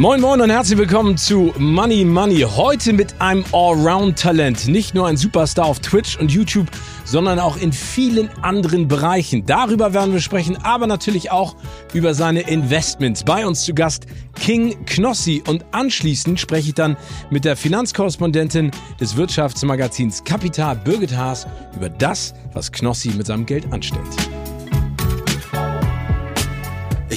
Moin 0.00 0.20
Moin 0.20 0.40
und 0.40 0.48
herzlich 0.48 0.78
willkommen 0.78 1.16
zu 1.16 1.52
Money 1.58 2.04
Money. 2.04 2.42
Heute 2.42 2.92
mit 2.92 3.20
einem 3.20 3.44
Allround-Talent. 3.50 4.68
Nicht 4.68 4.94
nur 4.94 5.08
ein 5.08 5.16
Superstar 5.16 5.66
auf 5.66 5.80
Twitch 5.80 6.16
und 6.20 6.30
YouTube, 6.30 6.68
sondern 7.04 7.40
auch 7.40 7.56
in 7.56 7.72
vielen 7.72 8.30
anderen 8.42 8.86
Bereichen. 8.86 9.44
Darüber 9.44 9.94
werden 9.94 10.12
wir 10.12 10.20
sprechen, 10.20 10.56
aber 10.62 10.86
natürlich 10.86 11.32
auch 11.32 11.56
über 11.94 12.14
seine 12.14 12.42
Investments. 12.42 13.24
Bei 13.24 13.44
uns 13.44 13.64
zu 13.64 13.74
Gast 13.74 14.06
King 14.36 14.84
Knossi 14.86 15.42
und 15.48 15.64
anschließend 15.72 16.38
spreche 16.38 16.68
ich 16.68 16.74
dann 16.74 16.96
mit 17.30 17.44
der 17.44 17.56
Finanzkorrespondentin 17.56 18.70
des 19.00 19.16
Wirtschaftsmagazins 19.16 20.22
Kapital, 20.22 20.76
Birgit 20.76 21.16
Haas, 21.16 21.48
über 21.74 21.88
das, 21.88 22.34
was 22.52 22.70
Knossi 22.70 23.10
mit 23.16 23.26
seinem 23.26 23.46
Geld 23.46 23.72
anstellt. 23.72 24.06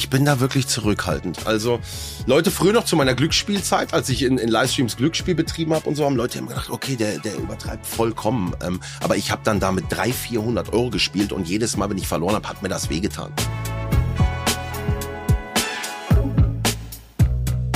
Ich 0.01 0.09
bin 0.09 0.25
da 0.25 0.39
wirklich 0.39 0.65
zurückhaltend. 0.65 1.45
Also 1.45 1.79
Leute, 2.25 2.49
früher 2.49 2.73
noch 2.73 2.85
zu 2.85 2.95
meiner 2.95 3.13
Glücksspielzeit, 3.13 3.93
als 3.93 4.09
ich 4.09 4.23
in, 4.23 4.39
in 4.39 4.49
Livestreams 4.49 4.97
Glücksspiel 4.97 5.35
betrieben 5.35 5.75
habe 5.75 5.87
und 5.87 5.95
so, 5.95 6.05
haben 6.05 6.15
Leute 6.15 6.39
immer 6.39 6.47
gedacht, 6.47 6.71
okay, 6.71 6.95
der, 6.95 7.19
der 7.19 7.35
übertreibt 7.37 7.85
vollkommen. 7.85 8.55
Ähm, 8.63 8.81
aber 9.03 9.15
ich 9.15 9.29
habe 9.29 9.43
dann 9.43 9.59
damit 9.59 9.85
300, 9.89 10.15
400 10.15 10.73
Euro 10.73 10.89
gespielt 10.89 11.31
und 11.31 11.47
jedes 11.47 11.77
Mal, 11.77 11.87
wenn 11.87 11.99
ich 11.99 12.07
verloren 12.07 12.33
habe, 12.33 12.49
hat 12.49 12.63
mir 12.63 12.69
das 12.69 12.89
wehgetan. 12.89 13.31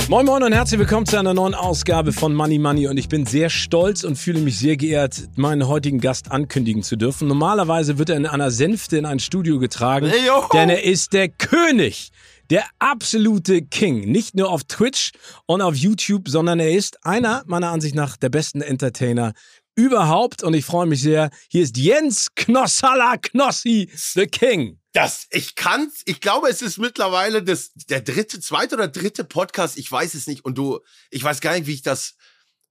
Moin 0.08 0.24
Moin 0.24 0.44
und 0.44 0.52
herzlich 0.52 0.78
willkommen 0.78 1.04
zu 1.04 1.18
einer 1.18 1.34
neuen 1.34 1.54
Ausgabe 1.54 2.12
von 2.12 2.32
Money 2.32 2.60
Money 2.60 2.86
und 2.86 2.96
ich 2.96 3.08
bin 3.08 3.26
sehr 3.26 3.50
stolz 3.50 4.04
und 4.04 4.14
fühle 4.14 4.38
mich 4.38 4.56
sehr 4.56 4.76
geehrt, 4.76 5.28
meinen 5.34 5.66
heutigen 5.66 5.98
Gast 5.98 6.30
ankündigen 6.30 6.84
zu 6.84 6.94
dürfen. 6.94 7.26
Normalerweise 7.26 7.98
wird 7.98 8.10
er 8.10 8.16
in 8.16 8.24
einer 8.24 8.52
Sänfte 8.52 8.98
in 8.98 9.04
ein 9.04 9.18
Studio 9.18 9.58
getragen, 9.58 10.06
hey, 10.06 10.30
denn 10.52 10.70
er 10.70 10.84
ist 10.84 11.12
der 11.12 11.28
König, 11.28 12.12
der 12.50 12.64
absolute 12.78 13.62
King. 13.62 14.12
Nicht 14.12 14.36
nur 14.36 14.48
auf 14.48 14.62
Twitch 14.62 15.10
und 15.46 15.60
auf 15.60 15.74
YouTube, 15.74 16.28
sondern 16.28 16.60
er 16.60 16.70
ist 16.70 17.04
einer 17.04 17.42
meiner 17.46 17.72
Ansicht 17.72 17.96
nach 17.96 18.16
der 18.16 18.28
besten 18.28 18.60
Entertainer 18.60 19.32
überhaupt 19.74 20.44
und 20.44 20.54
ich 20.54 20.64
freue 20.64 20.86
mich 20.86 21.02
sehr. 21.02 21.30
Hier 21.50 21.64
ist 21.64 21.76
Jens 21.76 22.28
Knossalla 22.36 23.16
Knossi, 23.16 23.90
the 23.92 24.26
King. 24.26 24.78
Das, 24.96 25.26
ich 25.28 25.56
kann's, 25.56 26.00
ich 26.06 26.22
glaube, 26.22 26.48
es 26.48 26.62
ist 26.62 26.78
mittlerweile 26.78 27.42
das, 27.42 27.74
der 27.74 28.00
dritte, 28.00 28.40
zweite 28.40 28.76
oder 28.76 28.88
dritte 28.88 29.24
Podcast, 29.24 29.76
ich 29.76 29.92
weiß 29.92 30.14
es 30.14 30.26
nicht. 30.26 30.42
Und 30.42 30.56
du, 30.56 30.80
ich 31.10 31.22
weiß 31.22 31.42
gar 31.42 31.52
nicht, 31.52 31.66
wie 31.66 31.74
ich 31.74 31.82
das, 31.82 32.14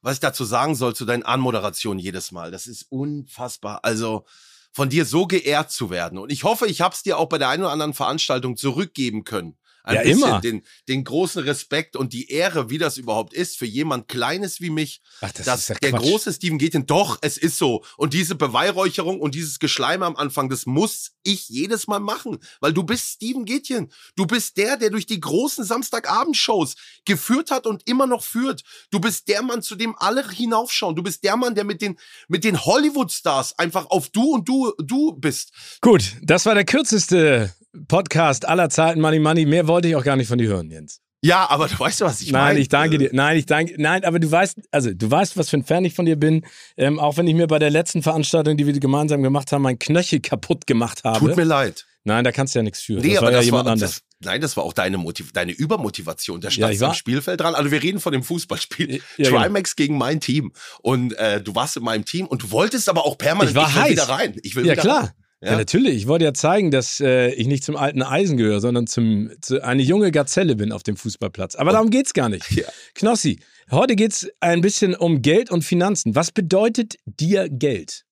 was 0.02 0.16
ich 0.16 0.22
dazu 0.22 0.44
sagen 0.44 0.74
soll 0.74 0.96
zu 0.96 1.06
deinen 1.06 1.22
Anmoderationen 1.22 2.00
jedes 2.00 2.32
Mal. 2.32 2.50
Das 2.50 2.66
ist 2.66 2.88
unfassbar. 2.90 3.82
Also, 3.84 4.26
von 4.72 4.90
dir 4.90 5.06
so 5.06 5.28
geehrt 5.28 5.70
zu 5.70 5.92
werden. 5.92 6.18
Und 6.18 6.32
ich 6.32 6.44
hoffe, 6.44 6.66
ich 6.66 6.82
hab's 6.82 7.04
dir 7.04 7.20
auch 7.20 7.30
bei 7.30 7.38
der 7.38 7.50
einen 7.50 7.62
oder 7.62 7.72
anderen 7.72 7.94
Veranstaltung 7.94 8.58
zurückgeben 8.58 9.24
können 9.24 9.56
ein 9.86 9.96
ja, 9.96 10.02
bisschen 10.02 10.24
immer. 10.24 10.42
Den, 10.42 10.64
den 10.88 11.04
großen 11.04 11.44
Respekt 11.44 11.96
und 11.96 12.12
die 12.14 12.30
Ehre, 12.30 12.70
wie 12.70 12.78
das 12.78 12.98
überhaupt 12.98 13.34
ist 13.34 13.58
für 13.58 13.66
jemand 13.66 14.08
Kleines 14.08 14.60
wie 14.60 14.70
mich, 14.70 15.02
Ach, 15.22 15.32
das 15.32 15.46
dass 15.46 15.60
ist 15.62 15.70
ja 15.70 15.76
der 15.76 15.92
Quatsch. 15.92 16.02
große 16.02 16.34
Steven 16.34 16.58
Gätchen, 16.58 16.86
doch, 16.86 17.20
es 17.22 17.38
ist 17.38 17.58
so. 17.58 17.84
Und 17.98 18.14
diese 18.14 18.36
Beweihräucherung 18.36 19.20
und 19.20 19.36
dieses 19.36 19.60
Geschleime 19.60 20.06
am 20.06 20.16
Anfang, 20.16 20.50
das 20.50 20.66
muss 20.66 21.12
ich 21.24 21.50
jedes 21.50 21.88
Mal 21.88 22.00
machen, 22.00 22.40
weil 22.62 22.74
du 22.74 22.84
bist 22.84 23.12
Steven 23.12 23.46
Gätchen. 23.46 23.92
Du 24.16 24.26
bist 24.26 24.58
der, 24.58 24.78
der 24.78 24.90
durch 24.90 25.06
die 25.06 25.20
großen 25.20 25.64
Samstagabendshows 25.64 26.76
geführt 27.06 27.52
hat 27.52 27.68
und 27.68 27.88
immer 27.88 28.08
noch 28.08 28.24
führt. 28.24 28.64
Du 28.92 29.00
bist 29.00 29.28
der 29.28 29.44
Mann, 29.44 29.62
zu 29.62 29.76
dem 29.76 29.96
alle 29.98 30.28
hinaufschauen. 30.30 30.96
Du 30.96 31.04
bist 31.04 31.24
der 31.24 31.38
Mann, 31.38 31.56
der 31.56 31.64
mit 31.64 31.82
den, 31.82 31.98
mit 32.28 32.44
den 32.44 32.64
Hollywood-Stars 32.64 33.58
einfach 33.60 33.88
auf 33.90 34.10
du 34.10 34.34
und 34.34 34.48
du, 34.48 34.74
du 34.80 35.14
bist. 35.14 35.52
Gut, 35.82 36.16
das 36.22 36.46
war 36.46 36.56
der 36.56 36.66
kürzeste 36.66 37.54
Podcast 37.88 38.48
aller 38.48 38.70
Zeiten, 38.70 39.02
Money 39.02 39.20
Money. 39.20 39.46
Mehr 39.46 39.68
wollte 39.68 39.88
ich 39.88 39.96
auch 39.96 40.04
gar 40.04 40.16
nicht 40.16 40.28
von 40.28 40.38
dir 40.38 40.48
hören, 40.50 40.70
Jens. 40.70 41.02
Ja, 41.22 41.50
aber 41.50 41.68
du 41.68 41.80
weißt, 41.80 42.02
was 42.02 42.22
ich 42.22 42.32
Nein, 42.32 42.42
meine. 42.44 42.60
ich 42.60 42.70
danke 42.70 42.98
dir. 43.00 43.10
Nein, 43.12 43.38
ich 43.38 43.46
danke. 43.48 43.74
Nein, 43.78 44.04
aber 44.04 44.20
du 44.20 44.30
weißt, 44.30 44.60
also 44.72 44.94
du 44.94 45.10
weißt, 45.10 45.38
was 45.38 45.50
für 45.50 45.58
ein 45.58 45.64
Fan 45.66 45.84
ich 45.84 45.96
von 45.96 46.06
dir 46.06 46.18
bin. 46.18 46.46
Ähm, 46.78 47.00
auch 47.00 47.18
wenn 47.18 47.26
ich 47.28 47.34
mir 47.34 47.48
bei 47.48 47.58
der 47.58 47.72
letzten 47.72 48.04
Veranstaltung, 48.04 48.58
die 48.58 48.68
wir 48.68 48.74
gemeinsam 48.80 49.24
gemacht 49.24 49.52
haben, 49.52 49.64
mein 49.64 49.80
Knöchel 49.80 50.20
kaputt 50.20 50.68
gemacht 50.68 51.04
habe. 51.04 51.20
Tut 51.20 51.36
mir 51.36 51.44
leid. 51.44 51.86
Nein, 52.04 52.24
da 52.24 52.32
kannst 52.32 52.54
du 52.54 52.60
ja 52.60 52.64
nichts 52.64 52.82
für. 52.82 52.94
Nee, 53.00 53.10
das 53.14 53.18
aber 53.18 53.26
war 53.26 53.32
ja 53.32 53.38
das 53.38 53.46
jemand 53.46 53.66
war, 53.66 53.72
anders. 53.74 53.92
Das, 53.92 54.02
nein, 54.30 54.40
das 54.40 54.56
war 54.56 54.64
auch 54.64 54.74
deine, 54.74 55.00
Motiv 55.00 55.32
deine 55.32 55.52
Übermotivation. 55.54 56.40
Der 56.42 56.52
Ja, 56.52 56.56
stand 56.68 56.74
ich 56.76 56.84
am 56.84 56.94
Spielfeld 56.94 57.40
dran. 57.42 57.56
Also 57.56 57.72
wir 57.72 57.82
reden 57.82 58.00
von 58.00 58.14
dem 58.14 58.22
Fußballspiel. 58.22 59.02
Ja, 59.18 59.30
genau. 59.30 59.42
Trimax 59.42 59.76
gegen 59.76 59.98
mein 59.98 60.20
Team. 60.20 60.52
Und 60.84 61.14
äh, 61.18 61.42
du 61.42 61.56
warst 61.56 61.76
in 61.78 61.84
meinem 61.84 62.06
Team 62.06 62.28
und 62.28 62.44
du 62.44 62.52
wolltest 62.52 62.88
aber 62.88 63.04
auch 63.06 63.18
permanent, 63.18 63.50
Ich 63.50 63.56
war 63.56 63.74
will 63.74 63.82
heiß. 63.82 63.92
wieder 63.94 64.10
rein. 64.10 64.36
Ich 64.44 64.56
will 64.56 64.68
Ja, 64.68 64.74
wieder 64.74 64.82
klar. 64.84 65.00
Rein. 65.06 65.12
Ja. 65.46 65.52
Ja. 65.52 65.58
natürlich. 65.58 65.96
Ich 65.96 66.08
wollte 66.08 66.26
ja 66.26 66.34
zeigen, 66.34 66.72
dass 66.72 67.00
äh, 67.00 67.30
ich 67.30 67.48
nicht 67.48 67.64
zum 67.64 67.76
alten 67.76 68.02
Eisen 68.02 68.38
gehöre, 68.38 68.62
sondern 68.62 68.88
zum, 68.88 69.32
zu 69.42 69.64
eine 69.64 69.84
junge 69.84 70.12
Gazelle 70.12 70.56
bin 70.56 70.72
auf 70.72 70.84
dem 70.84 70.98
Fußballplatz. 70.98 71.56
Aber 71.56 71.72
darum 71.72 71.90
geht's 71.90 72.14
gar 72.14 72.30
nicht. 72.30 72.46
Ja. 72.56 72.68
Knossi, 72.94 73.40
heute 73.70 73.96
geht's 73.96 74.28
ein 74.40 74.62
bisschen 74.62 74.96
um 74.96 75.22
Geld 75.22 75.52
und 75.52 75.64
Finanzen. 75.64 76.16
Was 76.16 76.32
bedeutet 76.32 76.96
dir 77.06 77.50
Geld? 77.50 78.06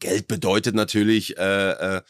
Geld 0.00 0.26
bedeutet 0.26 0.74
natürlich 0.74 1.38
äh, 1.38 1.70
äh, 1.70 2.02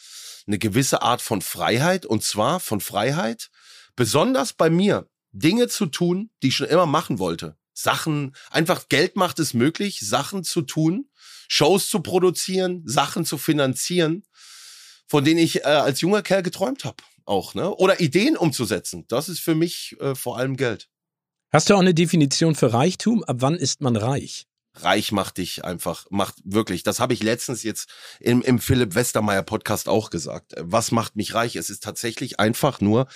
eine 0.46 0.58
gewisse 0.58 1.02
Art 1.02 1.20
von 1.20 1.42
Freiheit. 1.42 2.06
Und 2.06 2.22
zwar 2.22 2.58
von 2.58 2.80
Freiheit, 2.80 3.50
besonders 3.96 4.54
bei 4.54 4.70
mir, 4.70 5.06
Dinge 5.32 5.68
zu 5.68 5.86
tun, 5.86 6.30
die 6.42 6.48
ich 6.48 6.56
schon 6.56 6.68
immer 6.68 6.86
machen 6.86 7.18
wollte. 7.18 7.56
Sachen, 7.74 8.34
einfach 8.50 8.88
Geld 8.88 9.14
macht 9.14 9.38
es 9.38 9.54
möglich, 9.54 10.00
Sachen 10.00 10.42
zu 10.42 10.62
tun, 10.62 11.10
Shows 11.48 11.88
zu 11.88 12.00
produzieren, 12.00 12.82
Sachen 12.86 13.24
zu 13.24 13.38
finanzieren, 13.38 14.22
von 15.08 15.24
denen 15.24 15.38
ich 15.38 15.64
äh, 15.64 15.64
als 15.64 16.00
junger 16.00 16.22
Kerl 16.22 16.42
geträumt 16.42 16.84
habe. 16.84 17.02
Auch, 17.24 17.54
ne? 17.54 17.74
Oder 17.74 18.00
Ideen 18.00 18.36
umzusetzen. 18.36 19.04
Das 19.08 19.28
ist 19.28 19.40
für 19.40 19.54
mich 19.54 19.96
äh, 20.00 20.14
vor 20.14 20.38
allem 20.38 20.56
Geld. 20.56 20.88
Hast 21.50 21.68
du 21.68 21.74
auch 21.74 21.80
eine 21.80 21.94
Definition 21.94 22.54
für 22.54 22.72
Reichtum? 22.72 23.24
Ab 23.24 23.38
wann 23.40 23.56
ist 23.56 23.80
man 23.80 23.96
reich? 23.96 24.46
reich 24.82 25.12
macht 25.12 25.38
dich 25.38 25.64
einfach, 25.64 26.06
macht 26.10 26.36
wirklich. 26.44 26.82
Das 26.82 27.00
habe 27.00 27.14
ich 27.14 27.22
letztens 27.22 27.62
jetzt 27.62 27.88
im, 28.20 28.42
im 28.42 28.58
Philipp 28.58 28.94
Westermeier 28.94 29.42
Podcast 29.42 29.88
auch 29.88 30.10
gesagt. 30.10 30.54
Was 30.58 30.92
macht 30.92 31.16
mich 31.16 31.34
reich? 31.34 31.56
Es 31.56 31.70
ist 31.70 31.82
tatsächlich 31.82 32.40
einfach 32.40 32.80
nur, 32.80 33.08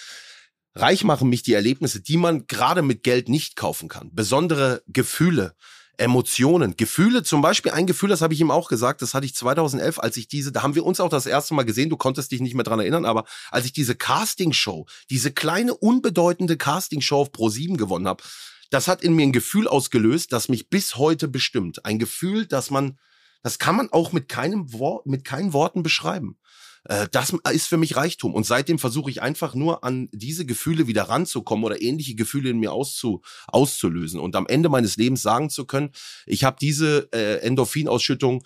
reich 0.74 1.04
machen 1.04 1.28
mich 1.28 1.42
die 1.42 1.54
Erlebnisse, 1.54 2.00
die 2.00 2.16
man 2.16 2.46
gerade 2.46 2.82
mit 2.82 3.02
Geld 3.02 3.28
nicht 3.28 3.56
kaufen 3.56 3.88
kann. 3.88 4.10
Besondere 4.12 4.82
Gefühle, 4.86 5.54
Emotionen, 6.02 6.76
Gefühle, 6.76 7.22
zum 7.22 7.42
Beispiel 7.42 7.72
ein 7.72 7.86
Gefühl, 7.86 8.08
das 8.08 8.20
habe 8.22 8.34
ich 8.34 8.40
ihm 8.40 8.50
auch 8.50 8.68
gesagt, 8.68 9.02
das 9.02 9.14
hatte 9.14 9.26
ich 9.26 9.34
2011, 9.34 9.98
als 9.98 10.16
ich 10.16 10.28
diese, 10.28 10.52
da 10.52 10.62
haben 10.62 10.74
wir 10.74 10.84
uns 10.84 11.00
auch 11.00 11.08
das 11.08 11.26
erste 11.26 11.54
Mal 11.54 11.64
gesehen, 11.64 11.90
du 11.90 11.96
konntest 11.96 12.32
dich 12.32 12.40
nicht 12.40 12.54
mehr 12.54 12.64
dran 12.64 12.80
erinnern, 12.80 13.04
aber 13.04 13.24
als 13.50 13.64
ich 13.66 13.72
diese 13.72 13.94
Castingshow, 13.94 14.86
diese 15.10 15.32
kleine, 15.32 15.74
unbedeutende 15.74 16.56
Castingshow 16.56 17.20
auf 17.20 17.30
Pro7 17.30 17.76
gewonnen 17.76 18.08
habe, 18.08 18.22
das 18.70 18.88
hat 18.88 19.02
in 19.02 19.14
mir 19.14 19.22
ein 19.22 19.32
Gefühl 19.32 19.68
ausgelöst, 19.68 20.32
das 20.32 20.48
mich 20.48 20.70
bis 20.70 20.96
heute 20.96 21.28
bestimmt. 21.28 21.84
Ein 21.84 21.98
Gefühl, 21.98 22.46
dass 22.46 22.70
man, 22.70 22.98
das 23.42 23.58
kann 23.58 23.76
man 23.76 23.92
auch 23.92 24.12
mit 24.12 24.28
keinem 24.28 24.72
Wort, 24.72 25.06
mit 25.06 25.24
keinen 25.24 25.52
Worten 25.52 25.82
beschreiben. 25.82 26.38
Äh, 26.84 27.08
Das 27.10 27.32
ist 27.52 27.66
für 27.66 27.76
mich 27.76 27.96
Reichtum. 27.96 28.34
Und 28.34 28.44
seitdem 28.46 28.78
versuche 28.78 29.10
ich 29.10 29.22
einfach 29.22 29.54
nur 29.54 29.84
an 29.84 30.08
diese 30.12 30.46
Gefühle 30.46 30.86
wieder 30.86 31.04
ranzukommen 31.04 31.64
oder 31.64 31.80
ähnliche 31.80 32.14
Gefühle 32.14 32.50
in 32.50 32.58
mir 32.58 32.72
auszu, 32.72 33.22
auszulösen. 33.46 34.20
Und 34.20 34.36
am 34.36 34.46
Ende 34.46 34.68
meines 34.68 34.96
Lebens 34.96 35.22
sagen 35.22 35.50
zu 35.50 35.64
können, 35.66 35.90
ich 36.26 36.44
habe 36.44 36.56
diese 36.60 37.08
äh, 37.12 37.38
Endorphinausschüttung 37.38 38.44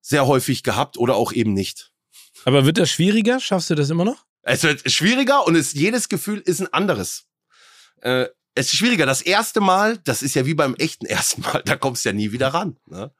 sehr 0.00 0.26
häufig 0.26 0.62
gehabt 0.62 0.98
oder 0.98 1.14
auch 1.14 1.32
eben 1.32 1.52
nicht. 1.52 1.92
Aber 2.44 2.66
wird 2.66 2.78
das 2.78 2.90
schwieriger? 2.90 3.40
Schaffst 3.40 3.70
du 3.70 3.74
das 3.74 3.90
immer 3.90 4.04
noch? 4.04 4.24
Es 4.42 4.64
wird 4.64 4.90
schwieriger 4.90 5.46
und 5.46 5.54
es, 5.54 5.72
jedes 5.72 6.08
Gefühl 6.08 6.40
ist 6.40 6.60
ein 6.60 6.72
anderes. 6.72 7.26
Äh, 8.00 8.26
es 8.54 8.66
ist 8.72 8.76
schwieriger. 8.78 9.06
Das 9.06 9.22
erste 9.22 9.60
Mal, 9.60 9.98
das 9.98 10.22
ist 10.22 10.34
ja 10.34 10.44
wie 10.44 10.54
beim 10.54 10.74
echten 10.74 11.06
ersten 11.06 11.42
Mal, 11.42 11.62
da 11.64 11.76
kommst 11.76 12.04
du 12.04 12.08
ja 12.08 12.12
nie 12.12 12.32
wieder 12.32 12.48
ran. 12.48 12.76
Ne? 12.86 13.12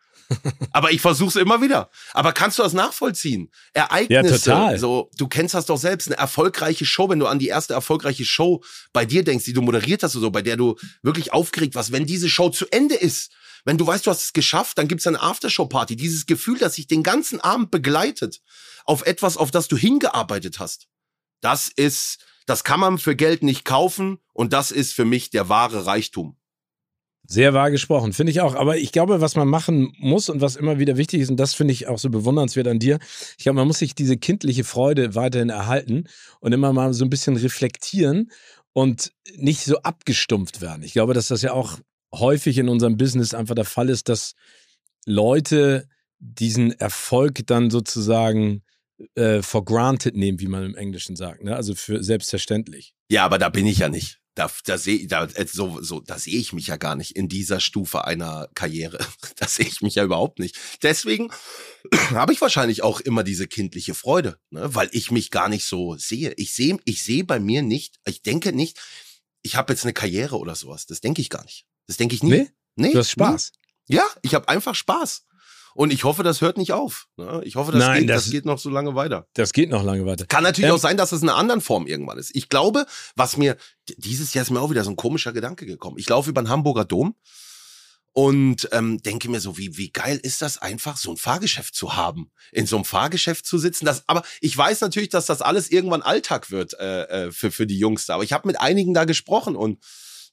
Aber 0.73 0.91
ich 0.93 1.01
versuche 1.01 1.31
es 1.31 1.37
immer 1.37 1.61
wieder. 1.61 1.91
Aber 2.13 2.33
kannst 2.33 2.59
du 2.59 2.63
das 2.63 2.73
nachvollziehen? 2.73 3.51
Ereignisse, 3.73 4.51
Ja, 4.51 4.57
total. 4.57 4.79
so 4.79 5.11
du 5.17 5.29
kennst 5.29 5.55
das 5.55 5.67
doch 5.67 5.79
selbst, 5.79 6.09
eine 6.09 6.17
erfolgreiche 6.17 6.87
Show, 6.87 7.09
wenn 7.09 7.19
du 7.19 7.27
an 7.27 7.39
die 7.39 7.49
erste 7.49 7.75
erfolgreiche 7.75 8.25
Show 8.25 8.63
bei 8.93 9.05
dir 9.05 9.25
denkst, 9.25 9.45
die 9.45 9.53
du 9.53 9.63
moderiert 9.63 10.03
hast 10.03 10.17
oder 10.17 10.27
so, 10.27 10.31
bei 10.31 10.43
der 10.43 10.57
du 10.57 10.77
wirklich 11.03 11.33
aufgeregt 11.33 11.75
warst, 11.75 11.93
wenn 11.93 12.07
diese 12.07 12.29
Show 12.29 12.51
zu 12.51 12.67
Ende 12.71 12.95
ist, 12.95 13.33
wenn 13.65 13.79
du 13.79 13.87
weißt, 13.87 14.07
du 14.07 14.11
hast 14.11 14.25
es 14.25 14.33
geschafft, 14.33 14.79
dann 14.79 14.89
gibt's 14.89 15.07
eine 15.07 15.21
Aftershow-Party. 15.23 15.97
Dieses 15.97 16.27
Gefühl, 16.27 16.59
das 16.59 16.75
sich 16.75 16.87
den 16.87 17.03
ganzen 17.03 17.41
Abend 17.41 17.71
begleitet 17.71 18.41
auf 18.85 19.07
etwas, 19.07 19.37
auf 19.37 19.51
das 19.51 19.69
du 19.69 19.77
hingearbeitet 19.77 20.59
hast. 20.59 20.89
Das 21.41 21.69
ist, 21.69 22.19
das 22.47 22.65
kann 22.65 22.81
man 22.81 22.99
für 22.99 23.15
Geld 23.15 23.43
nicht 23.43 23.65
kaufen 23.65 24.19
und 24.33 24.53
das 24.53 24.71
ist 24.71 24.95
für 24.95 25.05
mich 25.05 25.31
der 25.31 25.49
wahre 25.49 25.87
Reichtum. 25.87 26.37
Sehr 27.32 27.55
wahr 27.55 27.70
gesprochen, 27.70 28.12
finde 28.12 28.31
ich 28.31 28.43
auch. 28.43 28.55
Aber 28.55 28.76
ich 28.76 28.93
glaube, 28.93 29.23
was 29.23 29.37
man 29.37 29.49
machen 29.49 29.94
muss 29.96 30.29
und 30.29 30.43
was 30.43 30.55
immer 30.55 30.79
wieder 30.79 30.99
wichtig 30.99 31.23
ist, 31.23 31.31
und 31.31 31.38
das 31.38 31.55
finde 31.55 31.73
ich 31.73 31.88
auch 31.88 31.99
so 31.99 32.11
bewundernswert 32.11 32.69
an 32.69 32.79
dir, 32.79 32.99
ich 33.38 33.44
glaube, 33.44 33.56
man 33.56 33.67
muss 33.67 33.79
sich 33.79 33.94
diese 33.94 34.19
kindliche 34.19 34.64
Freude 34.64 35.14
weiterhin 35.14 35.49
erhalten 35.49 36.05
und 36.40 36.52
immer 36.52 36.75
mal 36.75 36.93
so 36.93 37.06
ein 37.06 37.08
bisschen 37.08 37.38
reflektieren 37.38 38.31
und 38.75 39.12
nicht 39.34 39.64
so 39.64 39.79
abgestumpft 39.79 40.61
werden. 40.61 40.82
Ich 40.82 40.93
glaube, 40.93 41.14
dass 41.14 41.29
das 41.29 41.40
ja 41.40 41.55
auch 41.55 41.79
häufig 42.14 42.58
in 42.58 42.69
unserem 42.69 42.99
Business 42.99 43.32
einfach 43.32 43.55
der 43.55 43.64
Fall 43.64 43.88
ist, 43.88 44.11
dass 44.11 44.34
Leute 45.06 45.88
diesen 46.19 46.73
Erfolg 46.73 47.46
dann 47.46 47.70
sozusagen 47.70 48.62
äh, 49.14 49.40
for 49.40 49.64
granted 49.64 50.14
nehmen, 50.17 50.38
wie 50.38 50.49
man 50.49 50.64
im 50.64 50.75
Englischen 50.75 51.17
sagt, 51.17 51.43
ne? 51.44 51.56
also 51.56 51.75
für 51.75 52.05
selbstverständlich. 52.05 52.93
Ja, 53.11 53.25
aber 53.25 53.38
da 53.38 53.49
bin 53.49 53.67
ich 53.67 53.79
ja 53.79 53.88
nicht. 53.88 54.22
Da, 54.34 54.50
da 54.64 54.79
sehe 54.79 55.06
da, 55.06 55.25
äh, 55.25 55.46
so, 55.46 55.82
so, 55.82 56.00
da 56.00 56.19
sehe 56.19 56.38
ich 56.38 56.52
mich 56.52 56.69
ja 56.69 56.76
gar 56.76 56.96
nicht 56.96 57.17
in 57.17 57.29
dieser 57.29 57.61
Stufe 57.61 58.05
einer 58.05 58.49
Karriere. 58.55 58.99
Da 59.37 59.49
sehe 59.49 59.67
ich 59.67 59.81
mich 59.82 59.96
ja 59.96 60.05
überhaupt 60.05 60.38
nicht. 60.38 60.56
Deswegen 60.82 61.31
habe 62.11 62.32
ich 62.32 62.40
wahrscheinlich 62.40 62.82
auch 62.82 63.00
immer 63.00 63.25
diese 63.25 63.49
kindliche 63.49 63.94
Freude, 63.94 64.38
ne? 64.50 64.75
weil 64.75 64.88
ich 64.93 65.11
mich 65.11 65.31
gar 65.31 65.49
nicht 65.49 65.64
so 65.64 65.96
sehe. 65.96 66.32
Ich 66.37 66.55
sehe, 66.55 66.79
ich 66.84 67.02
sehe 67.02 67.25
bei 67.25 67.40
mir 67.40 67.62
nicht, 67.62 67.99
ich 68.06 68.23
denke 68.23 68.52
nicht, 68.52 68.79
ich 69.43 69.56
habe 69.56 69.73
jetzt 69.73 69.84
eine 69.84 69.93
Karriere 69.93 70.38
oder 70.38 70.55
sowas. 70.55 70.87
Das 70.87 71.00
denke 71.00 71.20
ich 71.20 71.29
gar 71.29 71.44
nicht. 71.44 71.67
Das 71.87 71.96
denke 71.96 72.14
ich 72.14 72.23
nie. 72.23 72.31
Nee? 72.31 72.50
nee? 72.76 72.93
Du 72.93 72.99
hast 72.99 73.11
Spaß. 73.11 73.52
Nie. 73.88 73.96
Ja, 73.96 74.06
ich 74.23 74.34
habe 74.34 74.49
einfach 74.49 74.75
Spaß. 74.75 75.25
Und 75.75 75.93
ich 75.93 76.05
hoffe, 76.05 76.23
das 76.23 76.41
hört 76.41 76.59
nicht 76.59 76.73
auf. 76.73 77.07
Ne? 77.17 77.41
Ich 77.45 77.57
hoffe, 77.57 77.73
das, 77.73 77.81
Nein, 77.81 78.01
geht, 78.01 78.11
das, 78.11 78.25
das, 78.25 78.33
geht 78.33 78.45
noch 78.45 78.59
so 78.59 78.71
lange 78.71 78.95
weiter. 78.95 79.27
Das 79.35 79.53
geht 79.53 79.71
noch 79.71 79.83
lange 79.83 80.05
weiter. 80.07 80.27
Kann 80.27 80.43
natürlich 80.43 80.69
ähm, 80.71 80.77
auch 80.77 80.81
sein, 80.81 80.97
dass 80.97 81.13
es 81.13 81.23
in 81.23 81.29
einer 81.29 81.39
anderen 81.39 81.61
Form 81.61 81.87
irgendwann 81.87 82.19
ist. 82.19 82.35
Ich 82.35 82.49
glaube, 82.49 82.87
was 83.17 83.37
mir, 83.37 83.57
dieses 83.97 84.35
Jahr 84.35 84.43
ist 84.43 84.51
mir 84.51 84.61
auch 84.61 84.71
wieder 84.71 84.85
so 84.85 84.91
ein 84.91 84.97
komischer 84.97 85.33
Gedanke 85.33 85.67
gekommen. 85.67 85.99
Ich 85.99 86.09
laufe 86.09 86.31
über 86.31 86.43
den 86.43 86.49
Hamburger 86.49 86.85
Dom 86.85 87.15
und 88.13 88.69
ähm, 88.73 89.01
denke 89.03 89.31
mir 89.31 89.41
so, 89.41 89.57
wie, 89.57 89.77
wie 89.79 89.91
geil 89.91 90.21
ist 90.23 90.43
das 90.43 90.59
einfach, 90.59 90.99
so 90.99 91.13
ein 91.13 91.17
Fahrgeschäft 91.17 91.75
zu 91.75 91.97
haben, 91.97 92.31
in 92.53 92.67
so 92.67 92.77
einem 92.77 92.85
Fahrgeschäft 92.85 93.47
zu 93.47 93.57
sitzen. 93.57 93.87
Das, 93.87 94.05
aber 94.07 94.23
ich 94.41 94.57
weiß 94.57 94.83
natürlich, 94.83 95.09
dass 95.09 95.27
das 95.27 95.41
alles 95.41 95.71
irgendwann 95.71 96.03
Alltag 96.03 96.51
wird 96.51 96.75
äh, 96.75 97.05
äh 97.05 97.33
für, 97.33 97.51
für 97.51 97.67
die 97.67 97.79
Jungs 97.79 98.07
da. 98.07 98.15
Aber 98.15 98.25
ich 98.25 98.35
habe 98.35 98.47
mit 98.47 98.61
einigen 98.61 98.93
da 98.93 99.05
gesprochen 99.05 99.57
und 99.57 99.79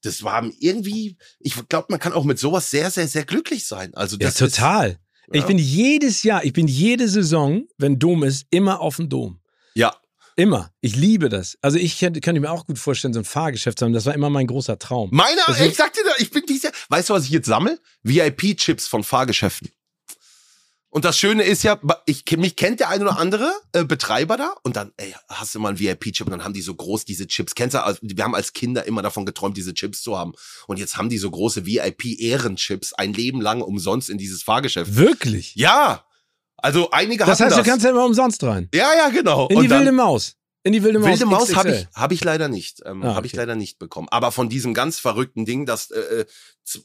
das 0.01 0.23
war 0.23 0.49
irgendwie, 0.59 1.17
ich 1.39 1.55
glaube, 1.67 1.87
man 1.89 1.99
kann 1.99 2.13
auch 2.13 2.23
mit 2.23 2.39
sowas 2.39 2.69
sehr, 2.69 2.91
sehr, 2.91 3.07
sehr 3.07 3.25
glücklich 3.25 3.65
sein. 3.65 3.93
Also 3.95 4.17
das 4.17 4.39
ja, 4.39 4.47
total. 4.47 4.89
Ist, 4.91 4.99
ich 5.31 5.45
bin 5.45 5.57
jedes 5.57 6.23
Jahr, 6.23 6.43
ich 6.43 6.53
bin 6.53 6.67
jede 6.67 7.07
Saison, 7.07 7.67
wenn 7.77 7.99
Dom 7.99 8.23
ist, 8.23 8.45
immer 8.49 8.79
auf 8.81 8.97
dem 8.97 9.09
Dom. 9.09 9.39
Ja. 9.73 9.95
Immer. 10.35 10.71
Ich 10.79 10.95
liebe 10.95 11.27
das. 11.27 11.57
Also 11.61 11.77
ich 11.77 11.99
könnte, 11.99 12.39
mir 12.39 12.49
auch 12.49 12.65
gut 12.65 12.79
vorstellen, 12.79 13.13
so 13.13 13.19
ein 13.19 13.25
Fahrgeschäft 13.25 13.79
zu 13.79 13.85
haben. 13.85 13.91
Das 13.91 14.05
war 14.05 14.13
immer 14.13 14.29
mein 14.29 14.47
großer 14.47 14.79
Traum. 14.79 15.09
Meiner, 15.11 15.41
ich 15.61 15.75
sag 15.75 15.91
dir, 15.93 16.01
ich 16.17 16.31
bin 16.31 16.43
dieser, 16.47 16.71
weißt 16.87 17.09
du, 17.09 17.13
was 17.13 17.25
ich 17.25 17.31
jetzt 17.31 17.47
sammle? 17.47 17.77
VIP-Chips 18.03 18.87
von 18.87 19.03
Fahrgeschäften. 19.03 19.69
Und 20.91 21.05
das 21.05 21.19
Schöne 21.19 21.43
ist 21.43 21.61
ja, 21.61 21.79
ich, 22.07 22.25
mich 22.37 22.55
kennt 22.55 22.79
der 22.79 22.89
ein 22.89 23.01
oder 23.03 23.19
andere 23.19 23.51
äh, 23.73 23.83
Betreiber 23.83 24.37
da 24.37 24.55
und 24.63 24.75
dann, 24.75 24.91
ey, 24.97 25.13
hast 25.27 25.53
du 25.53 25.59
mal 25.59 25.69
einen 25.69 25.79
VIP-Chip 25.79 26.25
und 26.25 26.31
dann 26.31 26.43
haben 26.43 26.53
die 26.53 26.63
so 26.63 26.73
groß 26.73 27.05
diese 27.05 27.27
Chips. 27.27 27.53
Kennst 27.53 27.75
du, 27.75 27.83
also, 27.83 27.99
wir 28.01 28.23
haben 28.23 28.33
als 28.33 28.53
Kinder 28.53 28.85
immer 28.85 29.03
davon 29.03 29.25
geträumt, 29.25 29.55
diese 29.55 29.75
Chips 29.75 30.01
zu 30.01 30.17
haben. 30.17 30.33
Und 30.65 30.79
jetzt 30.79 30.97
haben 30.97 31.09
die 31.09 31.19
so 31.19 31.29
große 31.29 31.67
VIP-Ehrenchips 31.67 32.93
ein 32.93 33.13
Leben 33.13 33.39
lang 33.39 33.61
umsonst 33.61 34.09
in 34.09 34.17
dieses 34.17 34.41
Fahrgeschäft. 34.41 34.95
Wirklich? 34.95 35.53
Ja. 35.55 36.05
Also 36.57 36.89
einige 36.89 37.23
das 37.23 37.39
heißt, 37.39 37.51
das. 37.51 37.63
du 37.63 37.69
kannst 37.69 37.85
ja 37.85 37.91
immer 37.91 38.05
umsonst 38.05 38.43
rein. 38.43 38.67
Ja, 38.73 38.89
ja, 38.97 39.09
genau. 39.09 39.47
In 39.47 39.61
die 39.61 39.69
wilde 39.69 39.91
Maus. 39.91 40.35
In 40.69 40.73
die 40.73 40.83
wilde 40.83 40.99
Maus. 40.99 41.09
Wilde 41.09 41.25
Maus 41.25 41.55
habe 41.55 41.71
ich, 41.71 41.87
hab 41.95 42.11
ich 42.11 42.23
leider 42.23 42.47
nicht. 42.47 42.83
Ähm, 42.85 43.01
ah, 43.01 43.15
habe 43.15 43.25
ich 43.25 43.33
leider 43.33 43.55
nicht 43.55 43.79
bekommen. 43.79 44.07
Aber 44.11 44.31
von 44.31 44.49
diesem 44.49 44.75
ganz 44.75 44.99
verrückten 44.99 45.43
Ding, 45.43 45.65
dass 45.65 45.89
äh, 45.89 45.99
äh 45.99 46.25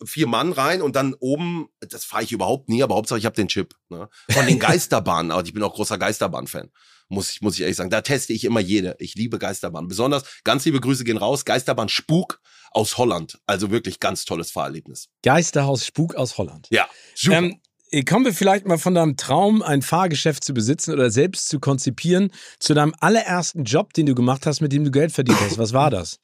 vier 0.07 0.27
Mann 0.27 0.53
rein 0.53 0.81
und 0.81 0.97
dann 0.97 1.13
oben, 1.21 1.69
das 1.81 2.07
fahre 2.07 2.23
ich 2.23 2.33
überhaupt 2.33 2.71
nie, 2.71 2.83
aber 2.83 2.95
Hauptsache 2.95 3.19
ich 3.19 3.27
habe 3.27 3.37
den 3.37 3.49
Chip. 3.49 3.75
Ne? 3.91 4.09
Von 4.31 4.47
den 4.47 4.59
Geisterbahnen, 4.59 5.31
aber 5.31 5.45
ich 5.45 5.53
bin 5.53 5.63
auch 5.63 5.75
großer 5.75 5.99
Geisterbahn-Fan. 5.99 6.71
Muss 7.09 7.31
ich, 7.31 7.43
muss 7.43 7.57
ich 7.57 7.61
ehrlich 7.61 7.77
sagen. 7.77 7.91
Da 7.91 8.01
teste 8.01 8.33
ich 8.33 8.45
immer 8.45 8.61
jede. 8.61 8.97
Ich 9.01 9.17
liebe 9.17 9.39
Geisterbahn. 9.39 9.87
Besonders, 9.87 10.25
ganz 10.45 10.65
liebe 10.65 10.81
Grüße 10.81 11.05
gehen 11.05 11.19
raus, 11.19 11.45
Geisterbahn 11.45 11.91
Spuk 11.91 12.41
aus 12.71 12.97
Holland. 12.97 13.39
Also 13.45 13.71
wirklich 13.71 14.01
ganz 14.01 14.25
tolles 14.25 14.51
Fahrerlebnis. 14.51 15.11
Geisterhaus 15.23 15.85
Spuk 15.85 16.15
aus 16.15 16.39
Holland. 16.39 16.69
Ja, 16.71 16.89
super. 17.15 17.37
Ähm, 17.37 17.45
äh, 17.45 17.63
kommen 18.07 18.25
wir 18.25 18.35
vielleicht 18.35 18.67
mal 18.67 18.79
von 18.79 18.95
deinem 18.95 19.17
Traum, 19.17 19.63
ein 19.63 19.83
Fahrgeschäft 19.83 20.45
zu 20.45 20.53
besitzen 20.55 20.93
oder 20.93 21.11
selbst 21.11 21.49
zu 21.49 21.61
konzipieren, 21.61 22.31
zu 22.59 22.75
deinem 22.75 22.95
allerersten 23.01 23.65
Job, 23.65 23.93
den 23.93 24.07
du 24.07 24.15
gemacht 24.15 24.47
hast, 24.47 24.61
mit 24.61 24.73
dem 24.73 24.85
du 24.85 24.91
Geld 24.91 25.13
verdient 25.13 25.41
hast. 25.41 25.59
Was 25.59 25.73
war 25.73 25.91
das? 25.91 26.19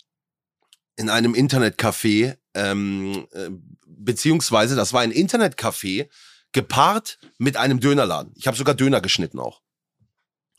In 0.96 1.08
einem 1.08 1.34
Internetcafé, 1.34 2.36
ähm, 2.54 3.26
äh, 3.32 3.50
beziehungsweise 3.86 4.74
das 4.74 4.92
war 4.92 5.00
ein 5.02 5.12
Internetcafé 5.12 6.08
gepaart 6.52 7.18
mit 7.38 7.56
einem 7.56 7.80
Dönerladen. 7.80 8.32
Ich 8.36 8.46
habe 8.46 8.56
sogar 8.56 8.74
Döner 8.74 9.00
geschnitten 9.00 9.38
auch. 9.38 9.62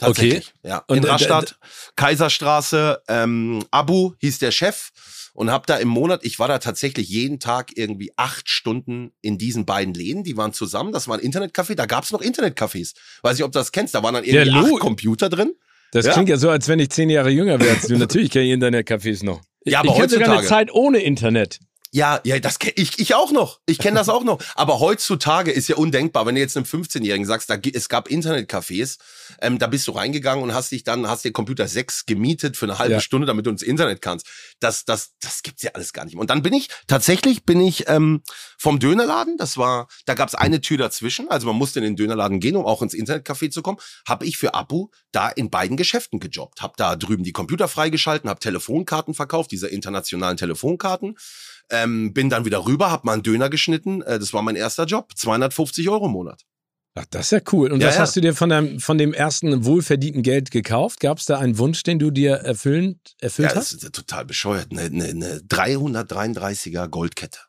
Tatsächlich. 0.01 0.53
Okay. 0.63 0.69
Ja. 0.69 0.83
In 0.87 0.97
Und, 0.97 1.05
Rastatt, 1.05 1.57
Kaiserstraße, 1.95 3.03
ähm, 3.07 3.63
Abu 3.71 4.13
hieß 4.19 4.39
der 4.39 4.51
Chef 4.51 4.89
und 5.33 5.51
habe 5.51 5.65
da 5.67 5.77
im 5.77 5.87
Monat, 5.87 6.25
ich 6.25 6.39
war 6.39 6.47
da 6.47 6.57
tatsächlich 6.57 7.07
jeden 7.07 7.39
Tag 7.39 7.77
irgendwie 7.77 8.11
acht 8.17 8.49
Stunden 8.49 9.11
in 9.21 9.37
diesen 9.37 9.65
beiden 9.65 9.93
Läden, 9.93 10.23
die 10.23 10.35
waren 10.37 10.53
zusammen, 10.53 10.91
das 10.91 11.07
war 11.07 11.17
ein 11.17 11.21
Internetcafé, 11.23 11.75
da 11.75 11.85
gab 11.85 12.03
es 12.03 12.11
noch 12.11 12.21
Internetcafés. 12.21 12.93
Weiß 13.21 13.37
nicht, 13.37 13.43
ob 13.43 13.51
du 13.51 13.59
das 13.59 13.71
kennst, 13.71 13.93
da 13.93 14.01
waren 14.01 14.15
dann 14.15 14.23
irgendwie 14.23 14.51
acht 14.51 14.79
Computer 14.79 15.29
drin. 15.29 15.53
Das 15.91 16.05
ja. 16.05 16.13
klingt 16.13 16.29
ja 16.29 16.37
so, 16.37 16.49
als 16.49 16.67
wenn 16.67 16.79
ich 16.79 16.89
zehn 16.89 17.09
Jahre 17.09 17.29
jünger 17.29 17.59
wäre 17.59 17.75
als 17.75 17.87
du. 17.87 17.97
Natürlich 17.97 18.31
kenne 18.31 18.45
ich 18.45 18.53
Internetcafés 18.53 19.23
noch. 19.23 19.41
Ja, 19.65 19.79
aber 19.79 19.89
ich 19.89 19.93
heutzutage. 19.93 20.25
sogar 20.25 20.39
eine 20.39 20.47
Zeit 20.47 20.73
ohne 20.73 20.99
Internet. 20.99 21.59
Ja, 21.93 22.21
ja, 22.23 22.39
das 22.39 22.57
kenn 22.57 22.71
ich, 22.77 22.99
ich 22.99 23.15
auch 23.15 23.31
noch. 23.31 23.59
Ich 23.65 23.77
kenne 23.77 23.97
das 23.97 24.07
auch 24.07 24.23
noch. 24.23 24.39
Aber 24.55 24.79
heutzutage 24.79 25.51
ist 25.51 25.67
ja 25.67 25.75
undenkbar, 25.75 26.25
wenn 26.25 26.35
du 26.35 26.41
jetzt 26.41 26.55
einem 26.55 26.65
15-Jährigen 26.65 27.25
sagst, 27.25 27.49
da, 27.49 27.57
es 27.57 27.89
gab 27.89 28.07
Internetcafés, 28.07 28.97
ähm, 29.41 29.59
da 29.59 29.67
bist 29.67 29.89
du 29.89 29.91
reingegangen 29.91 30.41
und 30.41 30.53
hast 30.53 30.71
dich 30.71 30.85
dann, 30.85 31.09
hast 31.09 31.25
dir 31.25 31.33
Computer 31.33 31.67
6 31.67 32.05
gemietet 32.05 32.55
für 32.55 32.65
eine 32.65 32.79
halbe 32.79 32.93
ja. 32.93 33.01
Stunde, 33.01 33.27
damit 33.27 33.45
du 33.45 33.49
ins 33.49 33.61
Internet 33.61 34.01
kannst. 34.01 34.25
Das, 34.61 34.85
das, 34.85 35.11
das 35.19 35.43
gibt's 35.43 35.63
ja 35.63 35.71
alles 35.73 35.91
gar 35.91 36.05
nicht. 36.05 36.15
Und 36.15 36.29
dann 36.29 36.41
bin 36.41 36.53
ich, 36.53 36.69
tatsächlich 36.87 37.43
bin 37.43 37.59
ich 37.59 37.89
ähm, 37.89 38.23
vom 38.57 38.79
Dönerladen, 38.79 39.35
das 39.35 39.57
war, 39.57 39.89
da 40.05 40.13
gab's 40.13 40.33
eine 40.33 40.61
Tür 40.61 40.77
dazwischen, 40.77 41.29
also 41.29 41.45
man 41.47 41.57
musste 41.57 41.79
in 41.79 41.83
den 41.83 41.95
Dönerladen 41.97 42.39
gehen, 42.39 42.55
um 42.55 42.65
auch 42.65 42.81
ins 42.81 42.93
Internetcafé 42.93 43.51
zu 43.51 43.61
kommen, 43.61 43.79
habe 44.07 44.25
ich 44.25 44.37
für 44.37 44.53
Abu 44.53 44.87
da 45.11 45.27
in 45.27 45.49
beiden 45.49 45.75
Geschäften 45.75 46.21
gejobbt. 46.21 46.61
Hab 46.61 46.77
da 46.77 46.95
drüben 46.95 47.25
die 47.25 47.33
Computer 47.33 47.67
freigeschalten, 47.67 48.29
hab 48.29 48.39
Telefonkarten 48.39 49.13
verkauft, 49.13 49.51
diese 49.51 49.67
internationalen 49.67 50.37
Telefonkarten 50.37 51.17
ähm, 51.71 52.13
bin 52.13 52.29
dann 52.29 52.45
wieder 52.45 52.65
rüber, 52.65 52.91
hab 52.91 53.03
mal 53.03 53.13
einen 53.13 53.23
Döner 53.23 53.49
geschnitten. 53.49 54.01
Äh, 54.01 54.19
das 54.19 54.33
war 54.33 54.41
mein 54.41 54.55
erster 54.55 54.85
Job. 54.85 55.11
250 55.15 55.89
Euro 55.89 56.05
im 56.05 56.11
Monat. 56.11 56.43
Ach, 56.93 57.05
das 57.09 57.27
ist 57.27 57.31
ja 57.31 57.39
cool. 57.53 57.71
Und 57.71 57.79
ja, 57.79 57.87
was 57.87 57.95
ja. 57.95 58.01
hast 58.01 58.15
du 58.17 58.21
dir 58.21 58.35
von, 58.35 58.49
deinem, 58.49 58.79
von 58.79 58.97
dem 58.97 59.13
ersten 59.13 59.63
wohlverdienten 59.63 60.23
Geld 60.23 60.51
gekauft? 60.51 60.99
Gab 60.99 61.19
es 61.19 61.25
da 61.25 61.39
einen 61.39 61.57
Wunsch, 61.57 61.83
den 61.83 61.99
du 61.99 62.11
dir 62.11 62.33
erfüllen, 62.35 62.99
erfüllt 63.21 63.51
ja, 63.51 63.55
hast? 63.55 63.73
Das 63.73 63.83
ist 63.83 63.95
total 63.95 64.25
bescheuert. 64.25 64.67
Eine, 64.71 64.81
eine, 64.81 65.05
eine 65.05 65.37
333er 65.39 66.89
Goldkette. 66.89 67.39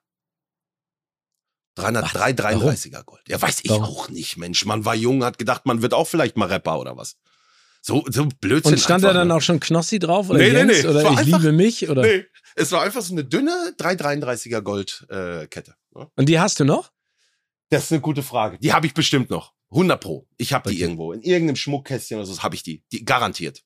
333er 1.76 3.02
Gold. 3.04 3.22
Ja, 3.28 3.40
weiß 3.40 3.60
ich 3.64 3.70
Warum? 3.70 3.84
auch 3.84 4.08
nicht, 4.10 4.36
Mensch. 4.36 4.64
Man 4.64 4.84
war 4.84 4.94
jung, 4.94 5.24
hat 5.24 5.38
gedacht, 5.38 5.66
man 5.66 5.82
wird 5.82 5.94
auch 5.94 6.06
vielleicht 6.06 6.36
mal 6.36 6.46
Rapper 6.46 6.78
oder 6.78 6.96
was. 6.96 7.16
So, 7.80 8.04
so 8.08 8.28
Blödsinn. 8.40 8.74
Und 8.74 8.78
stand 8.78 9.02
da 9.02 9.12
dann 9.12 9.28
ne? 9.28 9.34
auch 9.34 9.40
schon 9.40 9.58
Knossi 9.58 9.98
drauf? 9.98 10.30
Oder 10.30 10.38
nee, 10.38 10.50
Jens, 10.50 10.72
nee, 10.72 10.82
nee. 10.82 10.88
Oder 10.88 11.00
ich 11.00 11.18
einfach, 11.18 11.40
liebe 11.40 11.52
mich? 11.52 11.88
Oder? 11.88 12.02
Nee, 12.02 12.26
es 12.56 12.72
war 12.72 12.82
einfach 12.82 13.02
so 13.02 13.14
eine 13.14 13.24
dünne 13.24 13.74
333er 13.78 14.60
Goldkette. 14.60 15.70
Äh, 15.94 15.98
ne? 15.98 16.10
Und 16.16 16.28
die 16.28 16.38
hast 16.38 16.60
du 16.60 16.64
noch? 16.64 16.92
Das 17.70 17.84
ist 17.84 17.92
eine 17.92 18.00
gute 18.00 18.22
Frage. 18.22 18.58
Die 18.58 18.72
habe 18.72 18.86
ich 18.86 18.94
bestimmt 18.94 19.30
noch. 19.30 19.54
100 19.70 20.00
pro. 20.00 20.28
Ich 20.36 20.52
habe 20.52 20.70
die 20.70 20.76
okay. 20.76 20.84
irgendwo. 20.84 21.12
In 21.12 21.22
irgendeinem 21.22 21.56
Schmuckkästchen 21.56 22.18
oder 22.18 22.26
so 22.26 22.42
habe 22.42 22.54
ich 22.54 22.62
die. 22.62 22.84
Die 22.92 23.04
garantiert. 23.04 23.62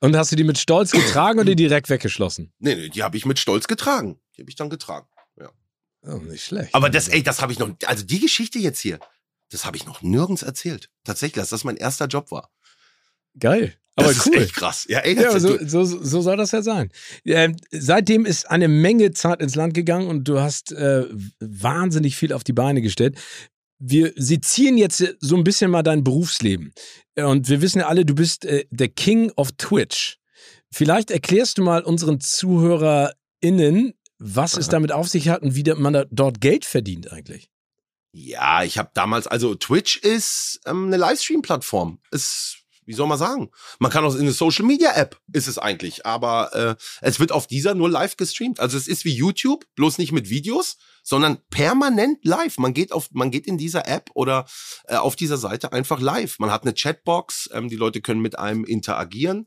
Und 0.00 0.16
hast 0.16 0.32
du 0.32 0.36
die 0.36 0.44
mit 0.44 0.58
Stolz 0.58 0.92
getragen 0.92 1.40
oder 1.40 1.54
direkt 1.54 1.90
weggeschlossen? 1.90 2.52
Nee, 2.58 2.74
nee, 2.74 2.88
die 2.88 3.02
habe 3.02 3.16
ich 3.16 3.26
mit 3.26 3.38
Stolz 3.38 3.66
getragen. 3.68 4.20
Die 4.36 4.42
habe 4.42 4.50
ich 4.50 4.56
dann 4.56 4.70
getragen. 4.70 5.06
Ja. 5.38 5.50
Oh, 6.02 6.16
nicht 6.16 6.44
schlecht. 6.44 6.74
Aber 6.74 6.88
das, 6.88 7.08
ey, 7.08 7.22
das 7.22 7.42
habe 7.42 7.52
ich 7.52 7.58
noch. 7.58 7.70
Also 7.84 8.04
die 8.04 8.20
Geschichte 8.20 8.58
jetzt 8.58 8.80
hier, 8.80 8.98
das 9.50 9.64
habe 9.64 9.76
ich 9.76 9.86
noch 9.86 10.00
nirgends 10.00 10.42
erzählt. 10.42 10.90
Tatsächlich, 11.04 11.34
dass 11.34 11.50
das 11.50 11.64
mein 11.64 11.76
erster 11.76 12.06
Job 12.06 12.30
war. 12.30 12.50
Geil. 13.38 13.76
Aber 14.00 14.14
das 14.14 14.26
cool. 14.26 14.36
ist 14.36 14.42
echt 14.42 14.54
krass. 14.54 14.86
Ja, 14.88 15.00
ey, 15.00 15.14
ja 15.14 15.38
so, 15.38 15.58
so, 15.64 15.84
so 15.84 16.20
soll 16.20 16.36
das 16.36 16.52
ja 16.52 16.62
sein. 16.62 16.90
Ähm, 17.24 17.56
seitdem 17.70 18.26
ist 18.26 18.50
eine 18.50 18.68
Menge 18.68 19.12
Zeit 19.12 19.40
ins 19.40 19.54
Land 19.54 19.74
gegangen 19.74 20.08
und 20.08 20.24
du 20.24 20.40
hast 20.40 20.72
äh, 20.72 21.06
wahnsinnig 21.40 22.16
viel 22.16 22.32
auf 22.32 22.44
die 22.44 22.52
Beine 22.52 22.82
gestellt. 22.82 23.18
Wir 23.78 24.12
sezieren 24.16 24.76
jetzt 24.76 25.02
so 25.20 25.36
ein 25.36 25.44
bisschen 25.44 25.70
mal 25.70 25.82
dein 25.82 26.04
Berufsleben. 26.04 26.72
Und 27.16 27.48
wir 27.48 27.62
wissen 27.62 27.78
ja 27.78 27.88
alle, 27.88 28.04
du 28.04 28.14
bist 28.14 28.44
äh, 28.44 28.66
der 28.70 28.88
King 28.88 29.32
of 29.36 29.52
Twitch. 29.52 30.18
Vielleicht 30.72 31.10
erklärst 31.10 31.58
du 31.58 31.62
mal 31.62 31.82
unseren 31.82 32.20
ZuhörerInnen, 32.20 33.94
was 34.18 34.54
Aha. 34.54 34.60
es 34.60 34.68
damit 34.68 34.92
auf 34.92 35.08
sich 35.08 35.28
hat 35.28 35.42
und 35.42 35.54
wie 35.54 35.64
man 35.74 35.92
da 35.92 36.04
dort 36.10 36.40
Geld 36.40 36.64
verdient 36.64 37.10
eigentlich. 37.10 37.50
Ja, 38.12 38.64
ich 38.64 38.76
habe 38.76 38.90
damals, 38.94 39.26
also 39.26 39.54
Twitch 39.54 39.96
ist 39.96 40.60
ähm, 40.66 40.86
eine 40.86 40.96
Livestream-Plattform. 40.96 42.00
Ist 42.10 42.59
wie 42.86 42.94
soll 42.94 43.06
man 43.06 43.18
sagen? 43.18 43.50
Man 43.78 43.90
kann 43.90 44.04
auch 44.04 44.14
in 44.14 44.22
eine 44.22 44.32
Social 44.32 44.64
Media 44.64 44.92
App 44.94 45.20
ist 45.32 45.46
es 45.46 45.58
eigentlich, 45.58 46.06
aber 46.06 46.54
äh, 46.54 46.74
es 47.02 47.20
wird 47.20 47.32
auf 47.32 47.46
dieser 47.46 47.74
nur 47.74 47.88
live 47.88 48.16
gestreamt. 48.16 48.60
Also 48.60 48.76
es 48.76 48.88
ist 48.88 49.04
wie 49.04 49.14
YouTube, 49.14 49.64
bloß 49.76 49.98
nicht 49.98 50.12
mit 50.12 50.30
Videos, 50.30 50.76
sondern 51.02 51.38
permanent 51.50 52.24
live. 52.24 52.58
Man 52.58 52.74
geht 52.74 52.92
auf, 52.92 53.08
man 53.12 53.30
geht 53.30 53.46
in 53.46 53.58
dieser 53.58 53.86
App 53.88 54.10
oder 54.14 54.46
äh, 54.86 54.96
auf 54.96 55.16
dieser 55.16 55.36
Seite 55.36 55.72
einfach 55.72 56.00
live. 56.00 56.38
Man 56.38 56.50
hat 56.50 56.62
eine 56.62 56.74
Chatbox, 56.74 57.50
ähm, 57.52 57.68
die 57.68 57.76
Leute 57.76 58.00
können 58.00 58.20
mit 58.20 58.38
einem 58.38 58.64
interagieren. 58.64 59.46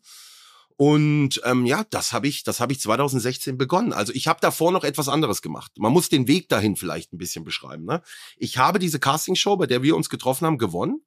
Und 0.75 1.41
ähm, 1.45 1.65
ja, 1.65 1.85
das 1.89 2.13
habe 2.13 2.27
ich, 2.27 2.43
das 2.43 2.59
habe 2.59 2.73
ich 2.73 2.79
2016 2.79 3.57
begonnen. 3.57 3.93
Also 3.93 4.11
ich 4.13 4.27
habe 4.27 4.39
davor 4.41 4.71
noch 4.71 4.83
etwas 4.83 5.07
anderes 5.07 5.41
gemacht. 5.41 5.71
Man 5.77 5.93
muss 5.93 6.09
den 6.09 6.27
Weg 6.27 6.49
dahin 6.49 6.75
vielleicht 6.75 7.13
ein 7.13 7.17
bisschen 7.17 7.43
beschreiben. 7.43 7.85
Ne? 7.85 8.01
Ich 8.37 8.57
habe 8.57 8.79
diese 8.79 8.99
Castingshow, 8.99 9.55
bei 9.57 9.67
der 9.67 9.83
wir 9.83 9.95
uns 9.95 10.09
getroffen 10.09 10.45
haben, 10.45 10.57
gewonnen. 10.57 11.01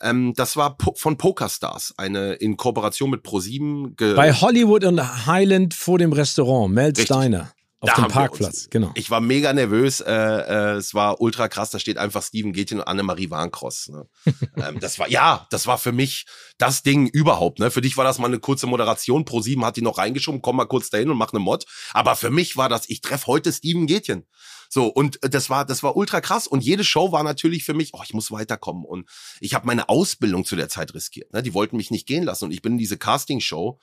Ähm, 0.00 0.34
das 0.34 0.56
war 0.56 0.76
po 0.76 0.94
von 0.96 1.16
Pokerstars, 1.16 1.94
eine 1.96 2.34
in 2.34 2.56
Kooperation 2.56 3.10
mit 3.10 3.22
ProSieben. 3.22 3.94
Bei 3.96 4.32
Hollywood 4.32 4.84
und 4.84 5.26
Highland 5.26 5.74
vor 5.74 5.98
dem 5.98 6.12
Restaurant, 6.12 6.72
Mel 6.72 6.94
Steiner. 6.96 7.52
Auf 7.84 7.96
da 7.96 8.02
dem 8.02 8.10
Parkplatz, 8.10 8.70
genau. 8.70 8.92
Ich 8.94 9.10
war 9.10 9.20
mega 9.20 9.52
nervös. 9.52 10.00
Äh, 10.00 10.10
äh, 10.10 10.76
es 10.76 10.94
war 10.94 11.20
ultra 11.20 11.48
krass. 11.48 11.68
Da 11.68 11.78
steht 11.78 11.98
einfach 11.98 12.22
Steven 12.22 12.54
Gätchen 12.54 12.78
und 12.78 12.86
Annemarie 12.86 13.28
Warncross. 13.28 13.88
Ne? 13.88 14.08
ähm, 14.56 14.80
das 14.80 14.98
war, 14.98 15.08
ja, 15.10 15.46
das 15.50 15.66
war 15.66 15.76
für 15.76 15.92
mich 15.92 16.24
das 16.56 16.82
Ding 16.82 17.08
überhaupt. 17.08 17.58
Ne? 17.58 17.70
Für 17.70 17.82
dich 17.82 17.98
war 17.98 18.04
das 18.04 18.18
mal 18.18 18.28
eine 18.28 18.38
kurze 18.38 18.66
Moderation. 18.66 19.26
Pro 19.26 19.42
7 19.42 19.62
hat 19.66 19.76
die 19.76 19.82
noch 19.82 19.98
reingeschoben. 19.98 20.40
Komm 20.40 20.56
mal 20.56 20.64
kurz 20.64 20.88
dahin 20.88 21.10
und 21.10 21.18
mach 21.18 21.34
eine 21.34 21.40
Mod. 21.40 21.66
Aber 21.92 22.16
für 22.16 22.30
mich 22.30 22.56
war 22.56 22.70
das, 22.70 22.88
ich 22.88 23.02
treffe 23.02 23.26
heute 23.26 23.52
Steven 23.52 23.86
Gätchen. 23.86 24.24
So, 24.68 24.86
und 24.86 25.18
das 25.22 25.50
war, 25.50 25.64
das 25.64 25.82
war 25.82 25.96
ultra 25.96 26.20
krass. 26.20 26.46
Und 26.46 26.62
jede 26.62 26.84
Show 26.84 27.12
war 27.12 27.22
natürlich 27.22 27.64
für 27.64 27.74
mich, 27.74 27.94
oh, 27.94 28.00
ich 28.04 28.14
muss 28.14 28.30
weiterkommen. 28.30 28.84
Und 28.84 29.08
ich 29.40 29.54
habe 29.54 29.66
meine 29.66 29.88
Ausbildung 29.88 30.44
zu 30.44 30.56
der 30.56 30.68
Zeit 30.68 30.94
riskiert. 30.94 31.32
Ne? 31.32 31.42
Die 31.42 31.54
wollten 31.54 31.76
mich 31.76 31.90
nicht 31.90 32.06
gehen 32.06 32.24
lassen. 32.24 32.46
Und 32.46 32.50
ich 32.52 32.62
bin 32.62 32.72
in 32.72 32.78
diese 32.78 32.98
Casting-Show 32.98 33.78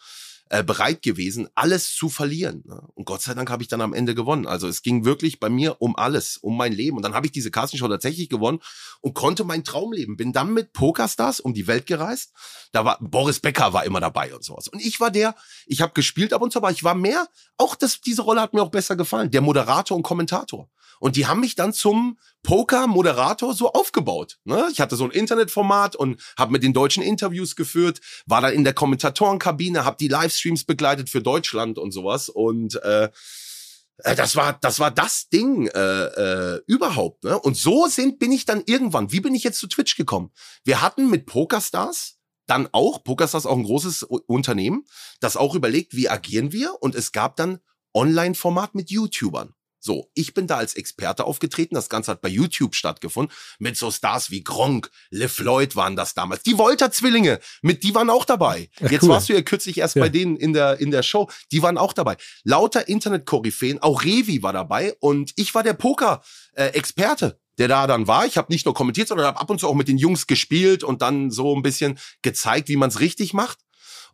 äh, 0.51 0.65
bereit 0.65 1.01
gewesen, 1.01 1.47
alles 1.55 1.95
zu 1.95 2.09
verlieren. 2.09 2.63
Ne? 2.65 2.81
Und 2.93 3.05
Gott 3.05 3.21
sei 3.21 3.33
Dank 3.33 3.49
habe 3.49 3.63
ich 3.63 3.69
dann 3.69 3.79
am 3.79 3.93
Ende 3.93 4.13
gewonnen. 4.13 4.45
Also 4.45 4.67
es 4.67 4.81
ging 4.81 5.05
wirklich 5.05 5.39
bei 5.39 5.47
mir 5.47 5.81
um 5.81 5.95
alles, 5.95 6.35
um 6.35 6.57
mein 6.57 6.73
Leben. 6.73 6.97
Und 6.97 7.03
dann 7.03 7.13
habe 7.13 7.25
ich 7.25 7.31
diese 7.31 7.51
Castingshow 7.51 7.87
tatsächlich 7.87 8.27
gewonnen 8.27 8.59
und 8.99 9.13
konnte 9.13 9.45
mein 9.45 9.63
Traum 9.63 9.93
leben. 9.93 10.17
Bin 10.17 10.33
dann 10.33 10.53
mit 10.53 10.73
Pokerstars 10.73 11.39
um 11.39 11.53
die 11.53 11.67
Welt 11.67 11.85
gereist. 11.85 12.33
Da 12.73 12.83
war 12.83 12.97
Boris 12.99 13.39
Becker 13.39 13.71
war 13.71 13.85
immer 13.85 14.01
dabei 14.01 14.35
und 14.35 14.43
sowas. 14.43 14.67
Und 14.67 14.81
ich 14.81 14.99
war 14.99 15.09
der, 15.09 15.35
ich 15.67 15.81
habe 15.81 15.93
gespielt 15.93 16.33
ab 16.33 16.41
und 16.41 16.51
zu, 16.51 16.59
aber 16.59 16.71
ich 16.71 16.83
war 16.83 16.95
mehr, 16.95 17.29
auch 17.57 17.75
das, 17.75 18.01
diese 18.01 18.21
Rolle 18.21 18.41
hat 18.41 18.53
mir 18.53 18.61
auch 18.61 18.71
besser 18.71 18.97
gefallen, 18.97 19.31
der 19.31 19.39
Moderator 19.39 19.95
und 19.95 20.03
Kommentator. 20.03 20.69
Und 20.99 21.15
die 21.15 21.27
haben 21.27 21.39
mich 21.39 21.55
dann 21.55 21.71
zum 21.71 22.19
Poker-Moderator 22.43 23.53
so 23.53 23.71
aufgebaut. 23.71 24.39
Ne? 24.43 24.67
Ich 24.71 24.81
hatte 24.81 24.95
so 24.95 25.03
ein 25.03 25.11
Internetformat 25.11 25.95
und 25.95 26.21
habe 26.37 26.51
mit 26.51 26.63
den 26.63 26.73
Deutschen 26.73 27.03
Interviews 27.03 27.55
geführt, 27.55 27.99
war 28.25 28.41
dann 28.41 28.53
in 28.53 28.63
der 28.63 28.73
Kommentatorenkabine, 28.73 29.85
habe 29.85 29.97
die 29.99 30.07
Livestreams 30.07 30.63
begleitet 30.63 31.09
für 31.09 31.21
Deutschland 31.21 31.77
und 31.77 31.91
sowas. 31.91 32.29
Und 32.29 32.81
äh, 32.83 33.09
äh, 34.03 34.15
das 34.15 34.35
war 34.35 34.57
das 34.59 34.79
war 34.79 34.91
das 34.91 35.29
Ding 35.29 35.67
äh, 35.67 35.79
äh, 35.79 36.61
überhaupt. 36.67 37.23
Ne? 37.23 37.39
Und 37.39 37.57
so 37.57 37.87
sind 37.87 38.19
bin 38.19 38.31
ich 38.31 38.45
dann 38.45 38.63
irgendwann. 38.65 39.11
Wie 39.11 39.21
bin 39.21 39.35
ich 39.35 39.43
jetzt 39.43 39.59
zu 39.59 39.67
Twitch 39.67 39.95
gekommen? 39.95 40.31
Wir 40.63 40.81
hatten 40.81 41.09
mit 41.09 41.25
Pokerstars 41.25 42.17
dann 42.47 42.67
auch 42.71 43.03
Pokerstars 43.03 43.45
auch 43.45 43.57
ein 43.57 43.63
großes 43.63 44.03
Unternehmen, 44.03 44.85
das 45.19 45.37
auch 45.37 45.55
überlegt, 45.55 45.95
wie 45.95 46.09
agieren 46.09 46.51
wir. 46.51 46.81
Und 46.81 46.95
es 46.95 47.11
gab 47.11 47.35
dann 47.37 47.59
Online-Format 47.93 48.75
mit 48.75 48.89
YouTubern. 48.89 49.53
So, 49.83 50.11
ich 50.13 50.35
bin 50.35 50.45
da 50.45 50.57
als 50.57 50.75
Experte 50.75 51.25
aufgetreten. 51.25 51.73
Das 51.73 51.89
Ganze 51.89 52.11
hat 52.11 52.21
bei 52.21 52.29
YouTube 52.29 52.75
stattgefunden. 52.75 53.35
Mit 53.57 53.77
so 53.77 53.89
Stars 53.89 54.29
wie 54.29 54.43
Gronk, 54.43 54.91
LeFloid 55.09 55.75
waren 55.75 55.95
das 55.95 56.13
damals. 56.13 56.43
Die 56.43 56.55
Volta-Zwillinge, 56.57 57.39
mit 57.63 57.81
die 57.81 57.95
waren 57.95 58.11
auch 58.11 58.23
dabei. 58.25 58.69
Ach, 58.77 58.91
Jetzt 58.91 59.03
cool. 59.03 59.09
warst 59.09 59.27
du 59.27 59.33
ja 59.33 59.41
kürzlich 59.41 59.79
erst 59.79 59.95
ja. 59.95 60.03
bei 60.03 60.09
denen 60.09 60.35
in 60.37 60.53
der, 60.53 60.79
in 60.79 60.91
der 60.91 61.01
Show. 61.01 61.31
Die 61.51 61.63
waren 61.63 61.79
auch 61.79 61.93
dabei. 61.93 62.17
Lauter 62.43 62.87
Internet-Koryphäen, 62.87 63.81
auch 63.81 64.03
Revi 64.03 64.43
war 64.43 64.53
dabei 64.53 64.95
und 64.99 65.33
ich 65.35 65.55
war 65.55 65.63
der 65.63 65.73
Poker-Experte. 65.73 67.39
der 67.57 67.67
da 67.67 67.87
dann 67.87 68.07
war. 68.07 68.25
Ich 68.27 68.37
habe 68.37 68.51
nicht 68.51 68.65
nur 68.65 68.75
kommentiert, 68.75 69.07
sondern 69.07 69.25
habe 69.27 69.39
ab 69.39 69.49
und 69.49 69.59
zu 69.59 69.67
auch 69.67 69.73
mit 69.73 69.87
den 69.87 69.97
Jungs 69.97 70.27
gespielt 70.27 70.83
und 70.83 71.01
dann 71.01 71.31
so 71.31 71.55
ein 71.55 71.63
bisschen 71.63 71.97
gezeigt, 72.21 72.69
wie 72.69 72.77
man 72.77 72.89
es 72.89 72.99
richtig 72.99 73.33
macht. 73.33 73.59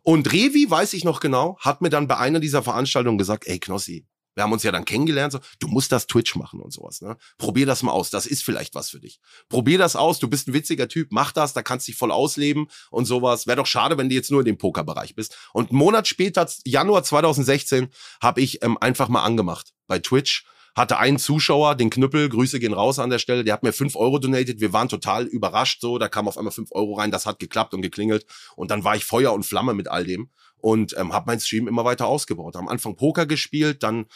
Und 0.02 0.32
Revi, 0.32 0.70
weiß 0.70 0.94
ich 0.94 1.04
noch 1.04 1.20
genau, 1.20 1.58
hat 1.60 1.82
mir 1.82 1.90
dann 1.90 2.08
bei 2.08 2.16
einer 2.16 2.40
dieser 2.40 2.62
Veranstaltungen 2.62 3.18
gesagt, 3.18 3.46
ey 3.46 3.58
Knossi, 3.58 4.06
wir 4.38 4.44
haben 4.44 4.52
uns 4.52 4.62
ja 4.62 4.70
dann 4.70 4.84
kennengelernt, 4.84 5.32
so, 5.32 5.40
du 5.58 5.66
musst 5.66 5.90
das 5.90 6.06
Twitch 6.06 6.36
machen 6.36 6.60
und 6.60 6.72
sowas. 6.72 7.00
Ne? 7.00 7.16
Probier 7.38 7.66
das 7.66 7.82
mal 7.82 7.90
aus, 7.90 8.10
das 8.10 8.24
ist 8.24 8.44
vielleicht 8.44 8.76
was 8.76 8.88
für 8.88 9.00
dich. 9.00 9.18
Probier 9.48 9.78
das 9.78 9.96
aus, 9.96 10.20
du 10.20 10.28
bist 10.28 10.46
ein 10.46 10.54
witziger 10.54 10.86
Typ, 10.86 11.08
mach 11.10 11.32
das, 11.32 11.54
da 11.54 11.62
kannst 11.62 11.88
du 11.88 11.90
dich 11.90 11.98
voll 11.98 12.12
ausleben 12.12 12.68
und 12.92 13.06
sowas. 13.06 13.48
Wäre 13.48 13.56
doch 13.56 13.66
schade, 13.66 13.98
wenn 13.98 14.08
du 14.08 14.14
jetzt 14.14 14.30
nur 14.30 14.42
in 14.42 14.46
dem 14.46 14.56
Pokerbereich 14.56 15.16
bist. 15.16 15.36
Und 15.52 15.70
einen 15.70 15.78
Monat 15.78 16.06
später, 16.06 16.48
Januar 16.64 17.02
2016, 17.02 17.88
habe 18.22 18.40
ich 18.40 18.62
ähm, 18.62 18.78
einfach 18.80 19.08
mal 19.08 19.24
angemacht 19.24 19.74
bei 19.88 19.98
Twitch 19.98 20.44
hatte 20.76 20.98
einen 20.98 21.18
Zuschauer, 21.18 21.74
den 21.74 21.90
Knüppel, 21.90 22.28
Grüße 22.28 22.60
gehen 22.60 22.72
raus 22.72 23.00
an 23.00 23.10
der 23.10 23.18
Stelle, 23.18 23.42
der 23.42 23.52
hat 23.54 23.64
mir 23.64 23.72
fünf 23.72 23.96
Euro 23.96 24.20
donated. 24.20 24.60
Wir 24.60 24.72
waren 24.72 24.88
total 24.88 25.24
überrascht 25.26 25.80
so, 25.80 25.98
da 25.98 26.08
kam 26.08 26.28
auf 26.28 26.38
einmal 26.38 26.52
fünf 26.52 26.70
Euro 26.70 26.94
rein, 26.94 27.10
das 27.10 27.26
hat 27.26 27.40
geklappt 27.40 27.74
und 27.74 27.82
geklingelt. 27.82 28.24
Und 28.54 28.70
dann 28.70 28.84
war 28.84 28.94
ich 28.94 29.04
Feuer 29.04 29.32
und 29.32 29.42
Flamme 29.42 29.74
mit 29.74 29.88
all 29.88 30.04
dem 30.04 30.30
und 30.60 30.96
ähm, 30.96 31.12
habe 31.12 31.26
mein 31.26 31.40
Stream 31.40 31.68
immer 31.68 31.84
weiter 31.84 32.06
ausgebaut. 32.06 32.56
Am 32.56 32.68
Anfang 32.68 32.96
Poker 32.96 33.26
gespielt, 33.26 33.82
dann 33.82 34.06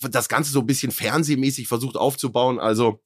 das 0.00 0.28
Ganze 0.28 0.50
so 0.50 0.60
ein 0.60 0.66
bisschen 0.66 0.92
fernsehmäßig 0.92 1.68
versucht 1.68 1.96
aufzubauen. 1.96 2.58
Also 2.58 3.02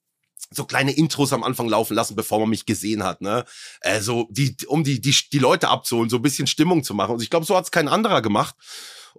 so 0.51 0.65
kleine 0.65 0.91
Intros 0.91 1.33
am 1.33 1.43
Anfang 1.43 1.67
laufen 1.67 1.95
lassen, 1.95 2.15
bevor 2.15 2.39
man 2.39 2.49
mich 2.49 2.65
gesehen 2.65 3.03
hat, 3.03 3.21
ne? 3.21 3.45
Also 3.81 4.27
die, 4.29 4.55
um 4.67 4.83
die, 4.83 5.01
die, 5.01 5.15
die 5.31 5.39
Leute 5.39 5.69
abzuholen, 5.69 6.09
so 6.09 6.17
ein 6.17 6.21
bisschen 6.21 6.47
Stimmung 6.47 6.83
zu 6.83 6.93
machen. 6.93 7.15
Und 7.15 7.21
ich 7.21 7.29
glaube, 7.29 7.45
so 7.45 7.55
hat 7.55 7.65
es 7.65 7.71
kein 7.71 7.87
anderer 7.87 8.21
gemacht. 8.21 8.55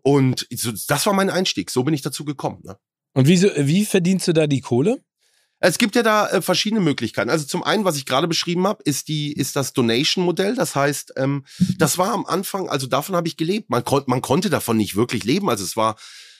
Und 0.02 0.46
so, 0.50 0.73
das 0.88 1.06
war 1.06 1.14
mein 1.14 1.30
Einstieg. 1.30 1.70
So 1.70 1.82
bin 1.82 1.94
ich 1.94 2.02
dazu 2.02 2.25
gekommen. 2.25 2.61
Ne? 2.64 2.76
Und 3.14 3.26
wie, 3.26 3.42
wie 3.42 3.85
verdienst 3.85 4.28
du 4.28 4.32
da 4.32 4.46
die 4.46 4.61
Kohle? 4.61 5.02
Es 5.66 5.78
gibt 5.78 5.96
ja 5.96 6.04
da 6.04 6.28
äh, 6.28 6.42
verschiedene 6.42 6.80
Möglichkeiten. 6.80 7.28
Also 7.28 7.44
zum 7.44 7.64
einen, 7.64 7.85
was 7.85 7.96
ich 7.96 8.06
gerade 8.06 8.28
beschrieben 8.28 8.68
habe, 8.68 8.85
ist 8.85 9.08
die 9.08 9.32
ist 9.32 9.56
das 9.56 9.73
Donation-Modell. 9.73 10.54
Das 10.54 10.76
heißt, 10.76 11.14
ähm, 11.16 11.44
das 11.76 11.99
war 11.99 12.12
am 12.12 12.25
Anfang, 12.25 12.68
also 12.68 12.87
davon 12.87 13.16
habe 13.16 13.26
ich 13.26 13.37
gelebt. 13.37 13.68
Man, 13.68 13.82
kon 13.82 14.04
man 14.06 14.23
konnte 14.23 14.49
davon 14.49 14.76
nicht 14.76 14.94
wirklich 14.94 15.25
leben. 15.25 15.50
Also 15.50 15.64
es 15.64 15.76
war 15.76 15.96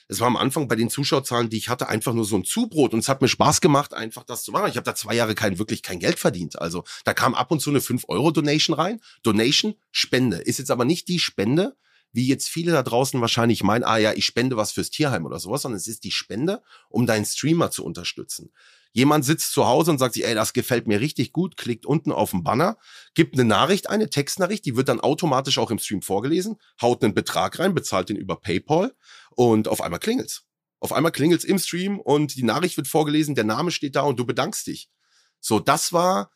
es 0.07 0.21
war 0.21 0.29
am 0.29 0.37
Anfang 0.37 0.69
bei 0.69 0.77
den 0.77 0.89
Zuschauerzahlen, 0.89 1.51
die 1.51 1.57
ich 1.57 1.69
hatte, 1.69 1.89
einfach 1.89 2.13
nur 2.13 2.25
so 2.25 2.37
ein 2.37 2.45
Zubrot 2.45 2.93
und 2.93 3.01
es 3.01 3.09
hat 3.09 3.21
mir 3.21 3.27
Spaß 3.27 3.61
gemacht, 3.61 3.93
einfach 3.93 4.23
das 4.23 4.45
zu 4.45 4.53
machen. 4.53 4.71
Ich 4.71 4.77
habe 4.77 4.85
da 4.85 4.95
zwei 4.95 5.17
Jahre 5.17 5.35
kein 5.35 5.59
wirklich 5.59 5.83
kein 5.83 5.99
Geld 5.99 6.21
verdient. 6.21 6.61
Also 6.61 6.85
da 7.05 7.13
kam 7.13 7.35
ab 7.35 7.51
und 7.51 7.61
zu 7.61 7.71
eine 7.71 7.81
5 7.81 8.05
Euro 8.07 8.31
Donation 8.31 8.77
rein. 8.77 9.01
Donation 9.25 9.75
Spende 9.91 10.37
ist 10.37 10.61
jetzt 10.61 10.71
aber 10.71 10.85
nicht 10.85 11.09
die 11.09 11.19
Spende, 11.19 11.77
wie 12.13 12.29
jetzt 12.29 12.49
viele 12.49 12.71
da 12.71 12.85
draußen 12.85 13.21
wahrscheinlich 13.21 13.65
meinen, 13.65 13.83
ah 13.83 13.99
ja, 13.99 14.13
ich 14.13 14.25
spende 14.25 14.57
was 14.57 14.71
fürs 14.71 14.91
Tierheim 14.91 15.27
oder 15.27 15.41
sowas, 15.41 15.63
sondern 15.63 15.79
es 15.79 15.89
ist 15.89 16.05
die 16.05 16.13
Spende, 16.13 16.63
um 16.89 17.07
deinen 17.07 17.25
Streamer 17.25 17.73
zu 17.73 17.85
unterstützen. 17.85 18.53
Jemand 18.97 19.27
sitzt 19.27 19.53
zu 19.53 19.67
Hause 19.67 19.91
und 19.91 19.99
sagt 19.99 20.15
sich, 20.15 20.25
ey, 20.25 20.35
das 20.35 20.55
gefällt 20.55 20.87
mir 20.87 21.01
richtig 21.01 21.35
gut, 21.35 21.59
klickt 21.59 21.85
unten 21.85 22.13
auf 22.13 22.31
den 22.31 22.43
Banner, 22.43 22.79
gibt 23.13 23.35
eine 23.35 23.45
Nachricht, 23.45 23.91
eine 23.91 24.09
Textnachricht, 24.09 24.65
die 24.65 24.75
wird 24.75 24.89
dann 24.89 25.01
automatisch 25.01 25.59
auch 25.59 25.71
im 25.71 25.79
Stream 25.79 26.01
vorgelesen, 26.01 26.57
haut 26.81 27.05
einen 27.05 27.13
Betrag 27.13 27.59
rein, 27.59 27.75
bezahlt 27.75 28.09
den 28.09 28.17
über 28.17 28.41
PayPal 28.41 28.95
und 29.33 29.69
auf 29.69 29.83
einmal 29.83 30.01
klingelt's. 30.01 30.47
Auf 30.81 30.95
einmal 30.95 31.13
klingelt's 31.13 31.45
im 31.45 31.59
Stream 31.59 32.01
und 32.01 32.37
die 32.37 32.43
Nachricht 32.43 32.79
wird 32.79 32.89
vorgelesen, 32.89 33.35
der 33.35 33.45
Name 33.45 33.71
steht 33.71 33.97
da 33.97 34.01
und 34.01 34.19
du 34.19 34.25
bedankst 34.25 34.67
dich. 34.67 34.89
So, 35.41 35.61
das 35.61 35.93
war 35.93 36.31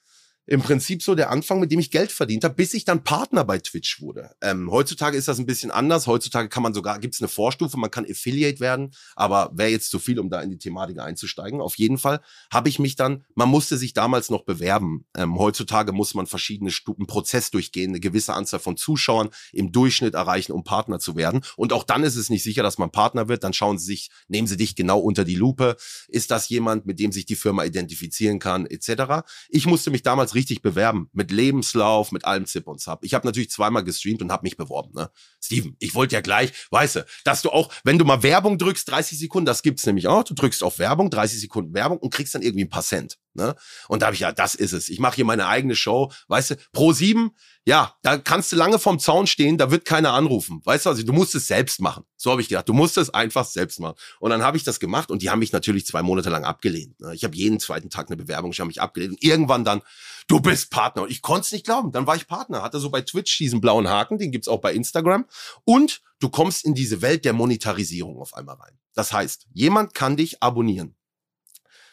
im 0.51 0.63
Prinzip 0.63 1.01
so 1.01 1.15
der 1.15 1.31
Anfang, 1.31 1.61
mit 1.61 1.71
dem 1.71 1.79
ich 1.79 1.93
Geld 1.93 2.11
verdient 2.11 2.43
habe, 2.43 2.57
bis 2.57 2.75
ich 2.75 2.85
dann 2.85 3.05
Partner 3.05 3.45
bei 3.45 3.59
Twitch 3.59 4.01
wurde. 4.01 4.35
Ähm, 4.43 4.69
heutzutage 4.69 5.17
ist 5.17 5.29
das 5.29 5.39
ein 5.39 5.47
bisschen 5.47 5.71
anders. 5.71 6.09
Heutzutage 6.09 6.49
kann 6.49 6.65
man 6.65 6.75
sogar, 6.75 6.99
gibt 6.99 7.15
es 7.15 7.21
eine 7.21 7.29
Vorstufe, 7.29 7.79
man 7.79 7.93
kann 7.93 8.05
Affiliate 8.05 8.59
werden, 8.59 8.91
aber 9.15 9.53
wäre 9.55 9.71
jetzt 9.71 9.91
zu 9.91 10.01
viel, 10.01 10.19
um 10.19 10.29
da 10.29 10.41
in 10.41 10.51
die 10.51 10.59
Thematik 10.59 10.99
einzusteigen. 10.99 11.61
Auf 11.61 11.79
jeden 11.79 11.99
Fall 11.99 12.21
habe 12.53 12.69
ich 12.69 12.81
mich 12.81 12.97
dann, 12.97 13.25
man 13.37 13.49
musste 13.49 13.79
sich 13.79 13.95
damals 13.95 14.29
noch 14.29 14.43
bewerben. 14.43 15.05
Ähm, 15.17 15.39
heutzutage 15.39 15.93
muss 15.93 16.15
man 16.15 16.27
verschiedene 16.27 16.73
Stufen, 16.73 17.07
Prozess 17.07 17.53
durchgehen, 17.53 17.93
eine 17.93 18.01
gewisse 18.01 18.35
Anzahl 18.35 18.59
von 18.59 18.77
Zuschauern 18.77 19.29
im 19.53 19.71
Durchschnitt 19.71 20.15
erreichen, 20.15 20.51
um 20.51 20.65
Partner 20.65 20.99
zu 20.99 21.15
werden. 21.15 21.43
Und 21.57 21.73
auch 21.73 21.85
dann 21.85 22.03
ist 22.03 22.17
es 22.17 22.29
nicht 22.29 22.43
sicher, 22.43 22.65
dass 22.65 22.77
man 22.77 22.91
Partner 22.91 23.29
wird. 23.29 23.45
Dann 23.45 23.53
schauen 23.53 23.79
sie 23.79 23.87
sich, 23.87 24.11
nehmen 24.27 24.49
sie 24.49 24.57
dich 24.57 24.75
genau 24.75 24.99
unter 24.99 25.25
die 25.25 25.37
Lupe. 25.37 25.77
Ist 26.09 26.33
das 26.33 26.49
jemand, 26.49 26.87
mit 26.87 26.99
dem 26.99 27.13
sich 27.13 27.25
die 27.25 27.37
Firma 27.37 27.63
identifizieren 27.63 28.41
kann, 28.41 28.67
etc. 28.67 29.25
Ich 29.49 29.67
musste 29.67 29.93
mich 29.93 30.03
damals 30.03 30.35
richtig 30.41 30.63
bewerben. 30.63 31.11
Mit 31.13 31.31
Lebenslauf, 31.31 32.13
mit 32.13 32.25
allem 32.25 32.47
Zip 32.47 32.67
und 32.67 32.81
Zap. 32.81 33.05
Ich 33.05 33.13
habe 33.13 33.27
natürlich 33.27 33.51
zweimal 33.51 33.85
gestreamt 33.85 34.23
und 34.23 34.33
habe 34.33 34.45
mich 34.45 34.57
beworben. 34.57 34.93
Ne? 34.95 35.11
Steven, 35.43 35.77
ich 35.79 35.95
wollte 35.95 36.15
ja 36.15 36.23
gleich, 36.23 36.53
weißt 36.71 36.97
du, 36.97 37.07
dass 37.25 37.43
du 37.43 37.51
auch, 37.51 37.71
wenn 37.85 37.99
du 37.99 38.07
mal 38.07 38.23
Werbung 38.23 38.57
drückst, 38.57 38.91
30 38.91 39.19
Sekunden, 39.19 39.45
das 39.45 39.63
gibt's 39.63 39.85
nämlich 39.85 40.09
auch. 40.09 40.25
Du 40.25 40.35
drückst 40.35 40.63
auf 40.63 40.79
Werbung, 40.79 41.11
30 41.11 41.41
Sekunden 41.41 41.75
Werbung 41.75 41.99
und 41.99 42.13
kriegst 42.13 42.35
dann 42.35 42.43
irgendwie 42.43 42.65
ein 42.65 42.71
paar 42.71 42.83
Cent. 42.83 43.19
Ne? 43.35 43.55
Und 43.89 44.03
da 44.03 44.07
habe 44.07 44.15
ich, 44.15 44.21
ja, 44.21 44.33
das 44.33 44.55
ist 44.55 44.73
es. 44.73 44.89
Ich 44.89 44.99
mache 44.99 45.17
hier 45.17 45.25
meine 45.25 45.47
eigene 45.47 45.77
Show. 45.77 46.11
Weißt 46.29 46.51
du, 46.51 46.57
Pro 46.73 46.93
7, 46.93 47.31
ja, 47.65 47.95
da 48.03 48.19
kannst 48.19 48.51
du 48.51 48.57
lange 48.57 48.79
vorm 48.79 48.99
Zaun 48.99 49.27
stehen, 49.27 49.59
da 49.59 49.71
wird 49.71 49.85
keiner 49.85 50.15
anrufen. 50.15 50.61
Weißt 50.65 50.87
du, 50.87 50.91
also 50.91 51.03
du 51.03 51.13
musst 51.13 51.35
es 51.35 51.47
selbst 51.47 51.81
machen. 51.81 52.05
So 52.17 52.31
habe 52.31 52.41
ich 52.41 52.49
gedacht, 52.49 52.69
du 52.69 52.73
musst 52.73 52.99
es 52.99 53.11
einfach 53.11 53.45
selbst 53.45 53.79
machen. 53.79 53.95
Und 54.19 54.31
dann 54.31 54.43
habe 54.43 54.57
ich 54.57 54.65
das 54.65 54.81
gemacht 54.81 55.11
und 55.11 55.23
die 55.23 55.31
haben 55.31 55.39
mich 55.39 55.53
natürlich 55.53 55.87
zwei 55.87 56.03
Monate 56.03 56.31
lang 56.31 56.45
abgelehnt. 56.45 57.01
Ne? 57.01 57.15
Ich 57.15 57.23
habe 57.23 57.37
jeden 57.37 57.61
zweiten 57.61 57.91
Tag 57.91 58.09
eine 58.09 58.17
Bewerbung, 58.17 58.51
ich 58.53 58.61
habe 58.61 58.69
mich 58.69 58.81
abgelehnt. 58.81 59.13
Und 59.13 59.23
irgendwann 59.23 59.65
dann, 59.65 59.83
du 60.31 60.41
bist 60.41 60.71
Partner. 60.71 61.07
Ich 61.09 61.23
konnte 61.23 61.43
es 61.43 61.53
nicht 61.53 61.65
glauben. 61.65 61.91
Dann 61.93 62.07
war 62.07 62.15
ich 62.15 62.27
Partner. 62.29 62.63
Hatte 62.63 62.79
so 62.79 62.91
bei 62.91 63.03
Twitch 63.03 63.37
diesen 63.39 63.61
blauen 63.61 63.89
Haken, 63.89 64.19
den 64.19 64.31
gibt's 64.31 64.49
auch 64.49 64.61
bei 64.61 64.73
Instagram. 64.73 65.27
Und 65.65 66.03
du 66.21 66.29
kommst 66.29 66.65
in 66.65 66.75
diese 66.75 67.03
Welt 67.03 67.25
der 67.25 67.33
Monetarisierung 67.33 68.19
auf 68.19 68.35
einmal 68.35 68.57
rein. 68.57 68.79
Das 68.95 69.13
heißt, 69.13 69.49
jemand 69.53 69.95
kann 69.95 70.17
dich 70.17 70.43
abonnieren. 70.43 70.95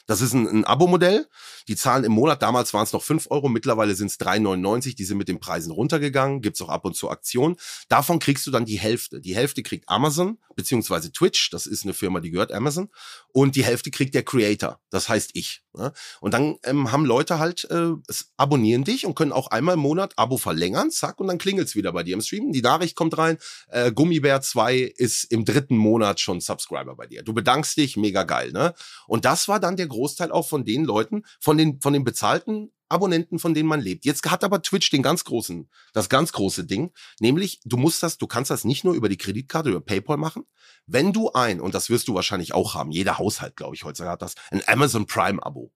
Das 0.07 0.21
ist 0.21 0.33
ein, 0.33 0.47
ein 0.47 0.65
Abo-Modell. 0.65 1.27
Die 1.67 1.75
zahlen 1.75 2.05
im 2.05 2.13
Monat, 2.13 2.41
damals 2.41 2.73
waren 2.73 2.83
es 2.83 2.93
noch 2.93 3.03
fünf 3.03 3.27
Euro, 3.29 3.49
mittlerweile 3.49 3.93
sind 3.93 4.07
es 4.07 4.17
3,99. 4.19 4.95
Die 4.95 5.03
sind 5.03 5.17
mit 5.17 5.27
den 5.27 5.41
Preisen 5.41 5.71
runtergegangen, 5.71 6.41
gibt's 6.41 6.61
auch 6.61 6.69
ab 6.69 6.85
und 6.85 6.95
zu 6.95 7.09
Aktionen. 7.09 7.57
Davon 7.89 8.19
kriegst 8.19 8.47
du 8.47 8.51
dann 8.51 8.63
die 8.63 8.79
Hälfte. 8.79 9.19
Die 9.19 9.35
Hälfte 9.35 9.63
kriegt 9.63 9.89
Amazon, 9.89 10.39
beziehungsweise 10.55 11.11
Twitch, 11.11 11.49
das 11.49 11.65
ist 11.65 11.83
eine 11.83 11.93
Firma, 11.93 12.21
die 12.21 12.31
gehört 12.31 12.53
Amazon. 12.53 12.89
Und 13.37 13.55
die 13.55 13.63
Hälfte 13.63 13.91
kriegt 13.91 14.15
der 14.15 14.23
Creator, 14.23 14.81
das 14.89 15.09
heißt 15.09 15.35
ich. 15.35 15.61
Ne? 15.75 15.93
Und 16.21 16.33
dann 16.33 16.57
ähm, 16.63 16.91
haben 16.91 17.05
Leute 17.05 17.37
halt, 17.37 17.67
äh, 17.69 17.91
abonnieren 18.35 18.83
dich 18.83 19.05
und 19.05 19.13
können 19.13 19.31
auch 19.31 19.51
einmal 19.51 19.75
im 19.75 19.81
Monat 19.81 20.13
Abo 20.15 20.37
verlängern, 20.37 20.89
zack, 20.89 21.19
und 21.19 21.27
dann 21.27 21.37
klingelt's 21.37 21.75
wieder 21.75 21.93
bei 21.93 22.01
dir 22.01 22.15
im 22.15 22.21
Stream. 22.21 22.51
Die 22.51 22.63
Nachricht 22.63 22.95
kommt 22.95 23.15
rein, 23.15 23.37
äh, 23.67 23.91
Gummibär 23.91 24.41
2 24.41 24.77
ist 24.77 25.25
im 25.25 25.45
dritten 25.45 25.77
Monat 25.77 26.19
schon 26.19 26.41
Subscriber 26.41 26.95
bei 26.95 27.05
dir. 27.05 27.21
Du 27.21 27.31
bedankst 27.31 27.77
dich, 27.77 27.95
mega 27.95 28.23
geil, 28.23 28.51
ne? 28.53 28.73
Und 29.05 29.23
das 29.23 29.47
war 29.47 29.59
dann 29.59 29.77
der 29.77 29.85
Großteil 29.85 30.31
auch 30.31 30.47
von 30.47 30.65
den 30.65 30.83
Leuten, 30.83 31.21
von 31.39 31.59
den, 31.59 31.79
von 31.79 31.93
den 31.93 32.03
bezahlten 32.03 32.71
Abonnenten, 32.89 33.39
von 33.39 33.53
denen 33.53 33.67
man 33.67 33.81
lebt. 33.81 34.05
Jetzt 34.05 34.29
hat 34.29 34.43
aber 34.43 34.61
Twitch 34.61 34.89
den 34.89 35.01
ganz 35.01 35.23
großen, 35.23 35.69
das 35.93 36.09
ganz 36.09 36.31
große 36.31 36.65
Ding, 36.65 36.93
nämlich 37.19 37.59
du 37.65 37.77
musst 37.77 38.03
das, 38.03 38.17
du 38.17 38.27
kannst 38.27 38.51
das 38.51 38.63
nicht 38.63 38.83
nur 38.83 38.93
über 38.93 39.09
die 39.09 39.17
Kreditkarte 39.17 39.69
über 39.69 39.81
PayPal 39.81 40.17
machen. 40.17 40.45
Wenn 40.85 41.13
du 41.13 41.31
ein, 41.31 41.59
und 41.59 41.75
das 41.75 41.89
wirst 41.89 42.07
du 42.07 42.15
wahrscheinlich 42.15 42.53
auch 42.53 42.75
haben, 42.75 42.91
jeder 42.91 43.17
Haushalt, 43.17 43.55
glaube 43.55 43.75
ich, 43.75 43.83
heutzutage 43.83 44.11
hat 44.11 44.21
das, 44.21 44.35
ein 44.51 44.63
Amazon 44.67 45.05
Prime 45.05 45.43
Abo. 45.43 45.71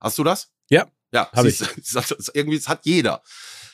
Hast 0.00 0.18
du 0.18 0.24
das? 0.24 0.50
Ja. 0.68 0.86
Ja, 1.12 1.30
hab 1.32 1.46
ich. 1.46 1.60
irgendwie, 2.34 2.58
das 2.58 2.68
hat 2.68 2.84
jeder. 2.84 3.22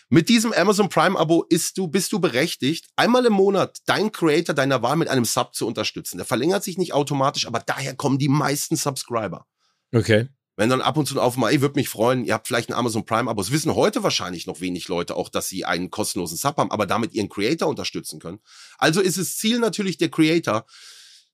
Mit 0.08 0.28
diesem 0.28 0.52
Amazon 0.52 0.90
Prime 0.90 1.18
Abo 1.18 1.44
ist 1.48 1.78
du, 1.78 1.88
bist 1.88 2.12
du 2.12 2.20
berechtigt, 2.20 2.86
einmal 2.96 3.24
im 3.24 3.32
Monat 3.32 3.78
deinen 3.86 4.12
Creator 4.12 4.54
deiner 4.54 4.82
Wahl 4.82 4.96
mit 4.96 5.08
einem 5.08 5.24
Sub 5.24 5.54
zu 5.54 5.66
unterstützen. 5.66 6.18
Der 6.18 6.26
verlängert 6.26 6.62
sich 6.62 6.76
nicht 6.76 6.92
automatisch, 6.92 7.46
aber 7.46 7.60
daher 7.60 7.96
kommen 7.96 8.18
die 8.18 8.28
meisten 8.28 8.76
Subscriber. 8.76 9.46
Okay. 9.94 10.28
Wenn 10.62 10.70
dann 10.70 10.80
ab 10.80 10.96
und 10.96 11.08
zu 11.08 11.20
auf 11.20 11.36
mal, 11.36 11.50
ey, 11.50 11.60
würde 11.60 11.74
mich 11.74 11.88
freuen, 11.88 12.24
ihr 12.24 12.34
habt 12.34 12.46
vielleicht 12.46 12.70
ein 12.70 12.74
Amazon 12.74 13.04
Prime 13.04 13.28
Abo. 13.28 13.40
Es 13.40 13.50
wissen 13.50 13.74
heute 13.74 14.04
wahrscheinlich 14.04 14.46
noch 14.46 14.60
wenig 14.60 14.86
Leute 14.86 15.16
auch, 15.16 15.28
dass 15.28 15.48
sie 15.48 15.64
einen 15.64 15.90
kostenlosen 15.90 16.36
Sub 16.36 16.56
haben, 16.56 16.70
aber 16.70 16.86
damit 16.86 17.14
ihren 17.14 17.28
Creator 17.28 17.66
unterstützen 17.68 18.20
können. 18.20 18.38
Also 18.78 19.00
ist 19.00 19.16
es 19.16 19.38
Ziel 19.38 19.58
natürlich 19.58 19.96
der 19.96 20.08
Creator, 20.08 20.64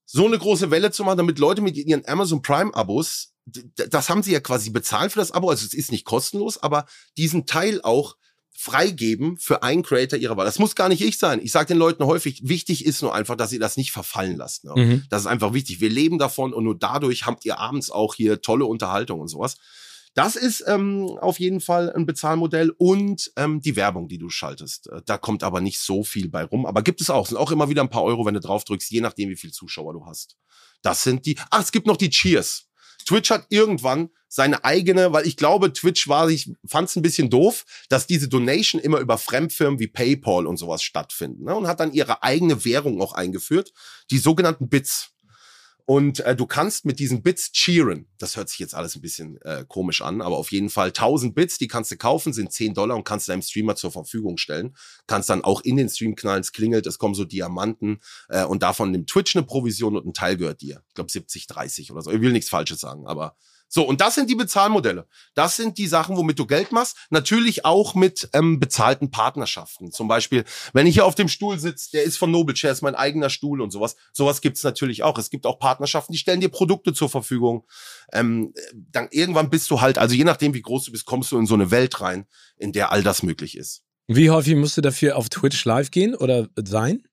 so 0.07 0.25
eine 0.25 0.39
große 0.39 0.71
Welle 0.71 0.93
zu 0.93 1.05
machen, 1.05 1.19
damit 1.19 1.39
Leute 1.39 1.61
mit 1.61 1.77
ihren 1.77 2.09
Amazon 2.09 2.41
Prime 2.41 2.73
Abos, 2.73 3.35
das 3.45 4.09
haben 4.09 4.23
sie 4.23 4.33
ja 4.33 4.41
quasi 4.41 4.71
bezahlt 4.71 5.13
für 5.13 5.19
das 5.19 5.33
Abo, 5.33 5.51
also 5.51 5.67
es 5.67 5.75
ist 5.75 5.93
nicht 5.93 6.07
kostenlos, 6.07 6.57
aber 6.57 6.87
diesen 7.19 7.45
Teil 7.45 7.83
auch 7.83 8.17
freigeben 8.61 9.37
für 9.39 9.63
einen 9.63 9.85
Creator 9.85 10.19
ihrer 10.19 10.37
Wahl. 10.37 10.45
Das 10.45 10.59
muss 10.59 10.75
gar 10.75 10.89
nicht 10.89 11.01
ich 11.01 11.17
sein. 11.17 11.39
Ich 11.41 11.53
sage 11.53 11.69
den 11.69 11.79
Leuten 11.79 12.05
häufig, 12.05 12.41
wichtig 12.43 12.85
ist 12.85 13.03
nur 13.03 13.15
einfach, 13.15 13.37
dass 13.37 13.53
ihr 13.53 13.61
das 13.61 13.77
nicht 13.77 13.93
verfallen 13.93 14.37
lasst. 14.37 14.65
Ne? 14.65 14.73
Mhm. 14.75 15.05
Das 15.11 15.21
ist 15.23 15.27
einfach 15.29 15.55
wichtig. 15.55 15.81
Wir 15.81 15.89
leben 15.89 16.19
davon 16.19 16.53
und 16.53 16.65
nur 16.65 16.77
dadurch 16.77 17.25
habt 17.25 17.45
ihr 17.45 17.61
abends 17.61 17.89
auch 17.89 18.17
hier 18.17 18.41
tolle 18.41 18.65
Unterhaltung 18.65 19.21
und 19.21 19.29
sowas. 19.29 19.59
Das 20.15 20.35
ist 20.35 20.65
ähm, 20.67 21.07
auf 21.21 21.39
jeden 21.39 21.61
Fall 21.61 21.93
ein 21.93 22.05
Bezahlmodell 22.05 22.71
und 22.77 23.31
ähm, 23.37 23.61
die 23.61 23.77
Werbung, 23.77 24.09
die 24.09 24.19
du 24.19 24.29
schaltest. 24.29 24.89
Äh, 24.91 25.03
da 25.07 25.19
kommt 25.19 25.45
aber 25.45 25.61
nicht 25.61 25.79
so 25.79 26.03
viel 26.03 26.29
bei 26.29 26.43
rum. 26.43 26.67
Aber 26.67 26.83
gibt 26.83 27.01
es 27.01 27.11
auch. 27.11 27.29
Sind 27.29 27.37
auch 27.37 27.53
immer 27.53 27.69
wieder 27.69 27.83
ein 27.83 27.91
paar 27.91 28.03
Euro, 28.03 28.27
wenn 28.27 28.35
du 28.35 28.41
drauf 28.41 28.65
drückst, 28.65 28.91
je 28.91 29.01
nachdem, 29.01 29.29
wie 29.29 29.37
viel 29.37 29.53
Zuschauer 29.53 29.93
du 29.93 30.05
hast. 30.05 30.37
Das 30.83 31.05
sind 31.05 31.27
die. 31.27 31.37
Ach, 31.51 31.63
es 31.63 31.71
gibt 31.71 31.87
noch 31.87 31.97
die 31.97 32.11
Cheers. 32.11 32.68
Twitch 33.07 33.31
hat 33.31 33.47
irgendwann 33.49 34.11
seine 34.29 34.65
eigene, 34.65 35.13
weil 35.13 35.27
ich 35.27 35.37
glaube, 35.37 35.73
Twitch 35.73 36.09
war, 36.09 36.29
ich 36.29 36.51
fand 36.67 36.89
es 36.89 36.97
ein 36.97 37.03
bisschen 37.03 37.31
doof, 37.31 37.65
dass 37.89 38.07
diese 38.07 38.29
Donation 38.29 38.81
immer 38.81 38.99
über 38.99 39.17
Fremdfirmen 39.17 39.81
wie 39.81 39.87
PayPal 39.87 40.47
und 40.47 40.59
sowas 40.59 40.83
stattfinden. 40.83 41.45
Ne? 41.45 41.55
Und 41.55 41.67
hat 41.67 41.81
dann 41.81 41.93
ihre 41.93 42.23
eigene 42.23 42.65
Währung 42.65 43.01
auch 43.01 43.15
eingeführt, 43.15 43.73
die 44.11 44.19
sogenannten 44.19 44.69
Bits. 44.69 45.11
Und 45.91 46.21
äh, 46.21 46.37
du 46.37 46.45
kannst 46.45 46.85
mit 46.85 46.99
diesen 46.99 47.23
Bits 47.23 47.51
cheeren. 47.51 48.09
Das 48.19 48.37
hört 48.37 48.51
sich 48.51 48.59
jetzt 48.59 48.75
alles 48.75 48.95
ein 48.95 49.01
bisschen 49.01 49.41
äh, 49.41 49.65
komisch 49.67 50.03
an, 50.03 50.21
aber 50.21 50.37
auf 50.37 50.53
jeden 50.53 50.69
Fall 50.69 50.89
1000 50.89 51.35
Bits, 51.35 51.57
die 51.57 51.67
kannst 51.67 51.91
du 51.91 51.97
kaufen, 51.97 52.35
sind 52.35 52.53
10 52.53 52.75
Dollar 52.75 52.95
und 52.95 53.05
kannst 53.05 53.27
deinem 53.31 53.41
Streamer 53.41 53.75
zur 53.75 53.91
Verfügung 53.91 54.37
stellen. 54.37 54.77
Kannst 55.07 55.31
dann 55.31 55.43
auch 55.43 55.63
in 55.63 55.79
den 55.79 55.89
Stream 55.89 56.15
knallen, 56.15 56.43
es 56.43 56.53
klingelt, 56.53 56.87
es 56.87 56.99
kommen 56.99 57.15
so 57.15 57.25
Diamanten 57.25 58.01
äh, 58.29 58.45
und 58.45 58.63
davon 58.63 58.91
nimmt 58.91 59.09
Twitch 59.09 59.35
eine 59.35 59.47
Provision 59.47 59.97
und 59.97 60.05
ein 60.05 60.13
Teil 60.13 60.37
gehört 60.37 60.61
dir. 60.61 60.83
Ich 60.89 60.95
glaube 60.95 61.11
70, 61.11 61.47
30 61.47 61.91
oder 61.91 62.03
so. 62.03 62.11
Ich 62.11 62.21
will 62.21 62.33
nichts 62.33 62.51
Falsches 62.51 62.81
sagen, 62.81 63.07
aber 63.07 63.35
so, 63.71 63.83
und 63.83 64.01
das 64.01 64.15
sind 64.15 64.31
die 64.31 64.35
Bezahlmodelle. 64.35 65.07
Das 65.35 65.57
sind 65.57 65.77
die 65.77 65.87
Sachen, 65.87 66.17
womit 66.17 66.39
du 66.39 66.47
Geld 66.47 66.73
machst. 66.73 66.97
Natürlich 67.11 67.67
auch 67.67 67.95
mit 67.95 68.31
ähm, 68.33 68.59
bezahlten 68.59 69.11
Partnerschaften. 69.11 69.93
Zum 69.93 70.09
Beispiel, 70.09 70.45
wenn 70.73 70.87
ich 70.87 70.95
hier 70.95 71.05
auf 71.05 71.15
dem 71.15 71.29
Stuhl 71.29 71.59
sitze, 71.59 71.91
der 71.93 72.05
ist 72.05 72.17
von 72.17 72.31
Noble 72.31 72.55
Chairs, 72.55 72.81
mein 72.81 72.95
eigener 72.95 73.29
Stuhl 73.29 73.61
und 73.61 73.71
sowas. 73.71 73.97
Sowas 74.13 74.41
gibt's 74.41 74.63
natürlich 74.63 75.03
auch. 75.03 75.19
Es 75.19 75.29
gibt 75.29 75.45
auch 75.45 75.59
Partnerschaften, 75.59 76.13
die 76.13 76.19
stellen 76.19 76.41
dir 76.41 76.49
Produkte 76.49 76.95
zur 76.95 77.11
Verfügung. 77.11 77.67
Ähm, 78.13 78.55
dann 78.73 79.09
irgendwann 79.11 79.51
bist 79.51 79.71
du 79.71 79.83
halt, 79.83 79.99
also 79.99 80.15
je 80.15 80.25
nachdem, 80.25 80.55
wie 80.55 80.63
groß 80.63 80.87
du 80.87 80.93
bist, 80.93 81.05
kommst 81.05 81.31
du 81.31 81.39
in 81.39 81.47
so 81.47 81.55
eine 81.55 81.71
Welt 81.71 82.01
rein, 82.01 82.27
in 82.57 82.73
der 82.73 82.91
all 82.91 83.03
das 83.03 83.23
möglich 83.23 83.57
ist. 83.57 83.83
Wie 84.07 84.31
häufig 84.31 84.57
musst 84.57 84.79
du 84.79 84.81
dafür 84.81 85.17
auf 85.17 85.29
Twitch 85.29 85.63
live 85.67 85.91
gehen 85.91 86.15
oder 86.15 86.49
sein? 86.57 87.07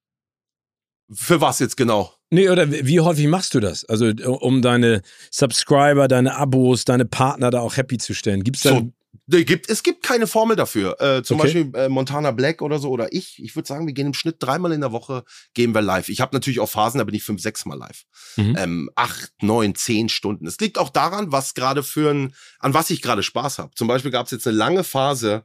Für 1.12 1.42
was 1.42 1.60
jetzt 1.60 1.76
genau? 1.76 2.15
Nee, 2.32 2.50
oder 2.50 2.72
wie 2.72 3.00
häufig 3.00 3.28
machst 3.28 3.54
du 3.54 3.60
das? 3.60 3.86
Also, 3.86 4.08
um 4.08 4.62
deine 4.62 5.02
Subscriber, 5.32 6.08
deine 6.08 6.36
Abos, 6.36 6.84
deine 6.86 7.06
Partner 7.06 7.52
da 7.52 7.60
auch 7.60 7.78
happy 7.78 7.98
zu 7.98 8.14
stellen. 8.14 8.44
Gibt's 8.44 8.64
da. 8.64 8.72
So, 8.72 8.92
gibt, 9.28 9.70
es 9.70 9.84
gibt 9.84 10.04
keine 10.04 10.28
Formel 10.28 10.56
dafür. 10.56 11.00
Äh, 11.00 11.24
zum 11.24 11.40
okay. 11.40 11.48
Beispiel 11.48 11.80
äh, 11.80 11.90
Montana 11.90 12.32
Black 12.32 12.62
oder 12.62 12.80
so 12.80 12.90
oder 12.90 13.14
ich. 13.14 13.42
Ich 13.42 13.56
würde 13.56 13.68
sagen, 13.68 13.88
wir 13.88 13.94
gehen 13.94 14.08
im 14.08 14.14
Schnitt 14.14 14.38
dreimal 14.40 14.72
in 14.72 14.82
der 14.82 14.92
Woche 14.92 15.24
gehen 15.54 15.74
wir 15.74 15.82
live. 15.82 16.10
Ich 16.10 16.22
habe 16.22 16.36
natürlich 16.36 16.60
auch 16.60 16.70
Phasen, 16.70 16.98
da 16.98 17.04
bin 17.04 17.16
ich 17.16 17.24
fünf, 17.24 17.42
sechs 17.42 17.66
Mal 17.66 17.78
live. 17.78 18.04
Mhm. 18.38 18.56
Ähm, 18.58 18.90
acht, 18.96 19.32
neun, 19.42 19.76
zehn 19.76 20.10
Stunden. 20.10 20.48
Es 20.48 20.60
liegt 20.60 20.78
auch 20.78 20.90
daran, 20.90 21.32
was 21.32 21.54
gerade 21.54 21.84
für 21.84 22.12
ein, 22.12 22.34
an 22.60 22.74
was 22.74 22.90
ich 22.90 23.02
gerade 23.02 23.24
Spaß 23.24 23.60
habe. 23.60 23.72
Zum 23.76 23.88
Beispiel 23.88 24.12
gab 24.12 24.26
es 24.26 24.32
jetzt 24.32 24.48
eine 24.48 24.58
lange 24.58 24.84
Phase. 24.84 25.44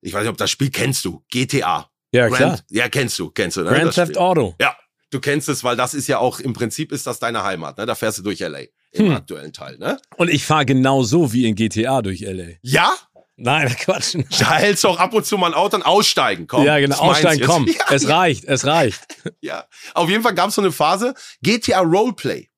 Ich 0.00 0.12
weiß 0.12 0.22
nicht, 0.22 0.30
ob 0.30 0.36
das 0.36 0.50
Spiel 0.50 0.70
kennst 0.70 1.04
du. 1.04 1.24
GTA. 1.30 1.90
Ja, 2.12 2.28
Grand, 2.28 2.36
klar. 2.36 2.60
Ja, 2.70 2.88
kennst 2.88 3.18
du, 3.18 3.30
kennst 3.30 3.56
du. 3.56 3.62
Ne? 3.62 3.70
Grand 3.70 3.92
Theft 3.92 4.16
Auto. 4.16 4.54
Ja, 4.60 4.74
du 5.10 5.20
kennst 5.20 5.48
es, 5.48 5.64
weil 5.64 5.76
das 5.76 5.94
ist 5.94 6.06
ja 6.06 6.18
auch 6.18 6.40
im 6.40 6.52
Prinzip 6.52 6.92
ist 6.92 7.06
das 7.06 7.18
deine 7.18 7.42
Heimat, 7.42 7.78
ne? 7.78 7.86
Da 7.86 7.94
fährst 7.94 8.18
du 8.18 8.22
durch 8.22 8.40
LA 8.40 8.64
im 8.92 9.06
hm. 9.06 9.12
aktuellen 9.12 9.52
Teil, 9.52 9.78
ne? 9.78 10.00
Und 10.16 10.28
ich 10.28 10.44
fahre 10.44 10.66
genau 10.66 11.02
so 11.02 11.32
wie 11.32 11.46
in 11.46 11.54
GTA 11.54 12.02
durch 12.02 12.20
LA. 12.20 12.56
Ja? 12.62 12.92
Nein, 13.36 13.74
Quatsch. 13.80 14.16
Da 14.38 14.56
hältst 14.56 14.84
du 14.84 14.88
auch 14.88 14.98
ab 14.98 15.14
und 15.14 15.24
zu 15.24 15.38
mal 15.38 15.48
ein 15.48 15.54
Auto 15.54 15.76
und 15.76 15.82
aussteigen, 15.82 16.46
komm. 16.46 16.64
Ja, 16.64 16.78
genau, 16.78 16.96
aussteigen, 16.96 17.46
komm. 17.46 17.66
Ja, 17.68 17.84
es 17.90 18.02
ja. 18.02 18.18
reicht, 18.18 18.44
es 18.44 18.64
reicht. 18.64 19.00
Ja, 19.40 19.66
auf 19.94 20.08
jeden 20.10 20.22
Fall 20.22 20.34
gab 20.34 20.48
es 20.48 20.56
so 20.56 20.62
eine 20.62 20.72
Phase, 20.72 21.14
GTA 21.42 21.80
Roleplay. 21.80 22.50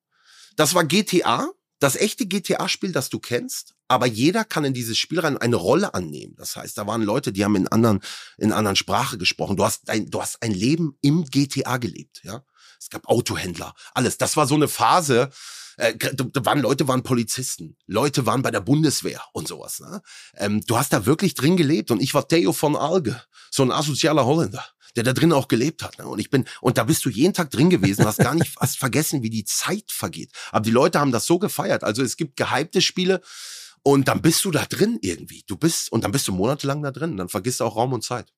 Das 0.56 0.74
war 0.74 0.84
GTA, 0.84 1.48
das 1.78 1.96
echte 1.96 2.26
GTA-Spiel, 2.26 2.92
das 2.92 3.10
du 3.10 3.18
kennst, 3.18 3.74
aber 3.90 4.06
jeder 4.06 4.44
kann 4.44 4.64
in 4.64 4.72
dieses 4.72 4.96
Spiel 4.98 5.18
rein 5.18 5.36
eine 5.36 5.56
Rolle 5.56 5.94
annehmen. 5.94 6.36
Das 6.38 6.54
heißt, 6.54 6.78
da 6.78 6.86
waren 6.86 7.02
Leute, 7.02 7.32
die 7.32 7.44
haben 7.44 7.56
in 7.56 7.66
anderen, 7.66 7.98
in 8.38 8.52
anderen 8.52 8.76
Sprache 8.76 9.18
gesprochen. 9.18 9.56
Du 9.56 9.64
hast 9.64 9.90
ein, 9.90 10.08
du 10.08 10.22
hast 10.22 10.40
ein 10.42 10.52
Leben 10.52 10.96
im 11.00 11.24
GTA 11.24 11.76
gelebt, 11.78 12.20
ja. 12.22 12.44
Es 12.78 12.88
gab 12.88 13.08
Autohändler, 13.08 13.74
alles. 13.92 14.16
Das 14.16 14.36
war 14.36 14.46
so 14.46 14.54
eine 14.54 14.68
Phase, 14.68 15.30
äh, 15.76 15.96
da 15.96 16.44
waren 16.46 16.60
Leute 16.60 16.86
waren 16.86 17.02
Polizisten, 17.02 17.76
Leute 17.86 18.26
waren 18.26 18.42
bei 18.42 18.52
der 18.52 18.60
Bundeswehr 18.60 19.22
und 19.32 19.48
sowas. 19.48 19.80
Ne? 19.80 20.00
Ähm, 20.36 20.62
du 20.66 20.78
hast 20.78 20.92
da 20.92 21.04
wirklich 21.04 21.34
drin 21.34 21.56
gelebt 21.56 21.90
und 21.90 22.00
ich 22.00 22.14
war 22.14 22.28
Theo 22.28 22.52
von 22.52 22.76
Alge, 22.76 23.20
so 23.50 23.64
ein 23.64 23.72
asozialer 23.72 24.24
Holländer 24.24 24.64
der 24.96 25.04
da 25.04 25.12
drin 25.12 25.32
auch 25.32 25.46
gelebt 25.46 25.84
hat. 25.84 25.98
Ne? 25.98 26.06
Und 26.06 26.18
ich 26.18 26.30
bin, 26.30 26.46
und 26.60 26.76
da 26.76 26.82
bist 26.82 27.04
du 27.04 27.10
jeden 27.10 27.32
Tag 27.32 27.50
drin 27.52 27.70
gewesen, 27.70 28.04
hast 28.04 28.18
gar 28.18 28.34
nicht, 28.34 28.56
hast 28.60 28.76
vergessen, 28.76 29.22
wie 29.22 29.30
die 29.30 29.44
Zeit 29.44 29.84
vergeht. 29.92 30.32
Aber 30.50 30.62
die 30.62 30.72
Leute 30.72 30.98
haben 30.98 31.12
das 31.12 31.26
so 31.26 31.38
gefeiert. 31.38 31.84
Also 31.84 32.02
es 32.02 32.16
gibt 32.16 32.36
gehypte 32.36 32.80
Spiele 32.80 33.20
und 33.82 34.08
dann 34.08 34.22
bist 34.22 34.44
du 34.44 34.50
da 34.50 34.64
drin 34.66 34.98
irgendwie. 35.02 35.42
Du 35.46 35.56
bist, 35.56 35.90
und 35.92 36.04
dann 36.04 36.12
bist 36.12 36.28
du 36.28 36.32
monatelang 36.32 36.82
da 36.82 36.90
drin. 36.90 37.16
Dann 37.16 37.28
vergisst 37.28 37.60
du 37.60 37.64
auch 37.64 37.76
Raum 37.76 37.92
und 37.92 38.04
Zeit. 38.04 38.32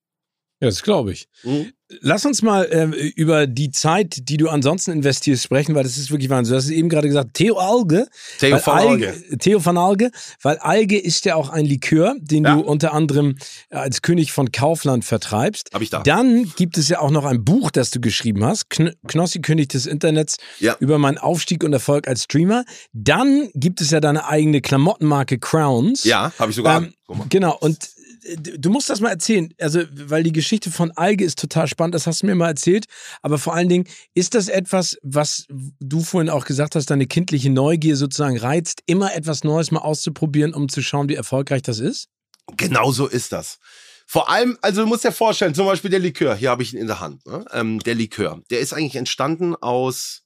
Ja, 0.63 0.69
das 0.69 0.85
glaube 0.85 1.11
ich. 1.11 1.27
Mhm. 1.43 1.73
Lass 2.03 2.25
uns 2.25 2.41
mal 2.41 2.67
äh, 2.67 2.85
über 3.17 3.49
die 3.49 3.73
Zeit, 3.73 4.29
die 4.29 4.37
du 4.37 4.49
ansonsten 4.49 4.93
investierst, 4.93 5.43
sprechen, 5.43 5.75
weil 5.75 5.83
das 5.83 5.99
ist 5.99 6.13
wirklich 6.13 6.31
Wahnsinn. 6.31 6.53
Du 6.53 6.57
hast 6.57 6.71
eben 6.71 6.89
gerade 6.89 7.09
gesagt, 7.09 7.35
Theo 7.35 7.57
Alge. 7.59 8.07
Theo 8.39 8.61
van 8.65 8.79
Alge. 8.79 9.09
Alge. 9.09 9.39
Theo 9.39 9.65
van 9.65 9.77
Alge, 9.77 10.11
weil 10.41 10.59
Alge 10.59 11.01
ist 11.01 11.25
ja 11.25 11.35
auch 11.35 11.49
ein 11.49 11.67
Likör, 11.67 12.15
den 12.21 12.45
ja. 12.45 12.55
du 12.55 12.61
unter 12.61 12.93
anderem 12.93 13.35
als 13.71 14.03
König 14.03 14.31
von 14.31 14.53
Kaufland 14.53 15.05
vertreibst. 15.05 15.71
Hab 15.75 15.83
ich 15.83 15.91
da. 15.91 16.05
Dann 16.05 16.45
gibt 16.55 16.79
es 16.79 16.89
ja 16.89 17.01
auch 17.01 17.11
noch 17.11 17.25
ein 17.25 17.45
Buch, 17.45 17.73
das 17.73 17.91
du 17.91 18.01
geschrieben 18.01 18.45
hast, 18.45 18.71
Kn 18.71 18.93
Knossi 19.09 19.41
König 19.41 19.71
des 19.71 19.87
Internets, 19.87 20.37
ja. 20.61 20.77
über 20.79 20.99
meinen 20.99 21.19
Aufstieg 21.19 21.65
und 21.65 21.73
Erfolg 21.73 22.07
als 22.07 22.23
Streamer. 22.23 22.65
Dann 22.93 23.49
gibt 23.55 23.81
es 23.81 23.91
ja 23.91 23.99
deine 23.99 24.29
eigene 24.29 24.61
Klamottenmarke 24.61 25.41
Crowns. 25.41 26.05
Ja, 26.05 26.33
habe 26.39 26.51
ich 26.51 26.57
sogar. 26.57 26.83
Ähm, 26.83 26.95
genau, 27.29 27.59
und 27.59 27.89
du 28.37 28.71
musst 28.71 28.91
das 28.91 29.01
mal 29.01 29.11
erzählen, 29.11 29.53
also 29.61 29.83
weil 29.93 30.23
die 30.23 30.33
Geschichte 30.33 30.71
von 30.71 30.91
Alge 30.93 31.25
ist 31.25 31.39
total 31.39 31.67
spannend, 31.67 31.95
das 31.95 32.07
hast 32.07 32.23
du 32.23 32.27
mir 32.27 32.35
mal 32.35 32.49
erzählt, 32.49 32.87
aber 33.21 33.39
vor 33.39 33.55
allen 33.55 33.69
Dingen, 33.69 33.89
ist 34.15 34.35
das 34.35 34.49
etwas, 34.49 34.97
was 35.03 35.47
du 35.81 36.01
vorhin 36.01 36.31
auch 36.31 36.45
gesagt 36.45 36.75
hast, 36.75 36.91
deine 36.91 37.07
kindliche 37.07 37.51
Neugier 37.51 37.97
sozusagen 37.97 38.39
reizt, 38.39 38.83
immer 38.87 39.15
etwas 39.15 39.45
Neues 39.45 39.71
mal 39.71 39.81
auszuprobieren, 39.81 40.55
um 40.55 40.69
zu 40.69 40.83
schauen, 40.83 41.09
wie 41.09 41.15
erfolgreich 41.15 41.63
das 41.63 41.79
ist? 41.79 42.09
Genau 42.57 42.93
so 42.93 43.07
ist 43.07 43.33
das. 43.33 43.59
Vor 44.07 44.29
allem, 44.29 44.59
also 44.61 44.83
du 44.83 44.89
musst 44.89 45.05
dir 45.05 45.13
vorstellen, 45.13 45.55
zum 45.55 45.67
Beispiel 45.67 45.91
der 45.91 46.01
Likör, 46.01 46.35
hier 46.35 46.51
habe 46.51 46.63
ich 46.63 46.75
ihn 46.75 46.81
in 46.81 46.87
der 46.87 47.01
Hand, 47.01 47.25
ne? 47.27 47.45
ähm, 47.53 47.79
der 47.81 47.95
Likör, 47.95 48.43
der 48.51 48.61
ist 48.61 48.73
eigentlich 48.73 48.97
entstanden 48.97 49.57
aus, 49.57 50.23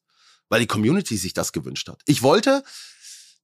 weil 0.48 0.60
die 0.60 0.66
Community 0.66 1.16
sich 1.16 1.34
das 1.34 1.52
gewünscht 1.52 1.88
hat. 1.88 2.00
Ich 2.06 2.22
wollte 2.22 2.62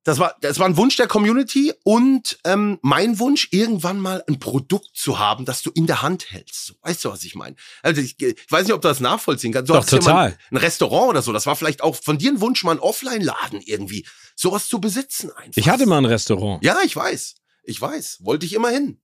das 0.04 0.18
war, 0.18 0.34
das 0.40 0.58
war 0.58 0.66
ein 0.66 0.76
Wunsch 0.76 0.96
der 0.96 1.06
Community 1.06 1.72
und 1.84 2.38
ähm, 2.44 2.78
mein 2.82 3.18
Wunsch, 3.18 3.48
irgendwann 3.52 4.00
mal 4.00 4.24
ein 4.26 4.40
Produkt 4.40 4.90
zu 4.94 5.18
haben, 5.18 5.44
das 5.44 5.62
du 5.62 5.70
in 5.70 5.86
der 5.86 6.02
Hand 6.02 6.32
hältst. 6.32 6.74
Weißt 6.82 7.04
du, 7.04 7.10
was 7.10 7.22
ich 7.24 7.34
meine? 7.34 7.54
Also 7.82 8.00
ich, 8.00 8.20
ich 8.20 8.50
weiß 8.50 8.66
nicht, 8.66 8.74
ob 8.74 8.82
du 8.82 8.88
das 8.88 9.00
nachvollziehen 9.00 9.52
kannst. 9.52 9.70
Du 9.70 9.74
Doch, 9.74 9.84
total. 9.84 10.36
ein 10.50 10.56
Restaurant 10.56 11.10
oder 11.10 11.22
so. 11.22 11.32
Das 11.32 11.46
war 11.46 11.54
vielleicht 11.54 11.82
auch 11.82 11.94
von 11.94 12.18
dir 12.18 12.32
ein 12.32 12.40
Wunsch, 12.40 12.64
mal 12.64 12.72
einen 12.72 12.80
Offline-Laden 12.80 13.60
irgendwie 13.60 14.04
sowas 14.34 14.68
zu 14.68 14.80
besitzen 14.80 15.30
einfach. 15.30 15.56
Ich 15.56 15.68
hatte 15.68 15.86
mal 15.86 15.98
ein 15.98 16.04
Restaurant. 16.04 16.64
Ja, 16.64 16.78
ich 16.84 16.96
weiß. 16.96 17.36
Ich 17.62 17.80
weiß. 17.80 18.18
Wollte 18.22 18.44
ich 18.44 18.54
immer 18.54 18.70
hin. 18.70 19.00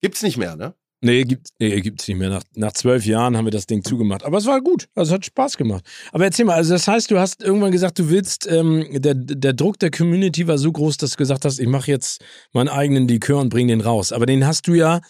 Gibt's 0.00 0.22
nicht 0.22 0.38
mehr, 0.38 0.56
ne? 0.56 0.74
Nee, 1.02 1.24
gibt 1.24 1.48
nee, 1.58 1.80
gibt's 1.80 2.06
nicht 2.08 2.18
mehr. 2.18 2.28
Nach, 2.28 2.42
nach 2.54 2.72
zwölf 2.72 3.06
Jahren 3.06 3.34
haben 3.36 3.46
wir 3.46 3.50
das 3.50 3.66
Ding 3.66 3.82
zugemacht. 3.82 4.22
Aber 4.22 4.36
es 4.36 4.44
war 4.44 4.60
gut. 4.60 4.86
Also 4.94 5.12
es 5.12 5.14
hat 5.14 5.24
Spaß 5.24 5.56
gemacht. 5.56 5.84
Aber 6.12 6.24
erzähl 6.24 6.44
mal, 6.44 6.56
also 6.56 6.74
das 6.74 6.86
heißt, 6.86 7.10
du 7.10 7.18
hast 7.18 7.42
irgendwann 7.42 7.72
gesagt, 7.72 7.98
du 7.98 8.10
willst, 8.10 8.46
ähm, 8.46 8.86
der, 8.90 9.14
der 9.14 9.54
Druck 9.54 9.78
der 9.78 9.90
Community 9.90 10.46
war 10.46 10.58
so 10.58 10.70
groß, 10.70 10.98
dass 10.98 11.12
du 11.12 11.16
gesagt 11.16 11.46
hast, 11.46 11.58
ich 11.58 11.68
mache 11.68 11.90
jetzt 11.90 12.22
meinen 12.52 12.68
eigenen 12.68 13.08
Likör 13.08 13.40
und 13.40 13.48
bring 13.48 13.68
den 13.68 13.80
raus. 13.80 14.12
Aber 14.12 14.26
den 14.26 14.46
hast 14.46 14.68
du 14.68 14.74
ja 14.74 15.00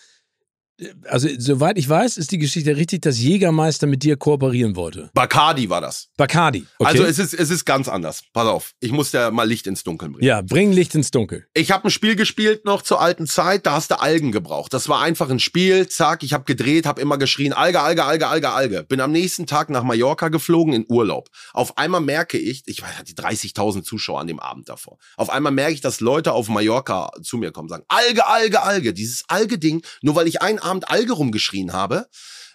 also 1.04 1.28
soweit 1.38 1.78
ich 1.78 1.88
weiß, 1.88 2.16
ist 2.16 2.30
die 2.32 2.38
Geschichte 2.38 2.76
richtig, 2.76 3.02
dass 3.02 3.18
Jägermeister 3.18 3.86
mit 3.86 4.02
dir 4.02 4.16
kooperieren 4.16 4.76
wollte. 4.76 5.10
Bacardi 5.14 5.68
war 5.68 5.80
das. 5.80 6.08
Bacardi. 6.16 6.66
Okay. 6.78 6.90
Also 6.90 7.04
es 7.04 7.18
ist, 7.18 7.34
es 7.34 7.50
ist 7.50 7.64
ganz 7.64 7.88
anders. 7.88 8.22
Pass 8.32 8.46
auf, 8.46 8.72
ich 8.80 8.92
muss 8.92 9.12
ja 9.12 9.30
mal 9.30 9.48
Licht 9.48 9.66
ins 9.66 9.84
Dunkeln 9.84 10.12
bringen. 10.12 10.26
Ja, 10.26 10.42
bring 10.42 10.72
Licht 10.72 10.94
ins 10.94 11.10
Dunkel. 11.10 11.46
Ich 11.54 11.70
habe 11.70 11.88
ein 11.88 11.90
Spiel 11.90 12.16
gespielt 12.16 12.64
noch 12.64 12.82
zur 12.82 13.00
alten 13.00 13.26
Zeit, 13.26 13.66
da 13.66 13.72
hast 13.72 13.90
du 13.90 14.00
Algen 14.00 14.32
gebraucht. 14.32 14.72
Das 14.72 14.88
war 14.88 15.00
einfach 15.00 15.30
ein 15.30 15.40
Spiel, 15.40 15.88
zack, 15.88 16.22
ich 16.22 16.32
habe 16.32 16.44
gedreht, 16.44 16.86
habe 16.86 17.00
immer 17.00 17.18
geschrien, 17.18 17.52
Alge, 17.52 17.80
Alge, 17.80 18.04
Alge, 18.04 18.28
Alge, 18.28 18.50
Alge. 18.50 18.84
Bin 18.84 19.00
am 19.00 19.12
nächsten 19.12 19.46
Tag 19.46 19.70
nach 19.70 19.82
Mallorca 19.82 20.28
geflogen 20.28 20.72
in 20.72 20.86
Urlaub. 20.88 21.28
Auf 21.52 21.78
einmal 21.78 22.00
merke 22.00 22.38
ich, 22.38 22.62
ich 22.66 22.82
hatte 22.82 23.04
die 23.04 23.14
30.000 23.14 23.82
Zuschauer 23.82 24.20
an 24.20 24.26
dem 24.26 24.40
Abend 24.40 24.68
davor. 24.68 24.98
Auf 25.16 25.30
einmal 25.30 25.52
merke 25.52 25.74
ich, 25.74 25.80
dass 25.80 26.00
Leute 26.00 26.32
auf 26.32 26.48
Mallorca 26.48 27.10
zu 27.22 27.36
mir 27.36 27.52
kommen, 27.52 27.68
sagen, 27.68 27.84
Alge, 27.88 28.26
Alge, 28.26 28.62
Alge. 28.62 28.94
Dieses 28.94 29.24
Alge-Ding, 29.28 29.82
nur 30.02 30.14
weil 30.14 30.28
ich 30.28 30.42
einen 30.42 30.58
Abend 30.70 30.88
Alge 30.88 31.12
rumgeschrieben 31.12 31.40
geschrien 31.40 31.72
habe, 31.72 32.08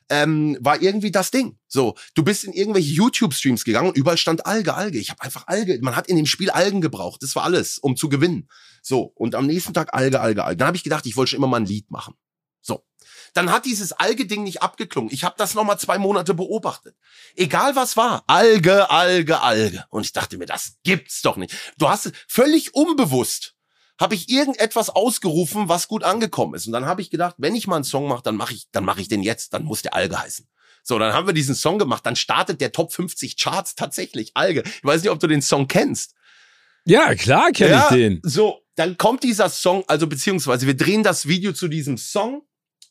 ähm, 0.10 0.58
war 0.60 0.82
irgendwie 0.82 1.12
das 1.12 1.32
Ding. 1.32 1.58
So, 1.67 1.95
du 2.13 2.23
bist 2.23 2.43
in 2.43 2.54
irgendwelche 2.54 2.93
YouTube-Streams 2.93 3.63
gegangen 3.63 3.89
und 3.89 3.97
überall 3.97 4.17
stand 4.17 4.45
Alge, 4.45 4.75
Alge. 4.75 4.99
Ich 4.99 5.10
habe 5.10 5.21
einfach 5.21 5.47
Alge. 5.47 5.80
Man 5.82 5.95
hat 5.95 6.08
in 6.08 6.15
dem 6.15 6.25
Spiel 6.25 6.49
Algen 6.51 6.82
gebraucht. 6.82 7.23
Das 7.23 7.36
war 7.36 7.43
alles, 7.43 7.80
um 7.80 7.97
zu 7.97 8.10
gewinnen. 8.10 8.47
So, 8.82 9.12
und 9.15 9.34
am 9.36 9.47
nächsten 9.47 9.73
Tag 9.73 9.93
Alge, 9.93 10.21
Alge, 10.21 10.43
Alge. 10.43 10.58
Dann 10.58 10.67
habe 10.67 10.78
ich 10.78 10.84
gedacht, 10.84 11.06
ich 11.06 11.17
wollte 11.17 11.32
schon 11.32 11.38
immer 11.38 11.47
mal 11.47 11.58
ein 11.58 11.65
Lied 11.65 11.89
machen. 11.89 12.13
So. 12.62 12.86
Dann 13.34 13.51
hat 13.51 13.65
dieses 13.65 13.93
Alge-Ding 13.93 14.43
nicht 14.43 14.62
abgeklungen. 14.62 15.12
Ich 15.12 15.23
habe 15.23 15.36
das 15.38 15.56
nochmal 15.56 15.80
zwei 15.80 15.97
Monate 15.97 16.34
beobachtet. 16.34 16.95
Egal 17.36 17.75
was 17.75 17.97
war. 17.97 18.23
Alge, 18.28 18.89
Alge, 18.91 19.41
Alge. 19.41 19.86
Und 19.89 20.06
ich 20.06 20.13
dachte 20.13 20.38
mir, 20.38 20.45
das 20.45 20.78
gibt's 20.84 21.21
doch 21.21 21.36
nicht. 21.36 21.56
Du 21.78 21.89
hast 21.89 22.12
völlig 22.28 22.75
unbewusst 22.75 23.54
habe 23.99 24.15
ich 24.15 24.29
irgendetwas 24.29 24.89
ausgerufen, 24.89 25.69
was 25.69 25.88
gut 25.88 26.03
angekommen 26.03 26.55
ist. 26.55 26.67
Und 26.67 26.73
dann 26.73 26.86
habe 26.86 27.01
ich 27.01 27.10
gedacht, 27.10 27.36
wenn 27.38 27.55
ich 27.55 27.67
mal 27.67 27.75
einen 27.75 27.84
Song 27.84 28.08
mache, 28.08 28.23
dann 28.23 28.36
mache 28.36 28.53
ich, 28.53 28.67
dann 28.71 28.86
mache 28.86 29.01
ich 29.01 29.08
den 29.08 29.23
jetzt, 29.23 29.53
dann 29.53 29.63
muss 29.63 29.81
der 29.81 29.93
Alge 29.93 30.19
heißen. 30.19 30.47
So, 30.84 30.99
dann 30.99 31.13
haben 31.13 31.27
wir 31.27 31.34
diesen 31.34 31.55
Song 31.55 31.79
gemacht, 31.79 32.05
dann 32.05 32.15
startet 32.15 32.62
der 32.62 32.71
Top 32.71 32.93
50 32.93 33.38
Charts 33.38 33.75
tatsächlich, 33.75 34.31
Alge. 34.36 34.63
Ich 34.65 34.84
weiß 34.84 35.01
nicht, 35.01 35.12
ob 35.12 35.19
du 35.19 35.27
den 35.27 35.41
Song 35.41 35.67
kennst. 35.67 36.13
Ja, 36.86 37.15
klar 37.15 37.51
kenne 37.51 37.71
ja, 37.71 37.88
ich 37.89 37.95
den. 37.95 38.19
So, 38.23 38.62
dann 38.75 38.97
kommt 38.97 39.23
dieser 39.23 39.49
Song, 39.49 39.84
also 39.88 40.05
beziehungsweise 40.05 40.67
wir 40.67 40.77
drehen 40.77 41.01
das 41.01 41.27
Video 41.27 41.53
zu 41.53 41.67
diesem 41.67 41.97
Song 41.97 42.43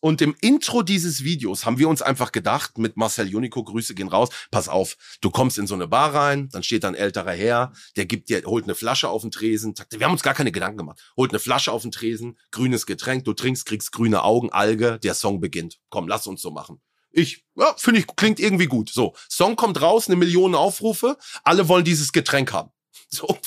und 0.04 0.20
im 0.20 0.36
Intro 0.42 0.82
dieses 0.82 1.24
Videos 1.24 1.64
haben 1.64 1.78
wir 1.78 1.88
uns 1.88 2.02
einfach 2.02 2.30
gedacht, 2.30 2.76
mit 2.76 2.98
Marcel 2.98 3.34
Unico, 3.34 3.64
Grüße 3.64 3.94
gehen 3.94 4.08
raus, 4.08 4.28
pass 4.50 4.68
auf, 4.68 4.98
du 5.22 5.30
kommst 5.30 5.56
in 5.56 5.66
so 5.66 5.72
eine 5.72 5.88
Bar 5.88 6.14
rein, 6.14 6.50
dann 6.50 6.62
steht 6.62 6.84
da 6.84 6.88
ein 6.88 6.94
älterer 6.94 7.32
Herr, 7.32 7.72
der 7.96 8.04
gibt 8.04 8.28
dir, 8.28 8.42
holt 8.44 8.64
eine 8.64 8.74
Flasche 8.74 9.08
auf 9.08 9.22
den 9.22 9.30
Tresen, 9.30 9.72
wir 9.88 10.04
haben 10.04 10.12
uns 10.12 10.22
gar 10.22 10.34
keine 10.34 10.52
Gedanken 10.52 10.76
gemacht, 10.76 11.00
holt 11.16 11.30
eine 11.30 11.38
Flasche 11.38 11.72
auf 11.72 11.80
den 11.80 11.90
Tresen, 11.90 12.38
grünes 12.50 12.84
Getränk, 12.84 13.24
du 13.24 13.32
trinkst, 13.32 13.64
kriegst 13.64 13.92
grüne 13.92 14.22
Augen, 14.24 14.50
Alge, 14.52 14.98
der 15.02 15.14
Song 15.14 15.40
beginnt. 15.40 15.78
Komm, 15.88 16.06
lass 16.06 16.26
uns 16.26 16.42
so 16.42 16.50
machen. 16.50 16.82
Ich, 17.10 17.46
ja, 17.54 17.74
finde 17.78 18.00
ich, 18.00 18.06
klingt 18.14 18.38
irgendwie 18.40 18.66
gut. 18.66 18.90
So, 18.90 19.14
Song 19.30 19.56
kommt 19.56 19.80
raus, 19.80 20.08
eine 20.08 20.16
Million 20.16 20.54
Aufrufe, 20.54 21.16
alle 21.44 21.66
wollen 21.68 21.86
dieses 21.86 22.12
Getränk 22.12 22.52
haben. 22.52 22.68
So, 23.14 23.38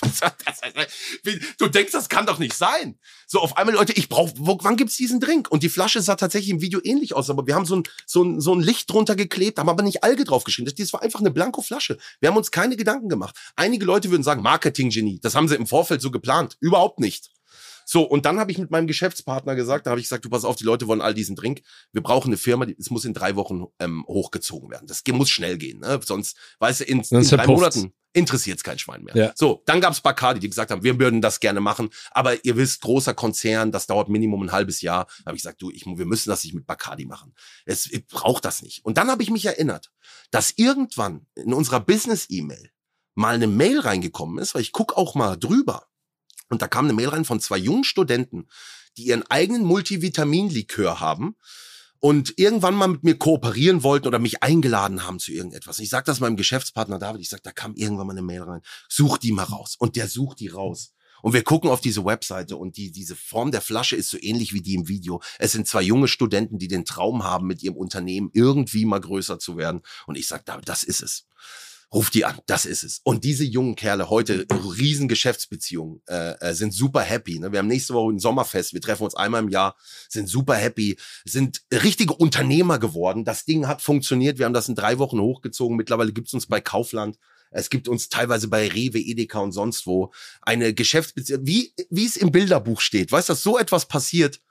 du 1.58 1.68
denkst, 1.68 1.92
das 1.92 2.08
kann 2.08 2.26
doch 2.26 2.40
nicht 2.40 2.54
sein. 2.54 2.98
So, 3.26 3.40
auf 3.40 3.58
einmal, 3.58 3.76
Leute, 3.76 3.92
ich 3.94 4.08
brauche, 4.08 4.34
wann 4.38 4.78
gibt's 4.78 4.96
diesen 4.96 5.20
Drink? 5.20 5.52
Und 5.52 5.62
die 5.62 5.70
Flasche 5.70 6.02
sah 6.02 6.16
tatsächlich 6.16 6.52
im 6.52 6.62
Video 6.62 6.80
ähnlich 6.84 7.14
aus, 7.14 7.30
aber 7.30 7.46
wir 7.48 7.56
haben 7.56 7.66
so 7.66 7.78
ein, 7.78 7.84
so 8.06 8.24
ein, 8.24 8.40
so 8.40 8.56
ein 8.56 8.62
Licht 8.62 8.90
drunter 8.90 9.16
geklebt, 9.16 9.60
haben 9.60 9.68
aber 9.68 9.84
nicht 9.84 10.04
Alge 10.04 10.24
draufgeschrieben. 10.24 10.66
Das, 10.66 10.76
das 10.76 10.94
war 10.94 11.02
einfach 11.02 11.20
eine 11.20 11.32
blanko 11.32 11.62
Flasche. 11.62 11.98
Wir 12.22 12.30
haben 12.30 12.38
uns 12.38 12.52
keine 12.52 12.78
Gedanken 12.78 13.10
gemacht. 13.10 13.36
Einige 13.56 13.84
Leute 13.84 14.10
würden 14.10 14.24
sagen, 14.24 14.42
Marketing-Genie. 14.42 15.20
Das 15.22 15.36
haben 15.36 15.48
sie 15.48 15.56
im 15.56 15.68
Vorfeld 15.68 16.02
so 16.02 16.12
geplant. 16.12 16.58
Überhaupt 16.62 17.00
nicht. 17.00 17.30
So, 17.90 18.04
und 18.04 18.26
dann 18.26 18.38
habe 18.38 18.52
ich 18.52 18.58
mit 18.58 18.70
meinem 18.70 18.86
Geschäftspartner 18.86 19.56
gesagt, 19.56 19.88
da 19.88 19.92
habe 19.92 20.02
ich 20.02 20.08
gesagt, 20.08 20.26
du 20.26 20.30
pass 20.30 20.44
auf, 20.44 20.58
die 20.58 20.66
Leute 20.66 20.88
wollen 20.88 21.00
all 21.00 21.14
diesen 21.14 21.38
Drink. 21.38 21.62
Wir 21.94 22.04
brauchen 22.04 22.28
eine 22.28 22.38
Firma, 22.38 22.68
es 22.78 22.90
muss 22.90 23.06
in 23.06 23.14
drei 23.14 23.38
Wochen 23.38 23.64
ähm, 23.80 24.04
hochgezogen 24.06 24.70
werden. 24.70 24.88
Das 24.88 25.04
muss 25.10 25.30
schnell 25.30 25.58
gehen, 25.58 25.80
ne? 25.80 25.98
sonst, 26.04 26.36
weißt 26.60 26.82
du, 26.82 26.84
in, 26.84 27.00
in 27.00 27.24
drei 27.24 27.48
Monaten 27.48 27.94
interessiert 28.12 28.58
es 28.58 28.64
kein 28.66 28.78
Schwein 28.78 29.04
mehr. 29.04 29.16
Ja. 29.16 29.32
So, 29.36 29.64
dann 29.68 29.80
gab's 29.80 30.02
Bacardi, 30.02 30.42
die 30.42 30.50
gesagt 30.50 30.70
haben, 30.70 30.84
wir 30.84 31.00
würden 31.00 31.22
das 31.22 31.40
gerne 31.40 31.62
machen, 31.62 31.90
aber 32.12 32.44
ihr 32.44 32.58
wisst, 32.58 32.82
großer 32.82 33.14
Konzern, 33.14 33.72
das 33.72 33.88
dauert 33.88 34.10
Minimum 34.10 34.44
ein 34.44 34.52
halbes 34.52 34.82
Jahr. 34.82 35.06
Da 35.20 35.28
habe 35.28 35.38
ich 35.38 35.44
gesagt, 35.44 35.62
du, 35.62 35.72
ich, 35.72 35.86
wir 35.86 36.06
müssen 36.06 36.30
das 36.30 36.44
nicht 36.44 36.56
mit 36.56 36.68
Bacardi 36.68 37.06
machen. 37.06 37.34
Es 37.66 37.90
braucht 38.10 38.44
das 38.44 38.62
nicht. 38.62 38.84
Und 38.84 38.98
dann 38.98 39.10
habe 39.10 39.24
ich 39.24 39.30
mich 39.30 39.46
erinnert, 39.46 39.94
dass 40.30 40.52
irgendwann 40.58 41.26
in 41.36 41.54
unserer 41.54 41.80
Business-E-Mail 41.80 42.70
mal 43.16 43.36
eine 43.36 43.48
Mail 43.48 43.80
reingekommen 43.80 44.40
ist, 44.40 44.56
weil 44.56 44.62
ich 44.62 44.74
guck 44.74 44.98
auch 44.98 45.16
mal 45.16 45.38
drüber. 45.38 45.87
Und 46.50 46.62
da 46.62 46.68
kam 46.68 46.86
eine 46.86 46.94
Mail 46.94 47.10
rein 47.10 47.26
von 47.26 47.40
zwei 47.40 47.58
jungen 47.58 47.84
Studenten, 47.84 48.48
die 48.98 49.04
ihren 49.04 49.24
eigenen 49.30 49.64
Multivitaminlikör 49.64 51.00
haben 51.00 51.36
und 52.00 52.38
irgendwann 52.38 52.76
mal 52.76 52.88
mit 52.88 53.04
mir 53.04 53.18
kooperieren 53.18 53.84
wollten 53.84 54.08
oder 54.08 54.20
mich 54.20 54.44
eingeladen 54.44 55.04
haben 55.04 55.20
zu 55.20 55.32
irgendetwas. 55.32 55.80
Ich 55.80 55.90
sag 55.90 56.06
das 56.06 56.20
meinem 56.20 56.38
Geschäftspartner 56.38 57.00
David, 57.00 57.22
ich 57.22 57.30
sag, 57.30 57.44
da 57.44 57.52
kam 57.52 57.76
irgendwann 57.76 58.08
mal 58.08 58.14
eine 58.14 58.22
Mail 58.22 58.44
rein. 58.44 58.62
Such 58.88 59.18
die 59.18 59.32
mal 59.32 59.44
raus. 59.44 59.76
Und 59.78 59.96
der 59.96 60.08
sucht 60.08 60.40
die 60.40 60.48
raus. 60.48 60.94
Und 61.24 61.34
wir 61.34 61.44
gucken 61.44 61.72
auf 61.72 61.82
diese 61.82 62.06
Webseite 62.06 62.58
und 62.58 62.78
die, 62.78 62.92
diese 62.92 63.16
Form 63.16 63.52
der 63.52 63.62
Flasche 63.62 63.96
ist 63.96 64.10
so 64.10 64.18
ähnlich 64.22 64.54
wie 64.54 64.62
die 64.62 64.76
im 64.76 64.88
Video. 64.88 65.22
Es 65.40 65.52
sind 65.52 65.68
zwei 65.68 65.82
junge 65.82 66.08
Studenten, 66.08 66.60
die 66.60 66.68
den 66.68 66.86
Traum 66.86 67.24
haben, 67.24 67.48
mit 67.48 67.64
ihrem 67.64 67.76
Unternehmen 67.76 68.30
irgendwie 68.34 68.86
mal 68.86 69.02
größer 69.02 69.40
zu 69.40 69.58
werden. 69.58 69.82
Und 70.06 70.16
ich 70.16 70.28
sag, 70.28 70.46
das 70.46 70.84
ist 70.84 71.02
es. 71.02 71.26
Ruf 71.94 72.10
die 72.10 72.26
an, 72.26 72.38
das 72.48 72.66
ist 72.66 72.84
es. 72.84 73.00
Und 73.04 73.24
diese 73.24 73.46
jungen 73.46 73.76
Kerle 73.76 74.10
heute, 74.10 74.46
riesen 74.78 75.08
Geschäftsbeziehungen, 75.08 76.02
äh, 76.08 76.32
äh, 76.40 76.54
sind 76.54 76.74
super 76.74 77.00
happy. 77.00 77.40
Ne? 77.40 77.54
Wir 77.54 77.60
haben 77.60 77.68
nächste 77.68 77.94
Woche 77.94 78.12
ein 78.12 78.20
Sommerfest, 78.20 78.74
wir 78.74 78.82
treffen 78.82 79.04
uns 79.04 79.16
einmal 79.16 79.42
im 79.42 79.50
Jahr, 79.50 79.78
sind 80.10 80.28
super 80.28 80.56
happy, 80.56 80.98
sind 81.24 81.62
richtige 81.72 82.14
Unternehmer 82.14 82.78
geworden. 82.78 83.24
Das 83.24 83.46
Ding 83.46 83.68
hat 83.68 83.82
funktioniert, 83.82 84.38
wir 84.38 84.46
haben 84.46 84.54
das 84.54 84.68
in 84.68 84.76
drei 84.76 85.00
Wochen 85.00 85.22
hochgezogen. 85.22 85.78
Mittlerweile 85.78 86.12
gibt's 86.12 86.34
uns 86.34 86.48
bei 86.48 86.60
Kaufland. 86.60 87.18
Es 87.52 87.70
gibt 87.70 87.88
uns 87.88 88.10
teilweise 88.10 88.50
bei 88.50 88.68
Rewe, 88.68 89.00
Edeka 89.00 89.40
und 89.40 89.54
sonst 89.54 89.88
wo 89.88 90.12
eine 90.42 90.74
Geschäftsbeziehung, 90.74 91.48
wie, 91.48 91.74
wie 91.90 92.06
es 92.06 92.18
im 92.18 92.32
Bilderbuch 92.32 92.82
steht. 92.82 93.14
Weißt 93.14 93.30
du, 93.30 93.32
dass 93.32 93.44
so 93.44 93.58
etwas 93.58 93.88
passiert? 93.88 94.42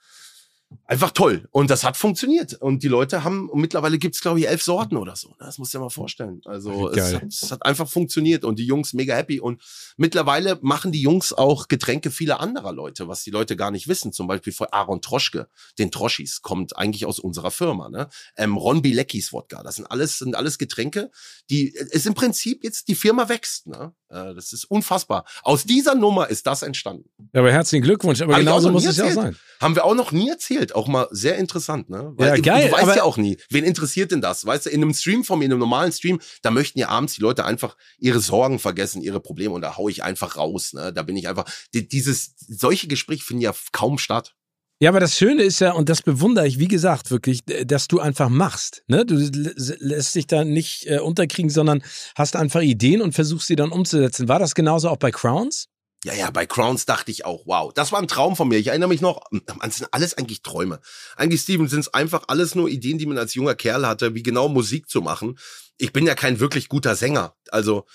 Einfach 0.85 1.11
toll. 1.11 1.49
Und 1.51 1.71
das 1.71 1.85
hat 1.85 1.97
funktioniert. 1.97 2.55
Und 2.55 2.83
die 2.83 2.89
Leute 2.89 3.25
haben, 3.25 3.49
und 3.49 3.61
mittlerweile 3.61 3.99
gibt's 3.99 4.21
glaube 4.21 4.41
ich, 4.41 4.49
elf 4.49 4.63
Sorten 4.63 4.97
oder 4.97 5.17
so. 5.17 5.35
Das 5.39 5.59
musst 5.59 5.75
du 5.75 5.79
dir 5.79 5.85
mal 5.85 5.91
vorstellen. 5.91 6.41
Also 6.45 6.91
es 6.91 7.15
hat, 7.15 7.23
es 7.25 7.53
hat, 7.53 7.65
einfach 7.65 7.89
funktioniert 7.89 8.45
und 8.45 8.59
die 8.59 8.67
Jungs 8.67 8.93
mega 8.93 9.15
happy. 9.15 9.41
Und 9.41 9.63
mittlerweile 9.97 10.59
machen 10.63 10.93
die 10.93 11.01
Jungs 11.01 11.33
auch 11.33 11.69
Getränke 11.69 12.11
vieler 12.11 12.41
anderer 12.41 12.73
Leute, 12.73 13.09
was 13.09 13.23
die 13.23 13.31
Leute 13.31 13.57
gar 13.57 13.71
nicht 13.71 13.89
wissen. 13.89 14.13
Zum 14.13 14.27
Beispiel 14.27 14.53
von 14.53 14.69
Aaron 14.71 15.03
Troschke, 15.03 15.49
den 15.79 15.91
Troschis, 15.91 16.43
kommt 16.43 16.77
eigentlich 16.77 17.07
aus 17.07 17.19
unserer 17.19 17.51
Firma. 17.51 17.89
Ne? 17.89 18.09
Ähm, 18.37 18.57
Ron 18.57 18.83
Bilecki's 18.83 19.33
Wodka. 19.33 19.63
Das 19.63 19.77
sind 19.77 19.87
alles, 19.87 20.19
sind 20.19 20.35
alles 20.35 20.59
Getränke, 20.59 21.11
die 21.51 21.69
ist 21.69 22.07
im 22.07 22.15
Prinzip 22.15 22.65
jetzt 22.65 22.89
die 22.89 22.95
Firma 22.95 23.29
wächst. 23.29 23.67
Ne? 23.67 23.95
Äh, 24.09 24.35
das 24.35 24.53
ist 24.53 24.65
unfassbar. 24.65 25.25
Aus 25.43 25.65
dieser 25.65 25.95
Nummer 25.95 26.29
ist 26.29 26.47
das 26.47 26.63
entstanden. 26.63 27.09
Ja, 27.33 27.41
aber 27.41 27.53
herzlichen 27.53 27.85
Glückwunsch. 27.85 28.21
Aber 28.21 28.39
genauso 28.39 28.71
muss 28.71 28.85
es 28.85 28.97
ja 28.97 29.07
auch 29.07 29.11
sein. 29.11 29.37
Haben 29.61 29.75
wir 29.75 29.85
auch 29.85 29.95
noch 29.95 30.13
nie 30.13 30.29
erzählt 30.29 30.56
auch 30.75 30.89
mal 30.89 31.09
sehr 31.11 31.37
interessant, 31.37 31.91
ne? 31.91 32.13
Weil 32.17 32.37
ja, 32.37 32.43
geil. 32.43 32.69
Du 32.69 32.77
weißt 32.77 32.97
ja 32.97 33.03
auch 33.03 33.17
nie, 33.17 33.39
wen 33.51 33.65
interessiert 33.65 34.13
denn 34.13 34.21
das? 34.21 34.45
Weißt 34.45 34.67
du, 34.67 34.71
in 34.71 34.83
einem 34.83 34.95
Stream 34.95 35.25
von 35.25 35.39
mir, 35.39 35.47
in 35.47 35.53
einem 35.53 35.61
normalen 35.61 35.93
Stream, 35.93 36.21
da 36.43 36.51
möchten 36.51 36.79
ja 36.79 36.89
abends 36.89 37.15
die 37.15 37.23
Leute 37.23 37.45
einfach 37.45 37.77
ihre 37.99 38.21
Sorgen 38.21 38.59
vergessen, 38.59 39.03
ihre 39.03 39.21
Probleme 39.21 39.55
und 39.55 39.63
da 39.63 39.77
hau 39.77 39.89
ich 39.89 40.03
einfach 40.03 40.37
raus, 40.37 40.73
ne? 40.73 40.93
Da 40.93 41.03
bin 41.03 41.17
ich 41.17 41.29
einfach, 41.29 41.45
dieses, 41.73 42.35
solche 42.39 42.89
Gespräche 42.89 43.25
finden 43.25 43.43
ja 43.43 43.55
kaum 43.73 43.99
statt. 43.99 44.35
Ja, 44.79 44.91
aber 44.91 45.01
das 45.01 45.17
Schöne 45.17 45.43
ist 45.43 45.61
ja, 45.61 45.73
und 45.73 45.89
das 45.89 46.03
bewundere 46.03 46.47
ich, 46.47 46.59
wie 46.59 46.69
gesagt, 46.69 47.11
wirklich, 47.11 47.43
dass 47.45 47.89
du 47.89 47.99
einfach 47.99 48.29
machst. 48.29 48.83
Ne? 48.89 49.07
Du 49.07 49.15
lässt 49.17 50.15
dich 50.15 50.27
da 50.27 50.45
nicht 50.45 50.87
äh, 50.87 50.99
unterkriegen, 50.99 51.51
sondern 51.51 51.83
hast 52.15 52.37
einfach 52.37 52.61
Ideen 52.61 53.01
und 53.01 53.13
versuchst 53.13 53.47
sie 53.47 53.57
dann 53.57 53.73
umzusetzen. 53.73 54.29
War 54.29 54.39
das 54.39 54.55
genauso 54.55 54.91
auch 54.91 54.99
bei 54.99 55.11
Crowns? 55.11 55.69
Ja, 56.07 56.15
ja, 56.15 56.31
bei 56.31 56.47
Crowns 56.47 56.87
dachte 56.87 57.11
ich 57.11 57.25
auch, 57.25 57.47
wow, 57.47 57.73
das 57.75 57.91
war 57.91 57.99
ein 57.99 58.07
Traum 58.07 58.37
von 58.37 58.47
mir. 58.47 58.59
Ich 58.59 58.69
erinnere 58.69 58.89
mich 58.89 59.01
noch, 59.01 59.23
es 59.67 59.79
sind 59.79 59.89
alles 59.91 60.15
eigentlich 60.15 60.41
Träume. 60.41 60.79
Eigentlich, 61.17 61.41
Steven, 61.41 61.67
sind 61.67 61.81
es 61.81 61.95
einfach 61.95 62.27
alles 62.29 62.55
nur 62.55 62.69
Ideen, 62.69 62.99
die 62.99 63.07
man 63.07 63.19
als 63.19 63.35
junger 63.35 63.57
Kerl 63.57 63.85
hatte, 63.85 64.15
wie 64.15 64.23
genau 64.23 64.49
Musik 64.49 64.89
zu 64.89 65.01
machen. 65.01 65.37
Ich 65.79 65.93
bin 65.93 66.07
ja 66.07 66.15
kein 66.15 66.39
wirklich 66.39 66.69
guter 66.69 66.95
Sänger. 66.95 67.35
Also, 67.51 67.87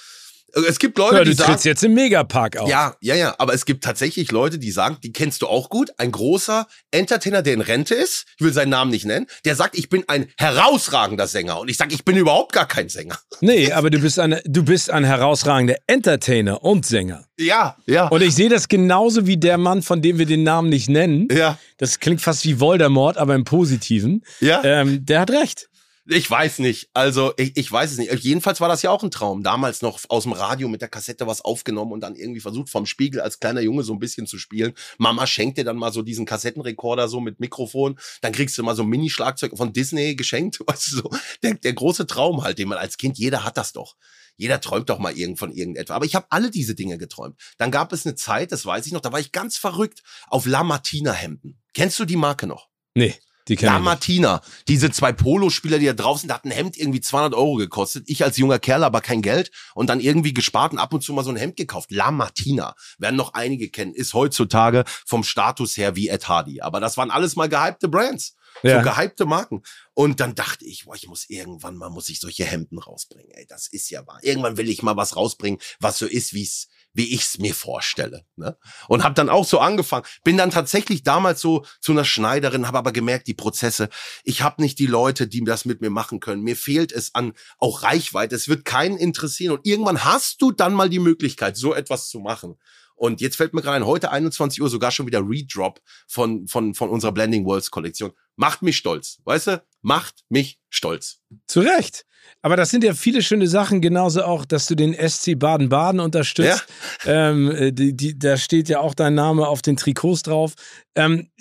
es 0.54 0.80
gibt 0.80 0.98
Leute, 0.98 1.18
ja, 1.18 1.24
die 1.24 1.34
sagen. 1.34 1.48
Du 1.48 1.52
trittst 1.52 1.66
jetzt 1.66 1.84
im 1.84 1.94
Megapark 1.94 2.58
auf. 2.58 2.70
Ja, 2.70 2.96
ja, 3.02 3.16
ja. 3.16 3.36
Aber 3.38 3.54
es 3.54 3.66
gibt 3.66 3.84
tatsächlich 3.84 4.32
Leute, 4.32 4.60
die 4.60 4.72
sagen, 4.72 4.98
die 5.04 5.14
kennst 5.14 5.42
du 5.42 5.48
auch 5.48 5.70
gut. 5.70 5.92
Ein 5.98 6.12
großer 6.12 6.68
Entertainer, 6.92 7.42
der 7.42 7.54
in 7.54 7.62
Rente 7.62 7.96
ist. 7.96 8.26
Ich 8.38 8.46
will 8.46 8.54
seinen 8.54 8.70
Namen 8.70 8.92
nicht 8.92 9.06
nennen. 9.06 9.28
Der 9.46 9.56
sagt, 9.56 9.78
ich 9.78 9.90
bin 9.90 10.04
ein 10.08 10.28
herausragender 10.38 11.28
Sänger. 11.28 11.60
Und 11.60 11.70
ich 11.70 11.78
sage, 11.78 11.94
ich 11.94 12.04
bin 12.04 12.18
überhaupt 12.18 12.54
gar 12.54 12.68
kein 12.68 12.90
Sänger. 12.90 13.18
Nee, 13.40 13.72
aber 13.72 13.90
du 13.90 14.00
bist 14.00 14.20
ein, 14.20 14.40
du 14.46 14.64
bist 14.64 14.90
ein 14.90 15.04
herausragender 15.04 15.76
Entertainer 15.88 16.64
und 16.64 16.86
Sänger. 16.86 17.26
Ja, 17.38 17.78
ja. 17.86 18.08
Und 18.08 18.22
ich 18.22 18.36
sehe 18.36 18.50
das 18.50 18.68
genauso 18.68 19.26
wie 19.26 19.38
der 19.38 19.58
Mann, 19.58 19.82
von 19.82 20.02
dem 20.02 20.18
wir 20.20 20.26
den 20.26 20.44
Namen 20.44 20.70
nicht 20.70 20.90
nennen. 20.90 21.28
Ja. 21.32 21.58
Das 21.78 22.00
klingt 22.00 22.22
fast 22.22 22.46
wie 22.46 22.60
Voldemort, 22.60 23.18
aber 23.18 23.36
im 23.36 23.44
Positiven. 23.44 24.24
Ja. 24.40 24.64
Ähm, 24.64 25.06
der 25.06 25.22
hat 25.22 25.32
recht. 25.32 25.71
Ich 26.08 26.30
weiß 26.30 26.60
nicht. 26.60 26.90
Also, 26.94 27.34
ich, 27.38 27.56
ich 27.56 27.72
weiß 27.72 27.92
es 27.92 27.98
nicht. 28.00 28.12
Jedenfalls 28.24 28.60
war 28.60 28.68
das 28.68 28.82
ja 28.82 28.90
auch 28.90 29.04
ein 29.04 29.12
Traum. 29.12 29.44
Damals 29.44 29.84
noch 29.84 30.00
aus 30.10 30.24
dem 30.24 30.32
Radio 30.32 30.68
mit 30.68 30.82
der 30.82 30.90
Kassette 30.90 31.28
was 31.28 31.42
aufgenommen 31.42 31.92
und 31.92 32.02
dann 32.02 32.16
irgendwie 32.16 32.40
versucht, 32.40 32.70
vom 32.70 32.88
Spiegel 32.88 33.22
als 33.22 33.40
kleiner 33.40 33.62
Junge 33.62 33.84
so 33.84 33.94
ein 33.94 34.00
bisschen 34.00 34.26
zu 34.26 34.40
spielen. 34.40 34.74
Mama 34.98 35.28
schenkt 35.28 35.60
dir 35.60 35.64
dann 35.64 35.78
mal 35.78 35.94
so 35.94 36.02
diesen 36.02 36.26
Kassettenrekorder 36.26 37.08
so 37.08 37.20
mit 37.20 37.40
Mikrofon. 37.40 38.00
Dann 38.22 38.32
kriegst 38.32 38.58
du 38.58 38.64
mal 38.64 38.76
so 38.76 38.82
ein 38.82 38.90
Mini-Schlagzeug 38.90 39.56
von 39.56 39.74
Disney 39.74 40.16
geschenkt. 40.16 40.60
Weißt 40.66 40.92
du, 40.92 40.96
so. 40.98 41.10
Der, 41.44 41.54
der 41.54 41.74
große 41.74 42.08
Traum 42.08 42.44
halt, 42.44 42.58
den 42.58 42.70
man 42.70 42.80
als 42.80 42.98
Kind, 42.98 43.20
jeder 43.20 43.44
hat 43.44 43.58
das 43.58 43.72
doch. 43.72 43.96
Jeder 44.38 44.60
träumt 44.60 44.90
doch 44.90 44.98
mal 44.98 45.16
irgend 45.16 45.38
von 45.38 45.52
irgendetwas. 45.52 45.96
Aber 45.96 46.06
ich 46.06 46.16
habe 46.16 46.26
alle 46.30 46.50
diese 46.50 46.74
Dinge 46.74 46.98
geträumt. 46.98 47.40
Dann 47.60 47.70
gab 47.70 47.94
es 47.94 48.08
eine 48.08 48.16
Zeit, 48.16 48.52
das 48.52 48.66
weiß 48.66 48.88
ich 48.88 48.92
noch, 48.92 49.02
da 49.02 49.12
war 49.12 49.20
ich 49.20 49.32
ganz 49.32 49.58
verrückt 49.58 50.02
auf 50.30 50.48
La 50.48 50.64
Martina 50.64 51.12
Hemden. 51.12 51.62
Kennst 51.76 52.00
du 52.00 52.06
die 52.06 52.16
Marke 52.16 52.48
noch? 52.48 52.70
Nee. 52.96 53.16
Die 53.48 53.56
La 53.56 53.80
Martina, 53.80 54.42
diese 54.68 54.92
zwei 54.92 55.12
Polospieler, 55.12 55.80
die 55.80 55.86
da 55.86 55.94
draußen, 55.94 56.28
da 56.28 56.36
hat 56.36 56.46
ein 56.46 56.52
Hemd 56.52 56.78
irgendwie 56.78 57.02
200 57.02 57.34
Euro 57.34 57.56
gekostet. 57.56 58.04
Ich 58.08 58.24
als 58.24 58.38
junger 58.38 58.60
Kerl 58.60 58.84
aber 58.84 59.02
kein 59.02 59.22
Geld 59.22 59.52
und 59.74 59.90
dann 59.90 60.00
irgendwie 60.00 60.34
gespart 60.34 60.74
und 60.74 60.80
ab 60.80 60.94
und 60.94 61.02
zu 61.02 61.14
mal 61.14 61.24
so 61.24 61.32
ein 61.32 61.38
Hemd 61.38 61.56
gekauft. 61.58 61.92
La 61.92 62.12
Martina, 62.12 62.76
werden 62.98 63.16
noch 63.16 63.34
einige 63.34 63.70
kennen, 63.70 63.94
ist 63.94 64.14
heutzutage 64.14 64.84
vom 65.06 65.24
Status 65.24 65.78
her 65.78 65.96
wie 65.96 66.10
Ed 66.10 66.28
Hardy. 66.28 66.62
Aber 66.62 66.80
das 66.80 66.98
waren 66.98 67.12
alles 67.12 67.36
mal 67.36 67.50
gehypte 67.50 67.88
Brands. 67.88 68.36
Ja. 68.64 68.84
So 68.84 68.90
gehypte 68.90 69.26
Marken. 69.26 69.64
Und 69.94 70.20
dann 70.20 70.36
dachte 70.36 70.66
ich, 70.66 70.86
boah, 70.86 70.96
ich 70.96 71.08
muss 71.08 71.30
irgendwann 71.30 71.76
mal, 71.76 71.90
muss 71.90 72.10
ich 72.10 72.20
solche 72.20 72.46
Hemden 72.46 72.78
rausbringen. 72.80 73.32
Ey, 73.32 73.46
das 73.48 73.68
ist 73.68 73.90
ja 73.90 74.06
wahr. 74.08 74.20
Irgendwann 74.22 74.58
will 74.58 74.70
ich 74.70 74.84
mal 74.84 74.98
was 74.98 75.16
rausbringen, 75.16 75.60
was 75.80 75.98
so 75.98 76.06
ist, 76.06 76.34
wie 76.34 76.44
es 76.44 76.68
wie 76.94 77.14
ich's 77.14 77.38
mir 77.38 77.54
vorstelle. 77.54 78.26
Ne? 78.36 78.58
Und 78.88 79.04
habe 79.04 79.16
dann 79.16 79.30
auch 79.30 79.46
so 79.46 79.60
angefangen. 79.60 80.06
Bin 80.24 80.38
dann 80.38 80.52
tatsächlich 80.52 81.04
damals 81.04 81.42
so 81.42 81.66
zu 81.80 81.92
einer 81.92 82.06
Schneiderin, 82.06 82.68
habe 82.68 82.78
aber 82.78 82.92
gemerkt, 82.92 83.28
die 83.28 83.34
Prozesse, 83.34 83.90
ich 84.24 84.42
habe 84.42 84.62
nicht 84.62 84.80
die 84.80 84.88
Leute, 84.88 85.28
die 85.28 85.44
das 85.44 85.66
mit 85.66 85.82
mir 85.82 85.90
machen 85.90 86.20
können. 86.20 86.44
Mir 86.44 86.56
fehlt 86.56 86.92
es 86.92 87.16
an 87.16 87.34
auch 87.58 87.84
Reichweite. 87.84 88.36
Es 88.36 88.48
wird 88.48 88.66
keinen 88.66 88.98
interessieren. 88.98 89.54
Und 89.54 89.66
irgendwann 89.66 90.04
hast 90.04 90.42
du 90.42 90.52
dann 90.52 90.74
mal 90.74 90.90
die 90.90 91.00
Möglichkeit, 91.00 91.58
so 91.58 91.74
etwas 91.74 92.10
zu 92.10 92.20
machen. 92.20 92.58
Und 93.02 93.20
jetzt 93.20 93.36
fällt 93.36 93.56
mir 93.56 93.64
gerade 93.64 93.78
ein, 93.78 93.88
heute 93.88 94.12
21 94.12 94.62
Uhr 94.62 94.70
sogar 94.70 94.92
schon 94.92 95.08
wieder 95.08 95.28
Redrop 95.28 95.82
von, 96.08 96.48
von, 96.48 96.76
von 96.76 96.92
unserer 96.92 97.12
Blending 97.12 97.46
Worlds 97.46 97.72
Kollektion. 97.72 98.12
Macht 98.36 98.62
mich 98.62 98.78
stolz. 98.78 99.18
Weißt 99.24 99.48
du? 99.48 99.64
Macht 99.82 100.20
mich 100.30 100.60
stolz. 100.70 101.18
Zu 101.48 101.62
Recht. 101.62 102.06
Aber 102.44 102.56
das 102.56 102.70
sind 102.70 102.84
ja 102.84 102.94
viele 102.94 103.24
schöne 103.24 103.48
Sachen, 103.48 103.82
genauso 103.82 104.22
auch, 104.22 104.46
dass 104.46 104.68
du 104.68 104.76
den 104.76 104.94
SC 104.94 105.34
Baden-Baden 105.40 106.00
unterstützt. 106.00 106.68
Ja. 107.04 107.30
Ähm, 107.30 107.50
äh, 107.50 107.72
die, 107.74 107.98
die, 107.98 108.20
da 108.20 108.38
steht 108.38 108.70
ja 108.70 108.82
auch 108.82 108.94
dein 108.94 109.16
Name 109.16 109.48
auf 109.48 109.64
den 109.64 109.78
Trikots 109.78 110.22
drauf. 110.22 110.54
Ähm, 110.94 111.32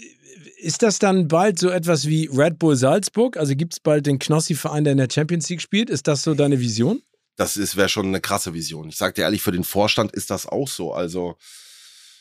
ist 0.57 0.83
das 0.83 0.99
dann 0.99 1.29
bald 1.29 1.59
so 1.59 1.69
etwas 1.69 2.07
wie 2.07 2.31
Red 2.33 2.59
Bull 2.59 2.77
Salzburg? 2.77 3.37
Also 3.37 3.55
gibt 3.55 3.75
es 3.75 3.81
bald 3.81 4.07
den 4.07 4.19
Knossi-Verein, 4.19 4.85
der 4.85 4.93
in 4.93 4.99
der 4.99 5.11
Champions 5.13 5.51
League 5.51 5.61
spielt? 5.61 5.91
Ist 5.91 6.09
das 6.09 6.23
so 6.23 6.33
deine 6.33 6.59
Vision? 6.59 7.03
Das 7.37 7.57
wäre 7.77 7.89
schon 7.89 8.07
eine 8.07 8.21
krasse 8.21 8.55
Vision. 8.55 8.89
Ich 8.89 8.97
sag 8.97 9.15
dir 9.15 9.23
ehrlich, 9.23 9.43
für 9.43 9.53
den 9.53 9.65
Vorstand 9.65 10.13
ist 10.13 10.31
das 10.31 10.47
auch 10.47 10.69
so. 10.69 10.93
Also 10.93 11.37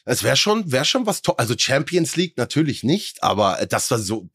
es 0.06 0.24
wäre 0.24 0.38
schon, 0.38 0.72
wäre 0.72 0.86
schon 0.86 1.06
was 1.06 1.22
toll. 1.22 1.36
Also 1.38 1.56
Champions 1.58 2.16
League 2.16 2.38
natürlich 2.38 2.84
nicht, 2.84 3.22
aber 3.22 3.66
das 3.70 3.92
war 3.92 4.00
so. 4.00 4.30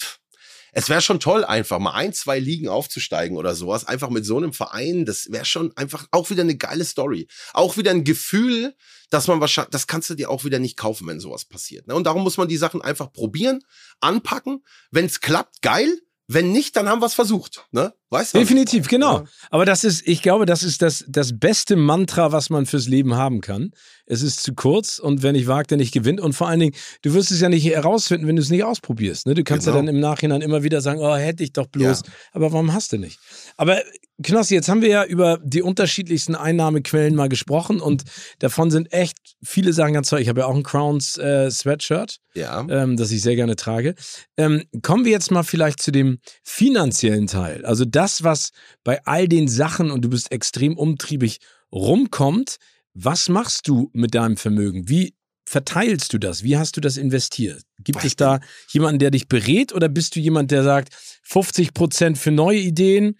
Es 0.76 0.88
wäre 0.88 1.00
schon 1.00 1.20
toll, 1.20 1.44
einfach 1.44 1.78
mal 1.78 1.92
ein, 1.92 2.12
zwei 2.12 2.40
Ligen 2.40 2.68
aufzusteigen 2.68 3.36
oder 3.36 3.54
sowas. 3.54 3.84
Einfach 3.86 4.10
mit 4.10 4.26
so 4.26 4.36
einem 4.36 4.52
Verein, 4.52 5.04
das 5.04 5.30
wäre 5.30 5.44
schon 5.44 5.76
einfach 5.76 6.06
auch 6.10 6.30
wieder 6.30 6.42
eine 6.42 6.56
geile 6.56 6.84
Story. 6.84 7.28
Auch 7.52 7.76
wieder 7.76 7.92
ein 7.92 8.02
Gefühl, 8.02 8.74
dass 9.08 9.28
man 9.28 9.40
wahrscheinlich, 9.40 9.70
das 9.70 9.86
kannst 9.86 10.10
du 10.10 10.14
dir 10.14 10.30
auch 10.30 10.44
wieder 10.44 10.58
nicht 10.58 10.76
kaufen, 10.76 11.06
wenn 11.06 11.20
sowas 11.20 11.44
passiert. 11.44 11.86
Ne? 11.86 11.94
Und 11.94 12.04
darum 12.04 12.24
muss 12.24 12.36
man 12.36 12.48
die 12.48 12.56
Sachen 12.56 12.82
einfach 12.82 13.12
probieren, 13.12 13.60
anpacken. 14.00 14.64
Wenn 14.90 15.06
es 15.06 15.20
klappt, 15.20 15.62
geil. 15.62 16.00
Wenn 16.26 16.52
nicht, 16.52 16.74
dann 16.74 16.88
haben 16.88 17.02
wir 17.02 17.06
es 17.06 17.14
versucht. 17.14 17.66
Ne? 17.70 17.94
Weißt 18.10 18.34
du? 18.34 18.38
Definitiv, 18.38 18.88
genau. 18.88 19.20
Ja. 19.20 19.24
Aber 19.50 19.64
das 19.64 19.82
ist, 19.82 20.06
ich 20.06 20.22
glaube, 20.22 20.46
das 20.46 20.62
ist 20.62 20.82
das, 20.82 21.04
das 21.08 21.38
beste 21.38 21.76
Mantra, 21.76 22.32
was 22.32 22.50
man 22.50 22.66
fürs 22.66 22.86
Leben 22.86 23.14
haben 23.14 23.40
kann. 23.40 23.72
Es 24.06 24.22
ist 24.22 24.42
zu 24.42 24.54
kurz 24.54 24.98
und 24.98 25.22
wer 25.22 25.32
nicht 25.32 25.46
wagt, 25.46 25.70
der 25.70 25.78
nicht 25.78 25.92
gewinnt. 25.92 26.20
Und 26.20 26.34
vor 26.34 26.48
allen 26.48 26.60
Dingen, 26.60 26.74
du 27.02 27.14
wirst 27.14 27.30
es 27.30 27.40
ja 27.40 27.48
nicht 27.48 27.64
herausfinden, 27.64 28.26
wenn 28.26 28.36
du 28.36 28.42
es 28.42 28.50
nicht 28.50 28.64
ausprobierst. 28.64 29.26
Ne? 29.26 29.34
Du 29.34 29.42
kannst 29.42 29.66
genau. 29.66 29.78
ja 29.78 29.82
dann 29.82 29.94
im 29.94 30.00
Nachhinein 30.00 30.42
immer 30.42 30.62
wieder 30.62 30.80
sagen, 30.80 31.00
oh, 31.00 31.14
hätte 31.16 31.42
ich 31.42 31.52
doch 31.52 31.66
bloß. 31.66 32.02
Ja. 32.04 32.12
Aber 32.32 32.52
warum 32.52 32.72
hast 32.72 32.92
du 32.92 32.98
nicht? 32.98 33.18
Aber 33.56 33.80
Knossi, 34.22 34.54
jetzt 34.54 34.68
haben 34.68 34.80
wir 34.80 34.88
ja 34.88 35.04
über 35.04 35.40
die 35.42 35.62
unterschiedlichsten 35.62 36.36
Einnahmequellen 36.36 37.16
mal 37.16 37.28
gesprochen 37.28 37.80
und 37.80 38.04
davon 38.38 38.70
sind 38.70 38.92
echt 38.92 39.16
viele 39.42 39.72
Sachen 39.72 39.94
ganz 39.94 40.08
toll. 40.08 40.20
Ich 40.20 40.28
habe 40.28 40.40
ja 40.40 40.46
auch 40.46 40.54
ein 40.54 40.62
Crowns 40.62 41.18
äh, 41.18 41.50
Sweatshirt, 41.50 42.18
ja. 42.34 42.64
ähm, 42.70 42.96
das 42.96 43.10
ich 43.10 43.22
sehr 43.22 43.34
gerne 43.34 43.56
trage. 43.56 43.96
Ähm, 44.36 44.62
kommen 44.82 45.04
wir 45.04 45.10
jetzt 45.10 45.32
mal 45.32 45.42
vielleicht 45.42 45.82
zu 45.82 45.90
dem 45.90 46.18
finanziellen 46.44 47.26
Teil. 47.26 47.64
Also 47.64 47.84
das, 47.94 48.24
was 48.24 48.50
bei 48.82 49.04
all 49.04 49.28
den 49.28 49.48
Sachen 49.48 49.90
und 49.90 50.02
du 50.02 50.08
bist 50.08 50.32
extrem 50.32 50.76
umtriebig 50.76 51.40
rumkommt. 51.72 52.56
Was 52.94 53.28
machst 53.28 53.68
du 53.68 53.90
mit 53.92 54.14
deinem 54.14 54.36
Vermögen? 54.36 54.88
Wie 54.88 55.14
verteilst 55.46 56.12
du 56.12 56.18
das? 56.18 56.42
Wie 56.42 56.56
hast 56.56 56.76
du 56.76 56.80
das 56.80 56.96
investiert? 56.96 57.62
Gibt 57.80 58.04
es 58.04 58.16
da 58.16 58.40
jemanden, 58.70 58.98
der 58.98 59.10
dich 59.10 59.28
berät 59.28 59.72
oder 59.72 59.88
bist 59.88 60.16
du 60.16 60.20
jemand, 60.20 60.50
der 60.50 60.64
sagt, 60.64 60.94
50 61.22 61.74
Prozent 61.74 62.18
für 62.18 62.30
neue 62.30 62.58
Ideen, 62.58 63.18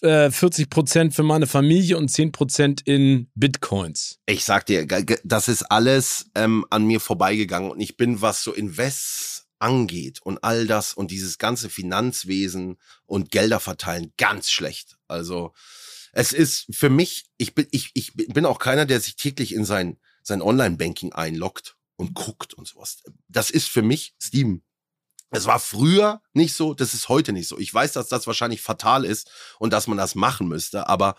40 0.00 0.42
äh, 0.42 0.66
Prozent 0.68 1.14
für 1.14 1.22
meine 1.22 1.46
Familie 1.46 1.96
und 1.96 2.08
10 2.08 2.32
Prozent 2.32 2.82
in 2.84 3.28
Bitcoins? 3.34 4.18
Ich 4.26 4.44
sag 4.44 4.66
dir, 4.66 4.86
das 5.24 5.48
ist 5.48 5.62
alles 5.64 6.26
ähm, 6.34 6.64
an 6.70 6.84
mir 6.86 7.00
vorbeigegangen 7.00 7.70
und 7.70 7.80
ich 7.80 7.96
bin, 7.96 8.20
was 8.20 8.42
so 8.42 8.52
Invests 8.52 9.33
angeht 9.58 10.20
und 10.22 10.42
all 10.42 10.66
das 10.66 10.92
und 10.92 11.10
dieses 11.10 11.38
ganze 11.38 11.70
Finanzwesen 11.70 12.78
und 13.06 13.30
Gelder 13.30 13.60
verteilen 13.60 14.12
ganz 14.16 14.50
schlecht. 14.50 14.96
Also 15.08 15.52
es 16.12 16.32
ist 16.32 16.66
für 16.70 16.90
mich, 16.90 17.26
ich 17.36 17.54
bin, 17.54 17.66
ich, 17.70 17.90
ich 17.94 18.14
bin 18.14 18.46
auch 18.46 18.58
keiner, 18.58 18.86
der 18.86 19.00
sich 19.00 19.16
täglich 19.16 19.54
in 19.54 19.64
sein, 19.64 19.98
sein 20.22 20.42
Online-Banking 20.42 21.12
einloggt 21.12 21.76
und 21.96 22.14
guckt 22.14 22.54
und 22.54 22.68
sowas. 22.68 23.02
Das 23.28 23.50
ist 23.50 23.68
für 23.68 23.82
mich 23.82 24.14
Steam. 24.22 24.62
Es 25.30 25.46
war 25.46 25.58
früher 25.58 26.22
nicht 26.32 26.54
so, 26.54 26.74
das 26.74 26.94
ist 26.94 27.08
heute 27.08 27.32
nicht 27.32 27.48
so. 27.48 27.58
Ich 27.58 27.74
weiß, 27.74 27.92
dass 27.92 28.08
das 28.08 28.26
wahrscheinlich 28.28 28.60
fatal 28.60 29.04
ist 29.04 29.28
und 29.58 29.72
dass 29.72 29.88
man 29.88 29.98
das 29.98 30.14
machen 30.14 30.46
müsste, 30.46 30.88
aber 30.88 31.16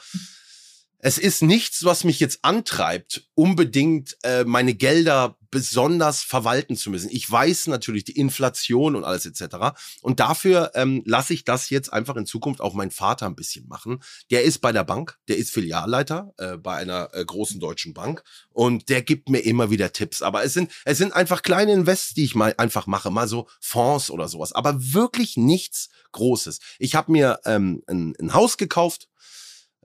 es 1.06 1.20
ist 1.20 1.44
nichts, 1.44 1.86
was 1.86 2.04
mich 2.04 2.20
jetzt 2.20 2.40
antreibt, 2.42 3.28
unbedingt 3.36 4.18
äh, 4.24 4.44
meine 4.44 4.74
Gelder 4.74 5.38
besonders 5.52 6.24
verwalten 6.24 6.76
zu 6.76 6.90
müssen. 6.90 7.12
Ich 7.12 7.30
weiß 7.30 7.68
natürlich 7.68 8.06
die 8.06 8.18
Inflation 8.18 8.96
und 8.96 9.04
alles 9.04 9.28
etc. 9.28 9.78
Und 10.02 10.20
dafür 10.20 10.72
ähm, 10.74 11.04
lasse 11.06 11.36
ich 11.36 11.46
das 11.46 11.70
jetzt 11.70 11.94
einfach 11.94 12.16
in 12.16 12.26
Zukunft 12.26 12.60
auch 12.60 12.74
mein 12.74 12.90
Vater 12.90 13.28
ein 13.28 13.36
bisschen 13.36 13.68
machen. 13.68 14.02
Der 14.32 14.46
ist 14.46 14.62
bei 14.62 14.72
der 14.72 14.84
Bank, 14.84 15.20
der 15.28 15.38
ist 15.38 15.52
Filialleiter 15.52 16.34
äh, 16.38 16.58
bei 16.58 16.76
einer 16.76 17.10
äh, 17.14 17.24
großen 17.24 17.60
deutschen 17.60 17.94
Bank 17.94 18.24
und 18.50 18.90
der 18.90 19.04
gibt 19.04 19.30
mir 19.30 19.42
immer 19.42 19.70
wieder 19.70 19.94
Tipps. 19.94 20.24
Aber 20.24 20.44
es 20.44 20.54
sind 20.54 20.72
es 20.86 20.98
sind 20.98 21.14
einfach 21.14 21.44
kleine 21.44 21.74
Invests, 21.74 22.16
die 22.16 22.24
ich 22.24 22.34
mal 22.34 22.56
einfach 22.58 22.88
mache, 22.88 23.12
mal 23.12 23.28
so 23.28 23.48
Fonds 23.62 24.10
oder 24.10 24.28
sowas. 24.28 24.54
Aber 24.54 24.76
wirklich 24.80 25.38
nichts 25.38 25.90
Großes. 26.14 26.62
Ich 26.80 26.96
habe 26.96 27.12
mir 27.12 27.42
ähm, 27.46 27.84
ein, 27.86 28.16
ein 28.20 28.34
Haus 28.34 28.58
gekauft 28.58 29.08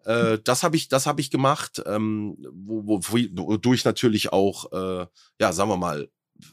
äh, 0.04 0.38
das 0.42 0.62
habe 0.62 0.76
ich, 0.76 0.88
das 0.88 1.06
habe 1.06 1.20
ich 1.20 1.30
gemacht, 1.30 1.82
ähm, 1.86 2.36
wo, 2.52 2.82
wo, 2.86 3.02
wodurch 3.02 3.84
natürlich 3.84 4.32
auch, 4.32 4.72
äh, 4.72 5.06
ja, 5.40 5.52
sagen 5.52 5.70
wir 5.70 5.76
mal, 5.76 6.08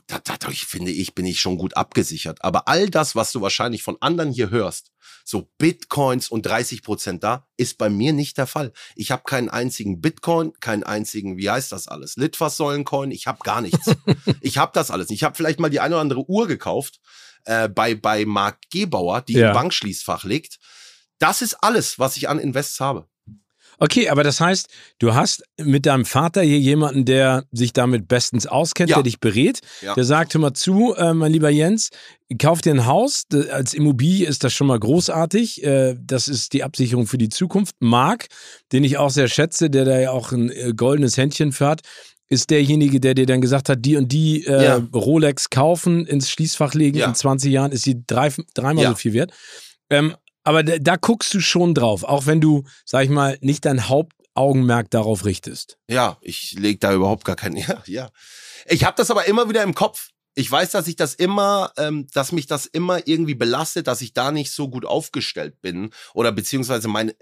dadurch 0.07 0.65
finde 0.65 0.91
ich, 0.91 1.15
bin 1.15 1.25
ich 1.25 1.39
schon 1.39 1.57
gut 1.57 1.75
abgesichert. 1.77 2.43
Aber 2.43 2.67
all 2.67 2.89
das, 2.89 3.15
was 3.15 3.31
du 3.31 3.41
wahrscheinlich 3.41 3.83
von 3.83 3.97
anderen 4.01 4.31
hier 4.31 4.49
hörst, 4.49 4.91
so 5.23 5.49
Bitcoins 5.57 6.29
und 6.29 6.45
30 6.45 6.83
Prozent 6.83 7.23
da, 7.23 7.47
ist 7.57 7.77
bei 7.77 7.89
mir 7.89 8.13
nicht 8.13 8.37
der 8.37 8.47
Fall. 8.47 8.71
Ich 8.95 9.11
habe 9.11 9.23
keinen 9.23 9.49
einzigen 9.49 10.01
Bitcoin, 10.01 10.53
keinen 10.59 10.83
einzigen, 10.83 11.37
wie 11.37 11.49
heißt 11.49 11.71
das 11.71 11.87
alles? 11.87 12.15
Litfaßsäulencoin, 12.15 13.11
ich 13.11 13.27
habe 13.27 13.39
gar 13.43 13.61
nichts. 13.61 13.91
ich 14.41 14.57
habe 14.57 14.71
das 14.73 14.91
alles. 14.91 15.09
Ich 15.09 15.23
habe 15.23 15.35
vielleicht 15.35 15.59
mal 15.59 15.69
die 15.69 15.79
eine 15.79 15.95
oder 15.95 16.01
andere 16.01 16.29
Uhr 16.29 16.47
gekauft 16.47 16.99
äh, 17.45 17.69
bei, 17.69 17.95
bei 17.95 18.25
Mark 18.25 18.59
Gebauer, 18.71 19.21
die 19.21 19.33
ja. 19.33 19.49
im 19.49 19.53
Bankschließfach 19.53 20.23
liegt. 20.23 20.59
Das 21.19 21.41
ist 21.41 21.55
alles, 21.55 21.99
was 21.99 22.17
ich 22.17 22.29
an 22.29 22.39
Invests 22.39 22.79
habe. 22.79 23.07
Okay, 23.79 24.09
aber 24.09 24.23
das 24.23 24.41
heißt, 24.41 24.67
du 24.99 25.13
hast 25.13 25.43
mit 25.61 25.85
deinem 25.85 26.05
Vater 26.05 26.41
hier 26.41 26.59
jemanden, 26.59 27.05
der 27.05 27.45
sich 27.51 27.73
damit 27.73 28.07
bestens 28.07 28.47
auskennt, 28.47 28.89
ja. 28.89 28.97
der 28.97 29.03
dich 29.03 29.19
berät, 29.19 29.59
ja. 29.81 29.93
der 29.93 30.03
sagt, 30.03 30.33
hör 30.33 30.41
mal 30.41 30.53
zu, 30.53 30.95
äh, 30.95 31.13
mein 31.13 31.31
lieber 31.31 31.49
Jens, 31.49 31.89
kauf 32.39 32.61
dir 32.61 32.73
ein 32.73 32.85
Haus, 32.85 33.25
als 33.51 33.73
Immobilie 33.73 34.27
ist 34.27 34.43
das 34.43 34.53
schon 34.53 34.67
mal 34.67 34.79
großartig, 34.79 35.63
äh, 35.63 35.95
das 35.99 36.27
ist 36.27 36.53
die 36.53 36.63
Absicherung 36.63 37.05
für 37.05 37.17
die 37.17 37.29
Zukunft. 37.29 37.75
Marc, 37.79 38.27
den 38.71 38.83
ich 38.83 38.97
auch 38.97 39.11
sehr 39.11 39.27
schätze, 39.27 39.69
der 39.69 39.85
da 39.85 39.99
ja 39.99 40.11
auch 40.11 40.31
ein 40.31 40.49
äh, 40.49 40.73
goldenes 40.75 41.17
Händchen 41.17 41.51
für 41.51 41.67
hat, 41.67 41.81
ist 42.29 42.49
derjenige, 42.49 42.99
der 42.99 43.13
dir 43.13 43.25
dann 43.25 43.41
gesagt 43.41 43.69
hat, 43.69 43.85
die 43.85 43.95
und 43.95 44.11
die 44.11 44.45
äh, 44.45 44.63
ja. 44.63 44.87
Rolex 44.93 45.49
kaufen, 45.49 46.05
ins 46.05 46.29
Schließfach 46.29 46.73
legen, 46.73 46.99
in 46.99 47.15
20 47.15 47.51
Jahren 47.51 47.71
ist 47.71 47.83
sie 47.83 48.03
drei, 48.05 48.33
dreimal 48.53 48.87
so 48.87 48.95
viel 48.95 49.13
wert. 49.13 49.31
Ähm, 49.89 50.15
aber 50.47 50.63
da, 50.63 50.77
da 50.79 50.95
guckst 50.95 51.33
du 51.33 51.41
schon 51.41 51.73
drauf, 51.73 52.05
auch 52.05 52.25
wenn 52.25 52.39
du, 52.39 52.63
sag 52.85 53.03
ich 53.03 53.09
mal, 53.09 53.37
nicht 53.41 53.65
dein 53.65 53.89
Hauptaugenmerk 53.89 54.89
darauf 54.89 55.25
richtest. 55.25 55.77
Ja, 55.89 56.17
ich 56.21 56.53
leg 56.53 56.79
da 56.79 56.93
überhaupt 56.93 57.25
gar 57.25 57.35
keinen. 57.35 57.57
Ja, 57.67 57.83
ja. 57.85 58.09
Ich 58.65 58.85
habe 58.85 58.95
das 58.95 59.11
aber 59.11 59.25
immer 59.25 59.49
wieder 59.49 59.61
im 59.61 59.75
Kopf. 59.75 60.11
Ich 60.35 60.49
weiß, 60.49 60.71
dass 60.71 60.87
ich 60.87 60.95
das 60.95 61.15
immer, 61.15 61.73
ähm, 61.75 62.07
dass 62.13 62.31
mich 62.31 62.47
das 62.47 62.65
immer 62.65 63.05
irgendwie 63.07 63.35
belastet, 63.35 63.87
dass 63.87 63.99
ich 63.99 64.13
da 64.13 64.31
nicht 64.31 64.51
so 64.53 64.69
gut 64.69 64.85
aufgestellt 64.85 65.59
bin 65.61 65.89
oder 66.13 66.31
beziehungsweise 66.31 66.87
meine, 66.87 67.13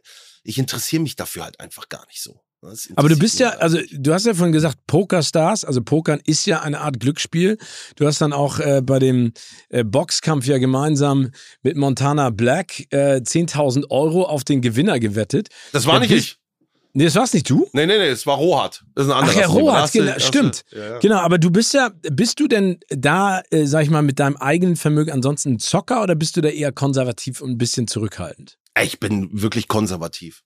ich 0.43 0.59
interessiere 0.59 1.01
mich 1.01 1.15
dafür 1.15 1.45
halt 1.45 1.59
einfach 1.59 1.89
gar 1.89 2.05
nicht 2.05 2.21
so. 2.21 2.41
Aber 2.95 3.10
du 3.10 3.17
bist 3.17 3.39
ja, 3.39 3.49
also 3.49 3.78
du 3.91 4.13
hast 4.13 4.25
ja 4.25 4.34
vorhin 4.34 4.54
gesagt, 4.54 4.78
Pokerstars, 4.88 5.65
also 5.65 5.82
Pokern 5.82 6.19
ist 6.25 6.45
ja 6.45 6.62
eine 6.62 6.82
Art 6.82 6.99
Glücksspiel. 6.99 7.58
Du 7.95 8.06
hast 8.06 8.21
dann 8.21 8.34
auch 8.34 8.60
äh, 8.60 8.82
bei 8.84 8.99
dem 8.99 9.34
äh, 9.69 9.84
Boxkampf 9.84 10.45
ja 10.47 10.58
gemeinsam 10.58 11.32
mit 11.63 11.78
Montana 11.78 12.30
Black 12.30 12.91
äh, 12.91 13.17
10.000 13.17 13.89
Euro 13.89 14.23
auf 14.23 14.43
den 14.43 14.62
Gewinner 14.62 14.99
gewettet. 14.99 15.49
Das 15.71 15.86
war 15.86 15.99
nicht 15.99 16.12
ich. 16.12 16.38
Nee, 16.97 17.04
das 17.04 17.15
war's 17.15 17.34
nicht 17.34 17.49
du? 17.49 17.67
Nee, 17.73 17.86
nee, 17.88 17.97
nee, 17.97 18.08
es 18.08 18.25
war 18.25 18.38
Rohat. 18.38 18.86
Das 18.95 19.06
ist 19.06 19.12
ein 19.12 19.17
anderer. 19.17 19.36
Ach 19.36 19.41
ja, 19.41 19.47
Rohat, 19.47 19.91
genau, 19.91 20.13
stimmt. 20.17 20.63
Ja, 20.71 20.91
ja. 20.91 20.99
Genau, 20.99 21.17
aber 21.17 21.38
du 21.38 21.51
bist 21.51 21.73
ja, 21.73 21.91
bist 22.10 22.39
du 22.39 22.47
denn 22.47 22.80
da, 22.88 23.41
äh, 23.51 23.65
sag 23.65 23.84
ich 23.84 23.89
mal, 23.89 24.01
mit 24.01 24.17
deinem 24.17 24.38
eigenen 24.38 24.78
Vermögen 24.78 25.12
ansonsten 25.12 25.56
ein 25.56 25.60
Zocker 25.60 26.01
oder 26.01 26.15
bist 26.15 26.38
du 26.38 26.41
da 26.41 26.47
eher 26.47 26.71
konservativ 26.71 27.41
und 27.41 27.51
ein 27.51 27.58
bisschen 27.58 27.89
zurückhaltend? 27.89 28.58
Ich 28.82 29.01
bin 29.01 29.30
wirklich 29.34 29.67
konservativ 29.67 30.43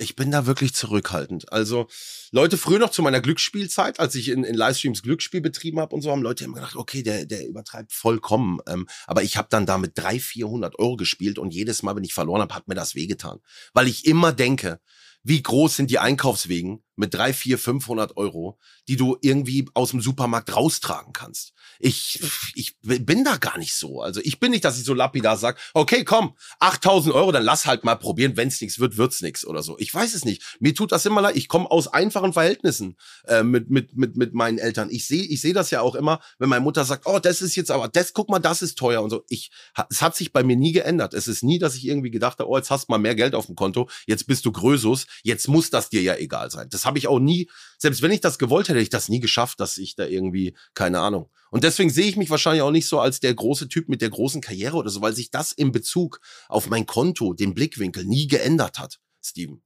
ich 0.00 0.16
bin 0.16 0.30
da 0.30 0.46
wirklich 0.46 0.74
zurückhaltend. 0.74 1.52
Also 1.52 1.86
Leute, 2.32 2.56
früher 2.56 2.78
noch 2.78 2.90
zu 2.90 3.02
meiner 3.02 3.20
Glücksspielzeit, 3.20 4.00
als 4.00 4.14
ich 4.14 4.28
in, 4.28 4.44
in 4.44 4.54
Livestreams 4.54 5.02
Glücksspiel 5.02 5.40
betrieben 5.40 5.78
habe 5.78 5.94
und 5.94 6.00
so, 6.00 6.10
haben 6.10 6.22
Leute 6.22 6.44
immer 6.44 6.56
gedacht, 6.56 6.76
okay, 6.76 7.02
der, 7.02 7.26
der 7.26 7.46
übertreibt 7.46 7.92
vollkommen. 7.92 8.60
Ähm, 8.66 8.88
aber 9.06 9.22
ich 9.22 9.36
habe 9.36 9.48
dann 9.50 9.66
damit 9.66 9.92
300, 9.96 10.22
400 10.22 10.78
Euro 10.78 10.96
gespielt 10.96 11.38
und 11.38 11.52
jedes 11.52 11.82
Mal, 11.82 11.96
wenn 11.96 12.04
ich 12.04 12.14
verloren 12.14 12.40
habe, 12.40 12.54
hat 12.54 12.66
mir 12.66 12.74
das 12.74 12.94
wehgetan. 12.94 13.40
Weil 13.74 13.88
ich 13.88 14.06
immer 14.06 14.32
denke, 14.32 14.80
wie 15.22 15.42
groß 15.42 15.76
sind 15.76 15.90
die 15.90 15.98
Einkaufswegen 15.98 16.82
mit 17.00 17.14
drei, 17.14 17.32
vier, 17.32 17.58
500 17.58 18.16
Euro, 18.16 18.58
die 18.86 18.96
du 18.96 19.16
irgendwie 19.20 19.68
aus 19.74 19.90
dem 19.90 20.00
Supermarkt 20.00 20.54
raustragen 20.54 21.12
kannst. 21.12 21.52
Ich, 21.78 22.20
ich 22.54 22.76
bin 22.80 23.24
da 23.24 23.36
gar 23.36 23.58
nicht 23.58 23.74
so. 23.74 24.02
Also 24.02 24.20
ich 24.22 24.38
bin 24.38 24.52
nicht, 24.52 24.64
dass 24.64 24.78
ich 24.78 24.84
so 24.84 24.94
lapidar 24.94 25.36
sage, 25.36 25.58
okay, 25.74 26.04
komm, 26.04 26.36
8000 26.60 27.14
Euro, 27.14 27.32
dann 27.32 27.42
lass 27.42 27.66
halt 27.66 27.84
mal 27.84 27.96
probieren. 27.96 28.36
Wenn 28.36 28.48
es 28.48 28.60
nichts 28.60 28.78
wird, 28.78 28.96
wird's 28.96 29.22
nichts 29.22 29.46
oder 29.46 29.62
so. 29.62 29.76
Ich 29.78 29.92
weiß 29.92 30.14
es 30.14 30.24
nicht. 30.24 30.58
Mir 30.60 30.74
tut 30.74 30.92
das 30.92 31.06
immer 31.06 31.22
leid. 31.22 31.36
Ich 31.36 31.48
komme 31.48 31.70
aus 31.70 31.88
einfachen 31.88 32.32
Verhältnissen 32.32 32.96
äh, 33.26 33.42
mit, 33.42 33.70
mit, 33.70 33.96
mit, 33.96 34.16
mit 34.16 34.34
meinen 34.34 34.58
Eltern. 34.58 34.90
Ich 34.90 35.06
sehe 35.06 35.24
ich 35.24 35.40
sehe 35.40 35.54
das 35.54 35.70
ja 35.70 35.80
auch 35.80 35.94
immer, 35.94 36.20
wenn 36.38 36.48
meine 36.48 36.62
Mutter 36.62 36.84
sagt, 36.84 37.06
oh, 37.06 37.18
das 37.18 37.40
ist 37.40 37.56
jetzt 37.56 37.70
aber, 37.70 37.88
das, 37.88 38.12
guck 38.12 38.28
mal, 38.28 38.38
das 38.38 38.62
ist 38.62 38.76
teuer 38.76 39.02
und 39.02 39.10
so. 39.10 39.24
Ich, 39.28 39.50
es 39.88 40.02
hat 40.02 40.14
sich 40.14 40.32
bei 40.32 40.42
mir 40.42 40.56
nie 40.56 40.72
geändert. 40.72 41.14
Es 41.14 41.28
ist 41.28 41.42
nie, 41.42 41.58
dass 41.58 41.74
ich 41.74 41.86
irgendwie 41.86 42.10
gedacht 42.10 42.38
habe, 42.38 42.50
oh, 42.50 42.56
jetzt 42.56 42.70
hast 42.70 42.88
du 42.88 42.92
mal 42.92 42.98
mehr 42.98 43.14
Geld 43.14 43.34
auf 43.34 43.46
dem 43.46 43.56
Konto, 43.56 43.88
jetzt 44.06 44.26
bist 44.26 44.44
du 44.44 44.52
Grösus, 44.52 45.06
jetzt 45.22 45.48
muss 45.48 45.70
das 45.70 45.88
dir 45.88 46.02
ja 46.02 46.16
egal 46.16 46.50
sein. 46.50 46.68
Das 46.70 46.84
habe 46.90 46.98
ich 46.98 47.08
auch 47.08 47.20
nie, 47.20 47.48
selbst 47.78 48.02
wenn 48.02 48.10
ich 48.10 48.20
das 48.20 48.38
gewollt 48.38 48.68
hätte, 48.68 48.78
hätte 48.78 48.82
ich 48.82 48.90
das 48.90 49.08
nie 49.08 49.20
geschafft, 49.20 49.60
dass 49.60 49.78
ich 49.78 49.94
da 49.94 50.04
irgendwie, 50.04 50.54
keine 50.74 51.00
Ahnung. 51.00 51.30
Und 51.50 51.64
deswegen 51.64 51.90
sehe 51.90 52.06
ich 52.06 52.16
mich 52.16 52.30
wahrscheinlich 52.30 52.62
auch 52.62 52.70
nicht 52.70 52.86
so 52.86 53.00
als 53.00 53.20
der 53.20 53.34
große 53.34 53.68
Typ 53.68 53.88
mit 53.88 54.02
der 54.02 54.10
großen 54.10 54.40
Karriere 54.40 54.76
oder 54.76 54.90
so, 54.90 55.00
weil 55.00 55.14
sich 55.14 55.30
das 55.30 55.52
in 55.52 55.72
Bezug 55.72 56.20
auf 56.48 56.68
mein 56.68 56.86
Konto, 56.86 57.32
den 57.32 57.54
Blickwinkel 57.54 58.04
nie 58.04 58.26
geändert 58.26 58.78
hat, 58.78 58.98
Steven. 59.22 59.62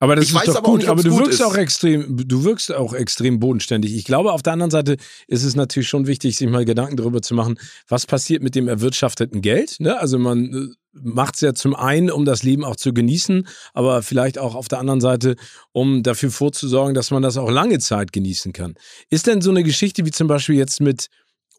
Aber 0.00 0.14
das 0.14 0.26
ich 0.26 0.34
ist 0.34 0.46
doch 0.48 0.56
aber 0.56 0.68
gut, 0.68 0.80
nicht, 0.80 0.88
aber 0.88 1.02
du 1.02 1.18
wirkst 1.18 1.40
ist. 1.40 1.42
auch 1.42 1.56
extrem, 1.56 2.16
du 2.16 2.44
wirkst 2.44 2.72
auch 2.72 2.92
extrem 2.92 3.40
bodenständig. 3.40 3.96
Ich 3.96 4.04
glaube, 4.04 4.32
auf 4.32 4.42
der 4.42 4.52
anderen 4.52 4.70
Seite 4.70 4.96
ist 5.26 5.42
es 5.42 5.56
natürlich 5.56 5.88
schon 5.88 6.06
wichtig, 6.06 6.36
sich 6.36 6.48
mal 6.48 6.64
Gedanken 6.64 6.96
darüber 6.96 7.20
zu 7.20 7.34
machen, 7.34 7.58
was 7.88 8.06
passiert 8.06 8.42
mit 8.42 8.54
dem 8.54 8.68
erwirtschafteten 8.68 9.42
Geld. 9.42 9.80
Ne? 9.80 9.98
Also 9.98 10.18
man 10.18 10.44
äh, 10.44 10.74
macht 10.92 11.34
es 11.34 11.40
ja 11.40 11.52
zum 11.52 11.74
einen, 11.74 12.10
um 12.10 12.24
das 12.24 12.44
Leben 12.44 12.64
auch 12.64 12.76
zu 12.76 12.92
genießen, 12.92 13.48
aber 13.74 14.02
vielleicht 14.02 14.38
auch 14.38 14.54
auf 14.54 14.68
der 14.68 14.78
anderen 14.78 15.00
Seite, 15.00 15.34
um 15.72 16.04
dafür 16.04 16.30
vorzusorgen, 16.30 16.94
dass 16.94 17.10
man 17.10 17.22
das 17.22 17.36
auch 17.36 17.50
lange 17.50 17.78
Zeit 17.80 18.12
genießen 18.12 18.52
kann. 18.52 18.74
Ist 19.10 19.26
denn 19.26 19.40
so 19.40 19.50
eine 19.50 19.64
Geschichte 19.64 20.04
wie 20.06 20.12
zum 20.12 20.28
Beispiel 20.28 20.56
jetzt 20.56 20.80
mit 20.80 21.08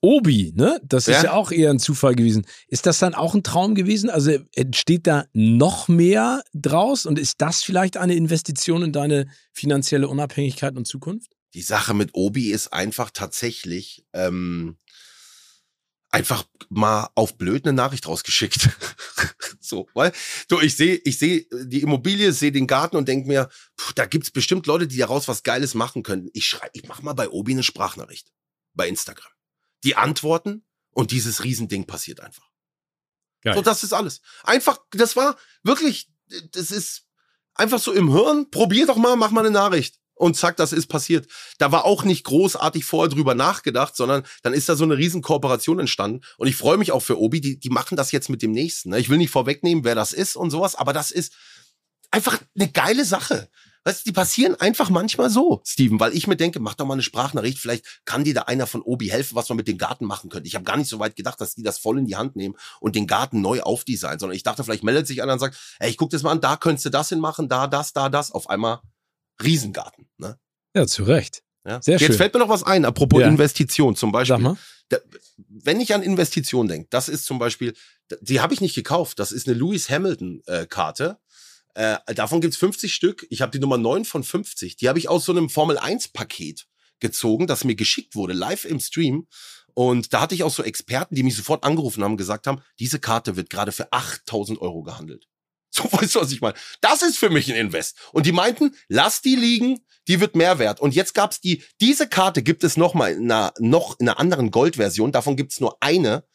Obi, 0.02 0.54
ne? 0.56 0.80
Das 0.84 1.08
ist 1.08 1.18
ja. 1.18 1.24
ja 1.26 1.34
auch 1.34 1.52
eher 1.52 1.70
ein 1.70 1.80
Zufall 1.80 2.16
gewesen. 2.16 2.46
Ist 2.68 2.86
das 2.86 3.00
dann 3.00 3.14
auch 3.14 3.36
ein 3.36 3.44
Traum 3.44 3.76
gewesen? 3.76 4.10
Also 4.10 4.38
entsteht 4.54 5.08
da 5.08 5.26
noch 5.34 5.88
mehr 5.88 6.44
draus 6.54 7.06
und 7.06 7.20
ist 7.20 7.42
das 7.42 7.64
vielleicht 7.64 7.98
eine 7.98 8.16
Investition 8.16 8.84
in 8.84 8.94
deine 8.94 9.28
finanzielle 9.52 10.08
Unabhängigkeit 10.08 10.78
und 10.78 10.86
Zukunft? 10.86 11.34
Die 11.54 11.62
Sache 11.62 11.94
mit 11.94 12.12
Obi 12.14 12.52
ist 12.52 12.72
einfach 12.72 13.10
tatsächlich 13.12 14.06
ähm, 14.14 14.78
einfach 16.12 16.46
mal 16.70 17.10
auf 17.16 17.38
blöd 17.38 17.66
eine 17.66 17.74
Nachricht 17.74 18.08
rausgeschickt. 18.08 18.70
so, 19.60 19.88
weil 19.94 20.14
du, 20.48 20.60
ich 20.62 20.78
sehe, 20.78 20.96
ich 21.04 21.18
sehe 21.18 21.46
die 21.66 21.82
Immobilie, 21.82 22.32
sehe 22.32 22.52
den 22.52 22.68
Garten 22.68 22.96
und 22.96 23.08
denk 23.08 23.28
mir, 23.28 23.50
pff, 23.78 23.94
da 23.94 24.06
gibt's 24.06 24.32
bestimmt 24.32 24.66
Leute, 24.66 24.88
die 24.88 24.98
daraus 24.98 25.28
was 25.28 25.44
Geiles 25.44 25.74
machen 25.74 26.04
können. 26.04 26.30
Ich 26.34 26.46
schreibe, 26.46 26.72
ich 26.74 26.88
mach 26.88 27.02
mal 27.02 27.14
bei 27.14 27.30
Obi 27.30 27.52
eine 27.54 27.64
Sprachnachricht 27.64 28.32
bei 28.76 28.88
Instagram 28.88 29.32
die 29.84 29.96
antworten 29.96 30.66
und 30.92 31.12
dieses 31.12 31.44
Riesending 31.44 31.86
passiert 31.86 32.20
einfach. 32.20 32.50
Geil. 33.42 33.56
So, 33.56 33.62
das 33.62 33.84
ist 33.84 33.94
alles. 33.94 34.22
Einfach, 34.44 34.80
das 34.92 35.16
war 35.16 35.38
wirklich, 35.64 36.10
das 36.52 36.72
ist 36.72 37.06
einfach 37.54 37.80
so 37.80 37.92
im 37.94 38.12
Hirn, 38.12 38.50
probier 38.52 38.86
doch 38.86 38.98
mal, 38.98 39.16
mach 39.16 39.32
mal 39.32 39.42
eine 39.42 39.52
Nachricht. 39.52 40.00
Und 40.20 40.36
zack, 40.36 40.58
das 40.58 40.74
ist 40.74 40.88
passiert. 40.88 41.32
Da 41.60 41.72
war 41.72 41.86
auch 41.86 42.04
nicht 42.04 42.26
großartig 42.26 42.84
vorher 42.84 43.10
drüber 43.10 43.36
nachgedacht, 43.36 43.96
sondern 43.96 44.24
dann 44.44 44.54
ist 44.54 44.68
da 44.68 44.76
so 44.76 44.84
eine 44.84 44.98
riesen 44.98 45.22
Kooperation 45.22 45.80
entstanden. 45.80 46.26
Und 46.38 46.50
ich 46.50 46.58
freue 46.58 46.78
mich 46.78 46.92
auch 46.92 47.00
für 47.00 47.18
Obi, 47.18 47.40
die, 47.40 47.58
die 47.58 47.70
machen 47.70 47.96
das 47.96 48.12
jetzt 48.12 48.30
mit 48.30 48.42
dem 48.42 48.52
nächsten. 48.52 48.90
Ne? 48.90 49.00
Ich 49.00 49.08
will 49.08 49.18
nicht 49.18 49.30
vorwegnehmen, 49.30 49.86
wer 49.86 49.96
das 49.96 50.12
ist 50.12 50.36
und 50.36 50.52
sowas, 50.52 50.76
aber 50.76 50.92
das 50.92 51.12
ist 51.12 51.34
einfach 52.12 52.38
eine 52.54 52.70
geile 52.70 53.06
Sache. 53.06 53.50
Weißt 53.90 54.06
du, 54.06 54.10
die 54.10 54.14
passieren 54.14 54.54
einfach 54.54 54.92
manchmal 54.92 55.32
so, 55.32 55.64
Steven, 55.66 56.00
weil 56.00 56.16
ich 56.16 56.28
mir 56.28 56.36
denke, 56.36 56.60
mach 56.60 56.76
doch 56.76 56.86
mal 56.86 56.94
eine 56.94 57.02
Sprachnachricht, 57.02 57.58
vielleicht 57.58 58.02
kann 58.06 58.24
dir 58.24 58.36
da 58.36 58.44
einer 58.44 58.68
von 58.68 58.84
Obi 58.84 59.08
helfen, 59.08 59.36
was 59.36 59.50
man 59.50 59.56
mit 59.56 59.68
dem 59.68 59.80
Garten 59.80 60.06
machen 60.06 60.30
könnte. 60.30 60.48
Ich 60.48 60.54
habe 60.54 60.64
gar 60.64 60.78
nicht 60.78 60.88
so 60.88 61.00
weit 61.00 61.16
gedacht, 61.16 61.42
dass 61.42 61.56
die 61.56 61.64
das 61.64 61.80
voll 61.80 61.98
in 61.98 62.06
die 62.06 62.16
Hand 62.16 62.36
nehmen 62.36 62.56
und 62.80 62.96
den 62.96 63.08
Garten 63.08 63.42
neu 63.42 63.62
aufdesignen, 63.62 64.20
sondern 64.20 64.36
ich 64.36 64.44
dachte, 64.44 64.64
vielleicht 64.64 64.84
meldet 64.84 65.08
sich 65.08 65.24
einer 65.24 65.34
und 65.34 65.40
sagt, 65.40 65.58
ey, 65.80 65.90
ich 65.90 65.98
guck 65.98 66.12
das 66.12 66.22
mal 66.22 66.30
an, 66.30 66.40
da 66.40 66.56
könntest 66.56 66.86
du 66.86 66.92
das 66.92 67.10
hinmachen, 67.10 67.50
da, 67.50 67.66
das, 67.66 67.92
da, 67.92 68.10
das. 68.10 68.32
Auf 68.32 68.48
einmal 68.48 68.80
Riesengarten. 69.44 70.08
Ne? 70.20 70.38
Ja, 70.76 70.86
zu 70.86 71.04
Recht. 71.06 71.42
Ja? 71.66 71.82
Sehr 71.82 71.98
Jetzt 71.98 72.06
schön. 72.06 72.16
fällt 72.16 72.36
mir 72.36 72.42
noch 72.42 72.50
was 72.50 72.62
ein, 72.62 72.86
apropos 72.86 73.22
ja. 73.22 73.28
Investition 73.28 73.96
zum 73.96 74.12
Beispiel. 74.12 74.56
Da, 74.90 74.98
wenn 75.48 75.80
ich 75.82 75.96
an 75.96 76.04
Investition 76.04 76.68
denke, 76.68 76.88
das 76.92 77.10
ist 77.10 77.26
zum 77.26 77.40
Beispiel, 77.40 77.74
die 78.22 78.40
habe 78.40 78.54
ich 78.54 78.62
nicht 78.62 78.76
gekauft, 78.76 79.18
das 79.18 79.32
ist 79.32 79.48
eine 79.48 79.58
Lewis 79.58 79.90
Hamilton-Karte. 79.90 81.18
Äh, 81.80 82.14
davon 82.14 82.42
gibt's 82.42 82.58
50 82.58 82.94
Stück. 82.94 83.26
Ich 83.30 83.42
habe 83.42 83.54
die 83.54 83.60
Nummer 83.60 83.78
9 83.78 84.04
von 84.04 84.22
50. 84.22 84.76
Die 84.76 84.90
habe 84.90 85.00
ich 85.00 85.08
aus 85.08 85.24
so 85.24 85.32
einem 85.32 85.50
Formel-1-Paket 85.50 86.68
gezogen, 87.00 87.48
das 87.48 87.64
mir 87.64 87.76
geschickt 87.76 88.16
wurde, 88.16 88.34
live 88.34 88.66
im 88.66 88.82
Stream. 88.82 89.28
Und 89.76 90.12
da 90.12 90.20
hatte 90.20 90.36
ich 90.36 90.44
auch 90.44 90.52
so 90.52 90.62
Experten, 90.62 91.16
die 91.16 91.24
mich 91.24 91.38
sofort 91.38 91.64
angerufen 91.64 92.04
haben, 92.04 92.18
gesagt 92.18 92.48
haben, 92.48 92.62
diese 92.80 93.00
Karte 93.00 93.38
wird 93.38 93.50
gerade 93.50 93.72
für 93.72 93.94
8000 93.94 94.60
Euro 94.60 94.84
gehandelt. 94.84 95.26
So 95.72 95.84
weißt 95.84 96.16
du, 96.16 96.22
was 96.22 96.32
ich 96.32 96.42
meine? 96.42 96.58
Das 96.82 97.04
ist 97.04 97.20
für 97.20 97.30
mich 97.30 97.48
ein 97.48 97.56
Invest. 97.56 97.96
Und 98.12 98.26
die 98.26 98.32
meinten, 98.32 98.76
lass 98.88 99.22
die 99.22 99.36
liegen, 99.36 99.80
die 100.08 100.20
wird 100.20 100.36
mehr 100.36 100.58
wert. 100.58 100.82
Und 100.82 100.96
jetzt 100.96 101.14
gab's 101.14 101.40
die, 101.40 101.64
diese 101.80 102.10
Karte 102.10 102.42
gibt 102.42 102.64
es 102.64 102.76
noch 102.76 102.96
mal 102.96 103.14
in 103.14 103.32
einer, 103.32 103.54
noch 103.60 103.98
in 104.00 104.10
einer 104.10 104.20
anderen 104.20 104.50
Goldversion. 104.50 105.12
Davon 105.12 105.38
gibt's 105.38 105.60
nur 105.60 105.78
eine. 105.80 106.26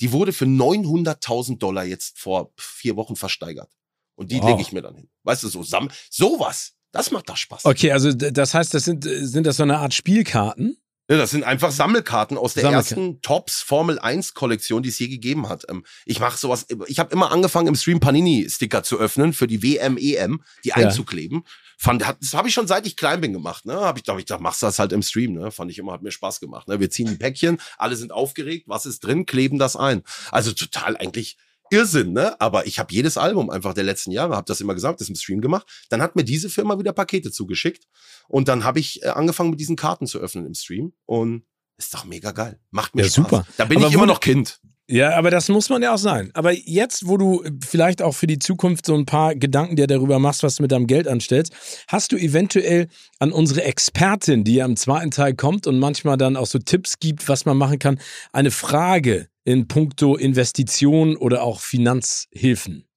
Die 0.00 0.12
wurde 0.12 0.32
für 0.32 0.46
900.000 0.46 1.58
Dollar 1.58 1.84
jetzt 1.84 2.20
vor 2.20 2.54
vier 2.56 2.94
Wochen 2.94 3.16
versteigert. 3.16 3.68
Und 4.16 4.30
die 4.30 4.40
wow. 4.40 4.50
lege 4.50 4.62
ich 4.62 4.72
mir 4.72 4.82
dann 4.82 4.94
hin. 4.94 5.08
Weißt 5.22 5.42
du, 5.42 5.48
so 5.48 5.62
sam 5.62 5.90
sowas. 6.10 6.72
Das 6.92 7.10
macht 7.10 7.28
doch 7.28 7.36
Spaß. 7.36 7.64
Okay, 7.64 7.90
also 7.90 8.12
das 8.12 8.54
heißt, 8.54 8.72
das 8.72 8.84
sind, 8.84 9.04
sind 9.04 9.46
das 9.46 9.56
so 9.56 9.64
eine 9.64 9.78
Art 9.78 9.94
Spielkarten? 9.94 10.76
Ja, 11.10 11.18
das 11.18 11.32
sind 11.32 11.44
einfach 11.44 11.70
Sammelkarten 11.70 12.38
aus 12.38 12.54
der 12.54 12.62
Sammelkarten. 12.62 13.04
ersten 13.04 13.20
Tops 13.20 13.60
Formel 13.60 13.98
1 13.98 14.32
Kollektion, 14.32 14.82
die 14.82 14.88
es 14.88 14.98
je 14.98 15.08
gegeben 15.08 15.50
hat. 15.50 15.66
Ähm, 15.68 15.84
ich 16.06 16.18
mache 16.18 16.38
sowas, 16.38 16.66
ich 16.86 16.98
habe 16.98 17.12
immer 17.12 17.30
angefangen 17.30 17.66
im 17.66 17.74
Stream 17.74 18.00
Panini 18.00 18.48
Sticker 18.48 18.82
zu 18.82 18.98
öffnen 18.98 19.34
für 19.34 19.46
die 19.46 19.62
WM 19.62 19.98
EM, 19.98 20.42
die 20.64 20.70
ja. 20.70 20.76
einzukleben. 20.76 21.44
Fand, 21.76 22.00
das 22.02 22.32
habe 22.32 22.48
ich 22.48 22.54
schon 22.54 22.66
seit 22.66 22.86
ich 22.86 22.96
klein 22.96 23.20
bin 23.20 23.34
gemacht, 23.34 23.66
ne? 23.66 23.74
Habe 23.74 23.98
ich 23.98 24.04
glaube 24.04 24.20
ich 24.20 24.26
dachte, 24.26 24.42
machst 24.42 24.62
du 24.62 24.66
das 24.66 24.78
halt 24.78 24.92
im 24.92 25.02
Stream, 25.02 25.34
ne? 25.34 25.50
Fand 25.50 25.70
ich 25.70 25.78
immer 25.78 25.92
hat 25.92 26.02
mir 26.02 26.10
Spaß 26.10 26.40
gemacht, 26.40 26.68
ne? 26.68 26.80
Wir 26.80 26.88
ziehen 26.88 27.08
die 27.08 27.16
Päckchen, 27.16 27.60
alle 27.76 27.96
sind 27.96 28.10
aufgeregt, 28.10 28.68
was 28.68 28.86
ist 28.86 29.00
drin, 29.00 29.26
kleben 29.26 29.58
das 29.58 29.76
ein. 29.76 30.04
Also 30.30 30.52
total 30.52 30.96
eigentlich 30.96 31.36
Irrsinn, 31.74 32.12
ne? 32.12 32.40
Aber 32.40 32.66
ich 32.66 32.78
habe 32.78 32.94
jedes 32.94 33.18
Album 33.18 33.50
einfach 33.50 33.74
der 33.74 33.84
letzten 33.84 34.12
Jahre, 34.12 34.36
habe 34.36 34.46
das 34.46 34.60
immer 34.60 34.74
gesagt, 34.74 35.00
das 35.00 35.08
im 35.08 35.16
Stream 35.16 35.40
gemacht. 35.40 35.66
Dann 35.90 36.00
hat 36.00 36.14
mir 36.14 36.24
diese 36.24 36.48
Firma 36.48 36.78
wieder 36.78 36.92
Pakete 36.92 37.32
zugeschickt 37.32 37.84
und 38.28 38.48
dann 38.48 38.64
habe 38.64 38.78
ich 38.78 39.02
äh, 39.02 39.08
angefangen 39.08 39.50
mit 39.50 39.60
diesen 39.60 39.76
Karten 39.76 40.06
zu 40.06 40.18
öffnen 40.18 40.46
im 40.46 40.54
Stream 40.54 40.92
und 41.06 41.44
ist 41.76 41.92
doch 41.92 42.04
mega 42.04 42.30
geil. 42.30 42.60
Macht 42.70 42.94
mir 42.94 43.02
ja, 43.02 43.08
Spaß. 43.08 43.14
super. 43.16 43.46
Da 43.56 43.64
bin 43.64 43.78
Aber 43.78 43.88
ich 43.88 43.94
immer 43.94 44.06
noch 44.06 44.20
Kind. 44.20 44.60
Ja, 44.86 45.16
aber 45.16 45.30
das 45.30 45.48
muss 45.48 45.70
man 45.70 45.82
ja 45.82 45.94
auch 45.94 45.98
sein. 45.98 46.30
Aber 46.34 46.52
jetzt, 46.52 47.08
wo 47.08 47.16
du 47.16 47.42
vielleicht 47.66 48.02
auch 48.02 48.14
für 48.14 48.26
die 48.26 48.38
Zukunft 48.38 48.84
so 48.84 48.94
ein 48.94 49.06
paar 49.06 49.34
Gedanken 49.34 49.76
dir 49.76 49.86
darüber 49.86 50.18
machst, 50.18 50.42
was 50.42 50.56
du 50.56 50.62
mit 50.62 50.72
deinem 50.72 50.86
Geld 50.86 51.08
anstellst, 51.08 51.54
hast 51.88 52.12
du 52.12 52.16
eventuell 52.16 52.88
an 53.18 53.32
unsere 53.32 53.64
Expertin, 53.64 54.44
die 54.44 54.56
ja 54.56 54.66
im 54.66 54.76
zweiten 54.76 55.10
Teil 55.10 55.34
kommt 55.34 55.66
und 55.66 55.78
manchmal 55.78 56.18
dann 56.18 56.36
auch 56.36 56.46
so 56.46 56.58
Tipps 56.58 56.98
gibt, 56.98 57.30
was 57.30 57.46
man 57.46 57.56
machen 57.56 57.78
kann, 57.78 57.98
eine 58.32 58.50
Frage 58.50 59.28
in 59.44 59.68
puncto 59.68 60.16
Investitionen 60.16 61.16
oder 61.16 61.42
auch 61.42 61.60
Finanzhilfen? 61.60 62.88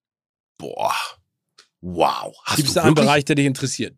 Boah. 0.58 0.96
Wow. 1.82 2.36
Gibt 2.56 2.70
es 2.70 2.74
da 2.74 2.84
einen 2.84 2.96
Bereich, 2.96 3.26
der 3.26 3.36
dich 3.36 3.46
interessiert? 3.46 3.96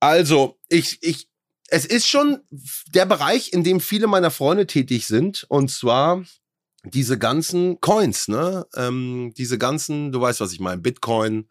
Also, 0.00 0.58
ich, 0.68 1.02
ich, 1.02 1.28
es 1.68 1.84
ist 1.84 2.06
schon 2.06 2.40
der 2.88 3.06
Bereich, 3.06 3.52
in 3.52 3.64
dem 3.64 3.80
viele 3.80 4.06
meiner 4.06 4.30
Freunde 4.30 4.66
tätig 4.66 5.06
sind. 5.06 5.44
Und 5.48 5.70
zwar 5.70 6.24
diese 6.84 7.18
ganzen 7.18 7.80
Coins, 7.80 8.28
ne? 8.28 8.66
Ähm, 8.76 9.32
diese 9.36 9.58
ganzen, 9.58 10.12
du 10.12 10.20
weißt, 10.20 10.40
was 10.40 10.52
ich 10.52 10.60
meine, 10.60 10.80
Bitcoin, 10.80 11.50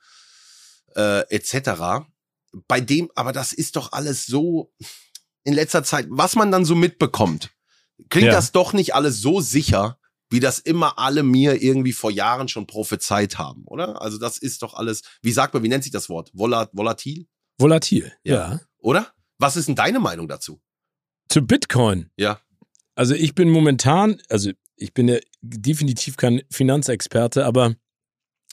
äh, 0.95 1.21
etc. 1.29 2.05
Bei 2.67 2.79
dem, 2.79 3.11
aber 3.15 3.33
das 3.33 3.53
ist 3.53 3.75
doch 3.75 3.91
alles 3.91 4.25
so 4.25 4.73
in 5.43 5.53
letzter 5.53 5.83
Zeit, 5.83 6.07
was 6.09 6.35
man 6.35 6.51
dann 6.51 6.65
so 6.65 6.75
mitbekommt. 6.75 7.51
Klingt 8.09 8.27
ja. 8.27 8.33
das 8.33 8.51
doch 8.51 8.73
nicht 8.73 8.95
alles 8.95 9.21
so 9.21 9.41
sicher, 9.41 9.99
wie 10.29 10.39
das 10.39 10.59
immer 10.59 10.99
alle 10.99 11.23
mir 11.23 11.61
irgendwie 11.61 11.93
vor 11.93 12.11
Jahren 12.11 12.47
schon 12.47 12.67
prophezeit 12.67 13.37
haben, 13.37 13.63
oder? 13.65 14.01
Also 14.01 14.17
das 14.17 14.37
ist 14.37 14.61
doch 14.61 14.73
alles, 14.73 15.03
wie 15.21 15.31
sagt 15.31 15.53
man, 15.53 15.63
wie 15.63 15.69
nennt 15.69 15.83
sich 15.83 15.93
das 15.93 16.09
Wort? 16.09 16.31
Volat 16.33 16.69
volatil? 16.73 17.27
Volatil, 17.57 18.13
ja. 18.23 18.33
ja. 18.35 18.59
Oder? 18.77 19.13
Was 19.39 19.55
ist 19.55 19.67
denn 19.67 19.75
deine 19.75 19.99
Meinung 19.99 20.27
dazu? 20.27 20.61
Zu 21.29 21.41
Bitcoin? 21.41 22.09
Ja. 22.17 22.39
Also 22.95 23.13
ich 23.13 23.35
bin 23.35 23.49
momentan, 23.49 24.21
also 24.29 24.51
ich 24.75 24.93
bin 24.93 25.07
ja 25.07 25.17
definitiv 25.41 26.17
kein 26.17 26.41
Finanzexperte, 26.49 27.45
aber 27.45 27.75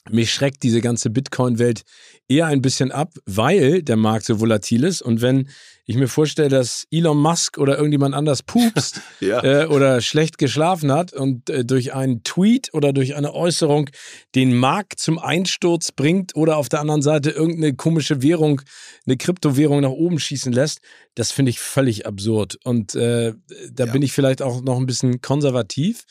mich 0.09 0.33
schreckt 0.33 0.63
diese 0.63 0.81
ganze 0.81 1.09
Bitcoin-Welt 1.09 1.83
eher 2.27 2.47
ein 2.47 2.61
bisschen 2.61 2.91
ab, 2.91 3.13
weil 3.25 3.81
der 3.81 3.97
Markt 3.97 4.25
so 4.25 4.39
volatil 4.39 4.83
ist. 4.83 5.01
Und 5.01 5.21
wenn 5.21 5.49
ich 5.85 5.95
mir 5.95 6.07
vorstelle, 6.07 6.49
dass 6.49 6.87
Elon 6.89 7.17
Musk 7.17 7.57
oder 7.57 7.77
irgendjemand 7.77 8.15
anders 8.15 8.41
pupst 8.41 9.01
ja. 9.19 9.43
äh, 9.43 9.65
oder 9.67 10.01
schlecht 10.01 10.37
geschlafen 10.37 10.91
hat 10.91 11.13
und 11.13 11.49
äh, 11.49 11.63
durch 11.63 11.93
einen 11.93 12.23
Tweet 12.23 12.73
oder 12.73 12.93
durch 12.93 13.15
eine 13.15 13.33
Äußerung 13.33 13.89
den 14.33 14.55
Markt 14.55 14.99
zum 14.99 15.19
Einsturz 15.19 15.91
bringt 15.91 16.35
oder 16.35 16.57
auf 16.57 16.69
der 16.69 16.81
anderen 16.81 17.03
Seite 17.03 17.29
irgendeine 17.31 17.75
komische 17.75 18.21
Währung, 18.21 18.61
eine 19.05 19.17
Kryptowährung 19.17 19.81
nach 19.81 19.89
oben 19.89 20.19
schießen 20.19 20.51
lässt, 20.51 20.81
das 21.13 21.31
finde 21.31 21.51
ich 21.51 21.59
völlig 21.59 22.07
absurd. 22.07 22.57
Und 22.63 22.95
äh, 22.95 23.33
da 23.71 23.85
ja. 23.85 23.91
bin 23.91 24.01
ich 24.01 24.11
vielleicht 24.11 24.41
auch 24.41 24.61
noch 24.61 24.77
ein 24.77 24.87
bisschen 24.87 25.21
konservativ. 25.21 26.03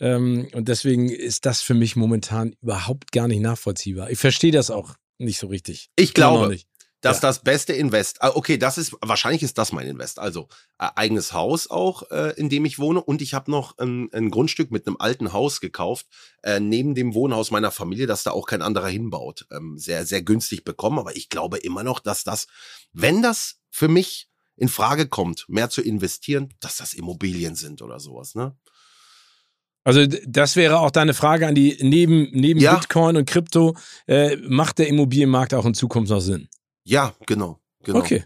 Ähm, 0.00 0.48
und 0.52 0.68
deswegen 0.68 1.08
ist 1.08 1.46
das 1.46 1.62
für 1.62 1.74
mich 1.74 1.96
momentan 1.96 2.54
überhaupt 2.62 3.12
gar 3.12 3.28
nicht 3.28 3.40
nachvollziehbar. 3.40 4.10
Ich 4.10 4.18
verstehe 4.18 4.52
das 4.52 4.70
auch 4.70 4.94
nicht 5.18 5.38
so 5.38 5.48
richtig. 5.48 5.90
Ich 5.96 6.14
glaube, 6.14 6.56
dass 7.00 7.18
ja. 7.18 7.28
das 7.28 7.40
beste 7.40 7.72
Invest, 7.72 8.22
ah, 8.22 8.32
okay, 8.34 8.58
das 8.58 8.76
ist, 8.76 8.96
wahrscheinlich 9.00 9.42
ist 9.42 9.58
das 9.58 9.72
mein 9.72 9.86
Invest. 9.86 10.18
Also 10.18 10.48
äh, 10.78 10.88
eigenes 10.96 11.32
Haus 11.32 11.70
auch, 11.70 12.10
äh, 12.10 12.32
in 12.36 12.48
dem 12.48 12.64
ich 12.64 12.78
wohne 12.78 13.02
und 13.02 13.22
ich 13.22 13.34
habe 13.34 13.50
noch 13.50 13.78
ein, 13.78 14.08
ein, 14.12 14.30
Grundstück 14.30 14.70
mit 14.70 14.86
einem 14.86 14.96
alten 14.98 15.32
Haus 15.32 15.60
gekauft, 15.60 16.06
äh, 16.42 16.58
neben 16.58 16.94
dem 16.94 17.14
Wohnhaus 17.14 17.50
meiner 17.50 17.70
Familie, 17.70 18.06
dass 18.06 18.24
da 18.24 18.32
auch 18.32 18.46
kein 18.46 18.62
anderer 18.62 18.88
hinbaut. 18.88 19.46
Ähm, 19.52 19.78
sehr, 19.78 20.06
sehr 20.06 20.22
günstig 20.22 20.64
bekommen, 20.64 20.98
aber 20.98 21.16
ich 21.16 21.28
glaube 21.28 21.58
immer 21.58 21.84
noch, 21.84 22.00
dass 22.00 22.24
das, 22.24 22.48
wenn 22.92 23.22
das 23.22 23.60
für 23.70 23.88
mich 23.88 24.28
in 24.56 24.68
Frage 24.68 25.06
kommt, 25.06 25.44
mehr 25.48 25.70
zu 25.70 25.82
investieren, 25.82 26.52
dass 26.58 26.78
das 26.78 26.94
Immobilien 26.94 27.54
sind 27.54 27.80
oder 27.80 28.00
sowas, 28.00 28.34
ne? 28.34 28.56
Also 29.84 30.04
das 30.26 30.56
wäre 30.56 30.80
auch 30.80 30.90
deine 30.90 31.14
Frage 31.14 31.46
an 31.46 31.54
die, 31.54 31.78
neben, 31.80 32.28
neben 32.32 32.60
ja. 32.60 32.74
Bitcoin 32.74 33.16
und 33.16 33.28
Krypto, 33.28 33.76
äh, 34.06 34.36
macht 34.36 34.78
der 34.78 34.88
Immobilienmarkt 34.88 35.54
auch 35.54 35.64
in 35.64 35.74
Zukunft 35.74 36.10
noch 36.10 36.20
Sinn? 36.20 36.48
Ja, 36.84 37.14
genau. 37.26 37.58
genau. 37.82 37.98
Okay. 37.98 38.24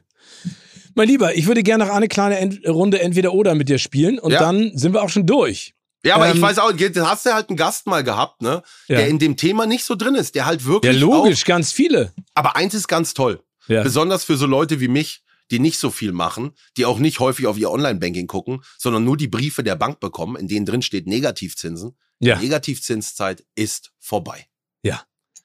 Mein 0.94 1.08
Lieber, 1.08 1.34
ich 1.36 1.46
würde 1.46 1.62
gerne 1.62 1.86
noch 1.86 1.92
eine 1.92 2.08
kleine 2.08 2.38
Ent 2.38 2.66
Runde 2.66 3.00
Entweder-Oder 3.00 3.54
mit 3.54 3.68
dir 3.68 3.78
spielen 3.78 4.18
und 4.18 4.32
ja. 4.32 4.40
dann 4.40 4.76
sind 4.76 4.92
wir 4.92 5.02
auch 5.02 5.08
schon 5.08 5.26
durch. 5.26 5.74
Ja, 6.04 6.16
aber 6.16 6.28
ähm, 6.28 6.36
ich 6.36 6.42
weiß 6.42 6.58
auch, 6.58 6.72
du 6.72 7.06
hast 7.06 7.26
ja 7.26 7.34
halt 7.34 7.48
einen 7.48 7.56
Gast 7.56 7.86
mal 7.86 8.02
gehabt, 8.02 8.42
ne? 8.42 8.62
Ja. 8.88 8.96
Der 8.98 9.08
in 9.08 9.18
dem 9.18 9.36
Thema 9.36 9.66
nicht 9.66 9.84
so 9.84 9.94
drin 9.94 10.16
ist, 10.16 10.34
der 10.34 10.46
halt 10.46 10.64
wirklich. 10.64 10.92
Ja, 10.92 11.00
logisch, 11.00 11.42
auch, 11.42 11.46
ganz 11.46 11.72
viele. 11.72 12.12
Aber 12.34 12.56
eins 12.56 12.74
ist 12.74 12.88
ganz 12.88 13.14
toll. 13.14 13.40
Ja. 13.68 13.82
Besonders 13.82 14.24
für 14.24 14.36
so 14.36 14.46
Leute 14.46 14.80
wie 14.80 14.88
mich, 14.88 15.22
die 15.52 15.60
nicht 15.60 15.78
so 15.78 15.90
viel 15.90 16.12
machen, 16.12 16.52
die 16.76 16.86
auch 16.86 16.98
nicht 16.98 17.20
häufig 17.20 17.46
auf 17.46 17.58
ihr 17.58 17.70
Online-Banking 17.70 18.26
gucken, 18.26 18.64
sondern 18.78 19.04
nur 19.04 19.16
die 19.16 19.28
Briefe 19.28 19.62
der 19.62 19.76
Bank 19.76 20.00
bekommen, 20.00 20.36
in 20.36 20.48
denen 20.48 20.66
drin 20.66 20.82
steht 20.82 21.06
Negativzinsen. 21.06 21.96
Ja. 22.18 22.36
Die 22.36 22.44
Negativzinszeit 22.44 23.44
ist 23.54 23.92
vorbei. 24.00 24.46
Ja. 24.82 25.02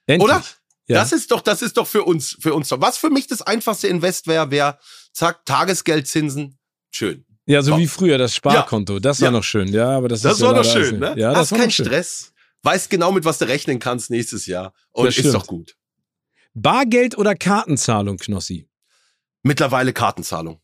Endlich. 0.07 0.23
Oder? 0.23 0.43
Ja. 0.87 0.99
Das 0.99 1.11
ist 1.11 1.31
doch, 1.31 1.41
das 1.41 1.61
ist 1.61 1.75
doch 1.75 1.85
für 1.85 2.03
uns, 2.03 2.37
für 2.39 2.53
uns. 2.53 2.71
Was 2.71 2.97
für 2.97 3.09
mich 3.09 3.27
das 3.27 3.41
einfachste 3.41 3.89
Invest 3.89 4.27
wäre, 4.27 4.49
wäre, 4.49 4.79
zack, 5.11 5.45
Tagesgeldzinsen, 5.45 6.57
schön. 6.89 7.25
Ja, 7.45 7.61
so 7.61 7.71
Komm. 7.71 7.81
wie 7.81 7.87
früher 7.87 8.17
das 8.17 8.33
Sparkonto. 8.33 8.93
Ja. 8.93 8.99
Das 9.01 9.19
war 9.19 9.27
ja. 9.27 9.31
noch 9.31 9.43
schön, 9.43 9.67
ja, 9.67 9.89
aber 9.89 10.07
das, 10.07 10.21
das 10.21 10.35
ist 10.35 10.41
war 10.41 10.53
noch 10.53 10.63
schön, 10.63 10.99
ne? 10.99 11.13
Ja, 11.17 11.33
das 11.33 11.51
Hast 11.51 11.59
kein 11.59 11.71
Stress. 11.71 12.33
Weißt 12.63 12.89
genau, 12.89 13.11
mit 13.11 13.25
was 13.25 13.37
du 13.37 13.47
rechnen 13.47 13.79
kannst 13.79 14.09
nächstes 14.09 14.45
Jahr. 14.45 14.73
Und 14.91 15.07
ist 15.07 15.33
doch 15.33 15.47
gut. 15.47 15.75
Bargeld 16.53 17.17
oder 17.17 17.35
Kartenzahlung, 17.35 18.17
Knossi? 18.17 18.67
Mittlerweile 19.47 19.93
Kartenzahlung. 19.93 20.59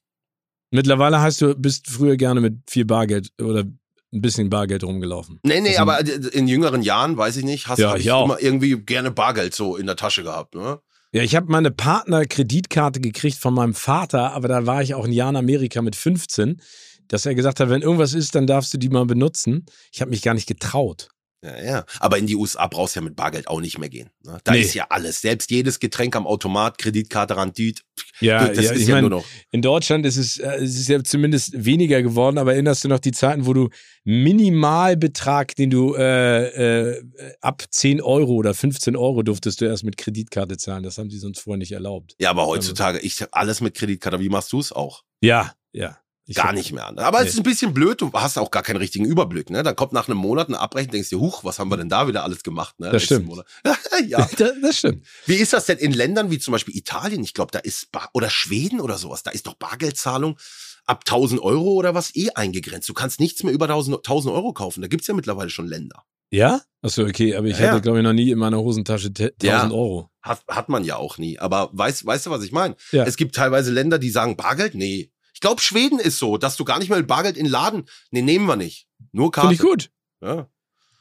Mittlerweile 0.72 1.22
heißt 1.22 1.42
du, 1.42 1.56
bist 1.56 1.88
früher 1.90 2.18
gerne 2.18 2.42
mit 2.42 2.70
viel 2.70 2.86
Bargeld 2.86 3.30
oder 3.42 3.62
ein 3.62 4.22
bisschen 4.22 4.50
Bargeld 4.50 4.84
rumgelaufen. 4.84 5.40
Nee, 5.44 5.62
nee, 5.62 5.78
also, 5.78 5.82
aber 5.82 6.34
in 6.34 6.48
jüngeren 6.48 6.82
Jahren, 6.82 7.18
weiß 7.18 7.38
ich 7.38 7.46
nicht, 7.46 7.68
hast 7.68 7.80
ja, 7.80 7.96
ich 7.96 8.06
immer 8.06 8.42
irgendwie 8.42 8.78
gerne 8.78 9.12
Bargeld 9.12 9.56
so 9.56 9.76
in 9.76 9.86
der 9.86 9.96
Tasche 9.96 10.24
gehabt, 10.24 10.56
ne? 10.56 10.80
Ja, 11.14 11.22
ich 11.22 11.36
habe 11.36 11.52
meine 11.52 11.70
Partner-Kreditkarte 11.70 13.00
gekriegt 13.00 13.38
von 13.38 13.54
meinem 13.54 13.76
Vater, 13.76 14.34
aber 14.34 14.48
da 14.48 14.66
war 14.66 14.82
ich 14.82 14.96
auch 14.96 15.06
ein 15.06 15.12
Jahr 15.12 15.30
in 15.30 15.36
Amerika 15.36 15.84
mit 15.84 15.96
15, 15.96 16.60
dass 17.08 17.28
er 17.28 17.36
gesagt 17.36 17.60
hat, 17.60 17.70
wenn 17.70 17.84
irgendwas 17.84 18.14
ist, 18.14 18.34
dann 18.34 18.48
darfst 18.48 18.74
du 18.74 18.80
die 18.80 18.90
mal 18.90 19.06
benutzen. 19.06 19.68
Ich 19.92 20.02
habe 20.02 20.10
mich 20.10 20.24
gar 20.24 20.34
nicht 20.34 20.48
getraut. 20.48 21.10
Ja, 21.44 21.62
ja. 21.62 21.86
Aber 22.00 22.18
in 22.18 22.26
die 22.26 22.38
USA 22.38 22.68
brauchst 22.68 22.96
du 22.96 23.02
ja 23.02 23.04
mit 23.04 23.18
Bargeld 23.18 23.50
auch 23.50 23.60
nicht 23.60 23.78
mehr 23.78 23.90
gehen. 23.90 24.10
Ne? 24.24 24.38
Da 24.46 24.54
nee. 24.54 24.62
ist 24.62 24.74
ja 24.74 24.88
alles. 24.90 25.20
Selbst 25.20 25.52
jedes 25.52 25.80
Getränk 25.80 26.16
am 26.16 26.26
Automat, 26.26 26.78
Kreditkarte, 26.78 27.36
Randit. 27.36 27.84
Ja, 28.22 28.48
das 28.48 28.64
ja, 28.64 28.72
ist 28.72 28.88
ja 28.88 28.96
mein, 28.96 29.02
nur 29.02 29.10
noch. 29.10 29.26
In 29.52 29.62
Deutschland 29.62 30.06
ist 30.06 30.16
es, 30.16 30.38
äh, 30.38 30.56
es 30.56 30.80
ist 30.80 30.88
ja 30.88 31.04
zumindest 31.04 31.66
weniger 31.66 32.02
geworden, 32.02 32.38
aber 32.38 32.54
erinnerst 32.54 32.86
du 32.86 32.88
noch 32.88 33.00
die 33.00 33.12
Zeiten, 33.12 33.46
wo 33.46 33.54
du 33.54 33.70
Minimalbetrag, 34.06 35.54
den 35.56 35.70
du 35.70 35.96
äh, 35.96 36.94
äh, 36.94 37.04
ab 37.42 37.64
10 37.70 38.02
Euro 38.02 38.34
oder 38.36 38.54
15 38.54 38.96
Euro 38.96 39.22
durftest 39.22 39.60
du 39.60 39.66
erst 39.66 39.84
mit 39.84 39.98
Kreditkarte 39.98 40.56
zahlen. 40.56 40.84
Das 40.84 40.98
haben 40.98 41.10
sie 41.10 41.20
sonst 41.20 41.40
vorher 41.40 41.58
nicht 41.58 41.74
erlaubt. 41.74 42.16
Ja, 42.20 42.30
aber 42.30 42.46
heutzutage, 42.48 43.00
ich 43.00 43.22
alles 43.32 43.60
mit 43.60 43.76
Kreditkarte. 43.76 44.22
Wie 44.22 44.30
machst 44.30 44.54
du 44.54 44.60
es 44.60 44.72
auch? 44.72 45.04
Ja, 45.20 45.54
ja. 45.74 45.98
Ich 46.26 46.38
gar 46.38 46.54
nicht 46.54 46.72
mehr 46.72 46.88
an. 46.88 46.98
Aber 47.00 47.20
nee. 47.20 47.28
es 47.28 47.34
ist 47.34 47.40
ein 47.40 47.44
bisschen 47.44 47.74
blöd, 47.74 48.00
du 48.00 48.12
hast 48.14 48.38
auch 48.38 48.50
gar 48.50 48.64
keinen 48.64 48.78
richtigen 48.78 49.06
Überblick. 49.06 49.50
Ne? 49.50 49.62
Da 49.62 49.74
kommt 49.74 49.92
nach 49.92 50.08
einem 50.08 50.18
Monat 50.18 50.48
eine 50.48 50.60
Abrechnung, 50.60 50.94
denkst 50.94 51.10
dir, 51.10 51.20
huch, 51.20 51.44
was 51.44 51.60
haben 51.60 51.70
wir 51.70 51.76
denn 51.76 51.90
da 51.90 52.08
wieder 52.08 52.24
alles 52.24 52.44
gemacht? 52.44 52.80
Ne? 52.80 52.92
Das 52.92 53.04
stimmt. 53.04 53.30
ja, 54.08 54.30
das, 54.38 54.54
das, 54.62 54.78
stimmt. 54.78 55.06
Wie 55.26 55.36
ist 55.36 55.52
das 55.52 55.66
denn 55.66 55.78
in 55.78 55.92
Ländern 55.92 56.32
wie 56.32 56.40
zum 56.40 56.54
Beispiel 56.54 56.76
Italien? 56.78 57.24
Ich 57.24 57.34
glaube, 57.34 57.52
da 57.52 57.60
ist, 57.60 57.92
Bar 57.92 58.10
oder 58.14 58.30
Schweden 58.30 58.80
oder 58.80 58.98
sowas, 58.98 59.24
da 59.24 59.32
ist 59.32 59.48
doch 59.48 59.56
Bargeldzahlung 59.56 60.38
ab 60.86 61.04
1000 61.06 61.42
Euro 61.42 61.74
oder 61.74 61.94
was 61.94 62.16
eh 62.16 62.30
eingegrenzt. 62.36 62.88
Du 62.88 62.94
kannst 62.94 63.20
nichts 63.20 63.44
mehr 63.44 63.54
über 63.54 63.66
1000, 63.66 63.98
1000 63.98 64.34
Euro 64.34 64.54
kaufen. 64.54 64.82
Da 64.82 64.88
gibt's 64.88 65.08
ja 65.08 65.14
mittlerweile 65.14 65.50
schon 65.50 65.68
Länder. 65.68 66.04
Ja? 66.34 66.62
Achso, 66.82 67.04
okay, 67.04 67.36
aber 67.36 67.48
ich 67.48 67.60
ja, 67.60 67.70
hatte, 67.70 67.82
glaube 67.82 68.00
ich, 68.00 68.04
noch 68.04 68.14
nie 68.14 68.32
in 68.32 68.40
meiner 68.40 68.58
Hosentasche 68.58 69.08
1000 69.10 69.44
ja, 69.44 69.70
Euro. 69.70 70.10
Hat, 70.22 70.44
hat 70.48 70.68
man 70.68 70.84
ja 70.84 70.96
auch 70.98 71.18
nie. 71.18 71.38
Aber 71.38 71.70
weißt, 71.74 72.06
weißt 72.06 72.26
du, 72.26 72.30
was 72.32 72.44
ich 72.44 72.52
meine? 72.52 72.76
Ja. 72.92 73.04
Es 73.04 73.18
gibt 73.18 73.36
teilweise 73.36 73.72
Länder, 73.72 74.00
die 74.00 74.10
sagen, 74.10 74.36
Bargeld? 74.36 74.74
Nee, 74.74 75.13
glaube, 75.44 75.62
Schweden 75.62 76.00
ist 76.00 76.18
so, 76.18 76.38
dass 76.38 76.56
du 76.56 76.66
gar 76.66 76.80
nicht 76.80 76.90
mehr 76.90 76.98
mit 76.98 77.08
Bargeld 77.08 77.38
in 77.38 77.44
den 77.44 77.52
Laden. 77.52 77.86
Nee, 78.10 78.24
nehmen 78.24 78.48
wir 78.48 78.56
nicht. 78.56 78.88
Nur 79.12 79.32
Karte. 79.32 79.50
Finde 79.50 79.64
ich 79.64 79.70
gut. 79.70 79.92
Ja. 80.22 80.50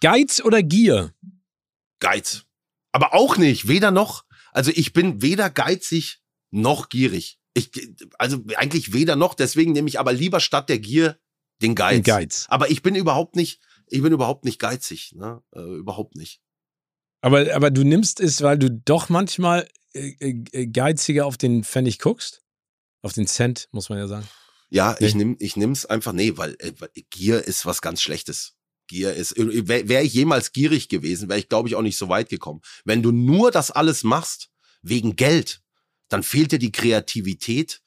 Geiz 0.01 0.43
oder 0.45 0.62
Gier? 0.62 1.14
Geiz. 2.01 2.45
Aber 2.90 3.14
auch 3.14 3.36
nicht, 3.38 3.68
weder 3.68 3.90
noch. 3.90 4.24
Also 4.53 4.70
ich 4.74 4.93
bin 4.93 5.22
weder 5.22 5.49
geizig 5.49 6.20
noch 6.51 6.88
gierig. 6.88 7.38
Ich, 7.55 7.70
also 8.18 8.43
eigentlich 8.57 8.93
weder 8.93 9.16
noch, 9.16 9.34
deswegen 9.34 9.72
nehme 9.72 9.88
ich 9.88 10.01
aber 10.01 10.12
lieber 10.12 10.40
statt 10.40 10.68
der 10.68 10.80
Gier 10.80 11.18
den 11.62 11.74
Geiz. 11.74 11.97
Den 11.97 12.03
Geiz. 12.03 12.47
Aber 12.49 12.70
ich 12.70 12.82
bin 12.82 12.95
überhaupt 12.95 13.36
nicht, 13.36 13.61
ich 13.86 14.03
bin 14.03 14.12
überhaupt 14.12 14.45
nicht 14.45 14.59
geizig, 14.59 15.12
ne? 15.14 15.43
Äh, 15.55 15.61
überhaupt 15.61 16.16
nicht. 16.16 16.43
Aber, 17.20 17.55
aber 17.55 17.70
du 17.70 17.84
nimmst 17.84 18.18
es, 18.18 18.43
weil 18.43 18.59
du 18.59 18.70
doch 18.70 19.09
manchmal 19.09 19.68
äh, 19.95 20.14
äh, 20.53 20.66
geiziger 20.66 21.26
auf 21.26 21.36
den 21.36 21.62
Pfennig 21.62 22.01
guckst? 22.01 22.41
Auf 23.03 23.12
den 23.12 23.26
Cent, 23.26 23.68
muss 23.72 23.88
man 23.88 23.98
ja 23.98 24.07
sagen. 24.07 24.26
Ja, 24.70 24.96
nee. 24.98 25.07
ich 25.07 25.14
nimm, 25.14 25.36
ich 25.38 25.57
nimm's 25.57 25.84
einfach, 25.84 26.12
nee, 26.12 26.36
weil 26.36 26.57
äh, 26.59 26.72
Gier 27.11 27.44
ist 27.44 27.66
was 27.66 27.82
ganz 27.82 28.00
Schlechtes. 28.00 28.55
Gier 28.86 29.12
ist, 29.12 29.36
äh, 29.36 29.68
wäre 29.68 29.88
wär 29.88 30.03
ich 30.03 30.14
jemals 30.14 30.53
gierig 30.53 30.88
gewesen, 30.88 31.28
wäre 31.28 31.38
ich, 31.38 31.48
glaube 31.48 31.68
ich, 31.68 31.74
auch 31.74 31.82
nicht 31.82 31.98
so 31.98 32.09
weit 32.09 32.28
gekommen. 32.28 32.62
Wenn 32.84 33.03
du 33.03 33.12
nur 33.12 33.50
das 33.50 33.70
alles 33.70 34.03
machst, 34.05 34.48
wegen 34.80 35.16
Geld, 35.16 35.61
dann 36.09 36.22
fehlt 36.22 36.53
dir 36.53 36.59
die 36.59 36.72
Kreativität 36.72 37.80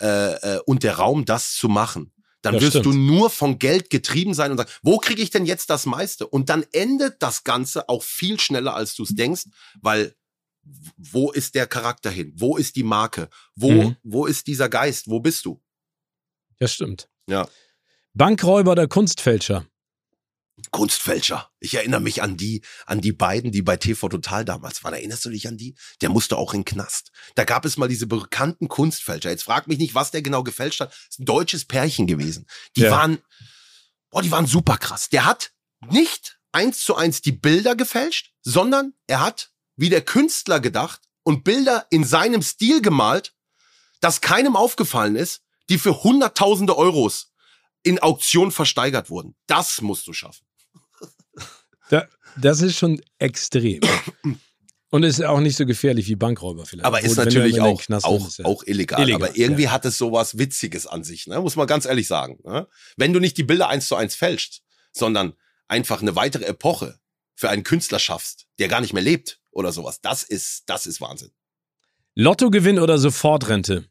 äh, 0.00 0.34
äh, 0.34 0.60
und 0.66 0.82
der 0.82 0.94
Raum, 0.94 1.24
das 1.24 1.54
zu 1.54 1.68
machen. 1.68 2.12
Dann 2.42 2.54
das 2.54 2.62
wirst 2.62 2.78
stimmt. 2.78 2.86
du 2.86 2.92
nur 2.92 3.30
von 3.30 3.58
Geld 3.58 3.90
getrieben 3.90 4.32
sein 4.32 4.52
und 4.52 4.58
sagen, 4.58 4.70
wo 4.82 4.98
kriege 4.98 5.22
ich 5.22 5.30
denn 5.30 5.44
jetzt 5.44 5.70
das 5.70 5.86
meiste? 5.86 6.26
Und 6.26 6.50
dann 6.50 6.64
endet 6.72 7.20
das 7.20 7.42
Ganze 7.42 7.88
auch 7.88 8.02
viel 8.02 8.38
schneller, 8.38 8.74
als 8.74 8.94
du 8.94 9.02
es 9.02 9.10
denkst, 9.10 9.46
weil 9.80 10.14
wo 10.96 11.30
ist 11.30 11.54
der 11.54 11.66
Charakter 11.66 12.10
hin? 12.10 12.32
Wo 12.36 12.56
ist 12.56 12.76
die 12.76 12.82
Marke? 12.82 13.28
Wo, 13.54 13.70
mhm. 13.70 13.96
wo 14.02 14.26
ist 14.26 14.46
dieser 14.46 14.68
Geist? 14.68 15.08
Wo 15.08 15.20
bist 15.20 15.44
du? 15.44 15.62
Ja, 16.60 16.68
stimmt. 16.68 17.08
Ja. 17.28 17.48
Bankräuber 18.14 18.72
oder 18.72 18.88
Kunstfälscher? 18.88 19.66
Kunstfälscher. 20.70 21.50
Ich 21.60 21.74
erinnere 21.74 22.00
mich 22.00 22.22
an 22.22 22.36
die, 22.36 22.62
an 22.86 23.00
die 23.00 23.12
beiden, 23.12 23.52
die 23.52 23.62
bei 23.62 23.76
TV 23.76 24.08
Total 24.08 24.44
damals 24.44 24.82
waren. 24.82 24.94
Erinnerst 24.94 25.24
du 25.24 25.30
dich 25.30 25.46
an 25.46 25.56
die? 25.56 25.76
Der 26.00 26.08
musste 26.08 26.36
auch 26.36 26.52
in 26.52 26.60
den 26.60 26.64
Knast. 26.64 27.12
Da 27.36 27.44
gab 27.44 27.64
es 27.64 27.76
mal 27.76 27.88
diese 27.88 28.06
bekannten 28.06 28.68
Kunstfälscher. 28.68 29.30
Jetzt 29.30 29.44
frag 29.44 29.68
mich 29.68 29.78
nicht, 29.78 29.94
was 29.94 30.10
der 30.10 30.22
genau 30.22 30.42
gefälscht 30.42 30.80
hat. 30.80 30.90
Das 30.90 30.98
ist 31.10 31.20
ein 31.20 31.26
deutsches 31.26 31.64
Pärchen 31.64 32.06
gewesen. 32.06 32.46
Die 32.76 32.82
ja. 32.82 32.90
waren, 32.90 33.18
boah, 34.10 34.22
die 34.22 34.30
waren 34.30 34.46
super 34.46 34.78
krass. 34.78 35.08
Der 35.08 35.24
hat 35.24 35.52
nicht 35.90 36.40
eins 36.52 36.82
zu 36.82 36.96
eins 36.96 37.22
die 37.22 37.32
Bilder 37.32 37.76
gefälscht, 37.76 38.32
sondern 38.42 38.94
er 39.06 39.20
hat 39.20 39.52
wie 39.78 39.88
der 39.88 40.02
Künstler 40.02 40.60
gedacht 40.60 41.00
und 41.22 41.44
Bilder 41.44 41.86
in 41.90 42.04
seinem 42.04 42.42
Stil 42.42 42.82
gemalt, 42.82 43.34
das 44.00 44.20
keinem 44.20 44.56
aufgefallen 44.56 45.16
ist, 45.16 45.42
die 45.70 45.78
für 45.78 46.02
Hunderttausende 46.02 46.76
Euros 46.76 47.32
in 47.82 47.98
Auktion 47.98 48.52
versteigert 48.52 49.08
wurden. 49.08 49.34
Das 49.46 49.80
musst 49.80 50.06
du 50.06 50.12
schaffen. 50.12 50.44
Da, 51.90 52.06
das 52.36 52.60
ist 52.60 52.76
schon 52.76 53.00
extrem. 53.18 53.80
Und 54.90 55.02
ist 55.02 55.22
auch 55.22 55.40
nicht 55.40 55.56
so 55.56 55.66
gefährlich 55.66 56.08
wie 56.08 56.16
Bankräuber 56.16 56.64
vielleicht. 56.64 56.86
Aber 56.86 57.02
ist 57.02 57.16
natürlich 57.16 57.60
auch, 57.60 57.80
auch, 58.04 58.26
ist, 58.26 58.38
ja. 58.38 58.44
auch 58.46 58.62
illegal. 58.64 59.02
illegal. 59.02 59.28
Aber 59.28 59.36
irgendwie 59.36 59.64
ja. 59.64 59.70
hat 59.70 59.84
es 59.84 59.98
sowas 59.98 60.38
Witziges 60.38 60.86
an 60.86 61.04
sich, 61.04 61.26
ne? 61.26 61.40
muss 61.40 61.56
man 61.56 61.66
ganz 61.66 61.84
ehrlich 61.84 62.08
sagen. 62.08 62.38
Ne? 62.44 62.66
Wenn 62.96 63.12
du 63.12 63.20
nicht 63.20 63.36
die 63.36 63.42
Bilder 63.42 63.68
eins 63.68 63.86
zu 63.86 63.96
eins 63.96 64.14
fälschst, 64.14 64.62
sondern 64.92 65.34
einfach 65.66 66.00
eine 66.00 66.16
weitere 66.16 66.44
Epoche 66.46 66.98
für 67.34 67.50
einen 67.50 67.64
Künstler 67.64 67.98
schaffst, 67.98 68.46
der 68.58 68.68
gar 68.68 68.80
nicht 68.80 68.94
mehr 68.94 69.02
lebt, 69.02 69.37
oder 69.50 69.72
sowas. 69.72 70.00
Das 70.00 70.22
ist, 70.22 70.64
das 70.66 70.86
ist 70.86 71.00
Wahnsinn. 71.00 71.30
Lottogewinn 72.14 72.78
oder 72.78 72.98
Sofortrente? 72.98 73.88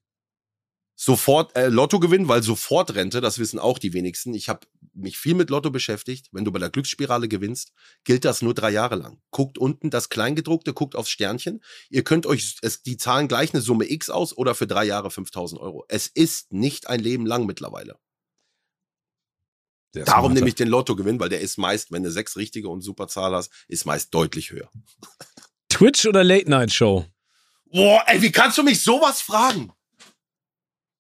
Sofort 1.00 1.56
äh, 1.56 1.68
Lottogewinn, 1.68 2.28
weil 2.28 2.42
Sofortrente, 2.42 3.22
das 3.22 3.38
wissen 3.38 3.60
auch 3.60 3.78
die 3.78 3.94
wenigsten. 3.94 4.34
Ich 4.34 4.50
habe 4.50 4.66
mich 4.94 5.20
viel 5.20 5.36
mit 5.36 5.52
Lotto 5.52 5.70
beschäftigt. 5.70 6.30
Wenn 6.32 6.44
du 6.44 6.52
bei 6.52 6.58
der 6.58 6.72
Glücksspirale 6.72 7.28
gewinnst, 7.28 7.72
gilt 8.04 8.26
das 8.26 8.42
nur 8.42 8.56
drei 8.56 8.72
Jahre 8.72 8.96
lang. 8.96 9.22
Guckt 9.30 9.60
unten 9.60 9.92
das 9.92 10.10
Kleingedruckte, 10.10 10.74
guckt 10.74 10.96
aufs 10.96 11.12
Sternchen. 11.12 11.64
Ihr 11.92 12.04
könnt 12.04 12.26
euch, 12.26 12.58
es, 12.64 12.82
die 12.82 12.98
zahlen 12.98 13.28
gleich 13.28 13.54
eine 13.54 13.62
Summe 13.62 13.90
X 13.90 14.10
aus 14.10 14.36
oder 14.36 14.56
für 14.56 14.66
drei 14.66 14.86
Jahre 14.86 15.12
5000 15.12 15.62
Euro. 15.62 15.86
Es 15.88 16.08
ist 16.08 16.52
nicht 16.52 16.88
ein 16.88 17.00
Leben 17.00 17.28
lang 17.28 17.46
mittlerweile. 17.46 18.00
Darum 19.94 20.34
nehme 20.34 20.48
ich 20.48 20.56
den 20.56 20.68
Lottogewinn, 20.68 21.20
weil 21.20 21.30
der 21.30 21.42
ist 21.42 21.58
meist, 21.58 21.92
wenn 21.92 22.04
du 22.04 22.12
sechs 22.12 22.38
richtige 22.38 22.70
und 22.70 22.82
super 22.82 23.08
Zahl 23.08 23.34
hast, 23.34 23.52
ist 23.68 23.86
meist 23.86 24.14
deutlich 24.14 24.52
höher. 24.52 24.70
Twitch 25.78 26.08
oder 26.08 26.24
Late 26.24 26.50
Night 26.50 26.74
Show? 26.74 27.06
Boah, 27.72 28.04
ey, 28.08 28.20
wie 28.24 28.32
kannst 28.32 28.58
du 28.58 28.64
mich 28.64 28.82
sowas 28.82 29.22
fragen? 29.22 29.72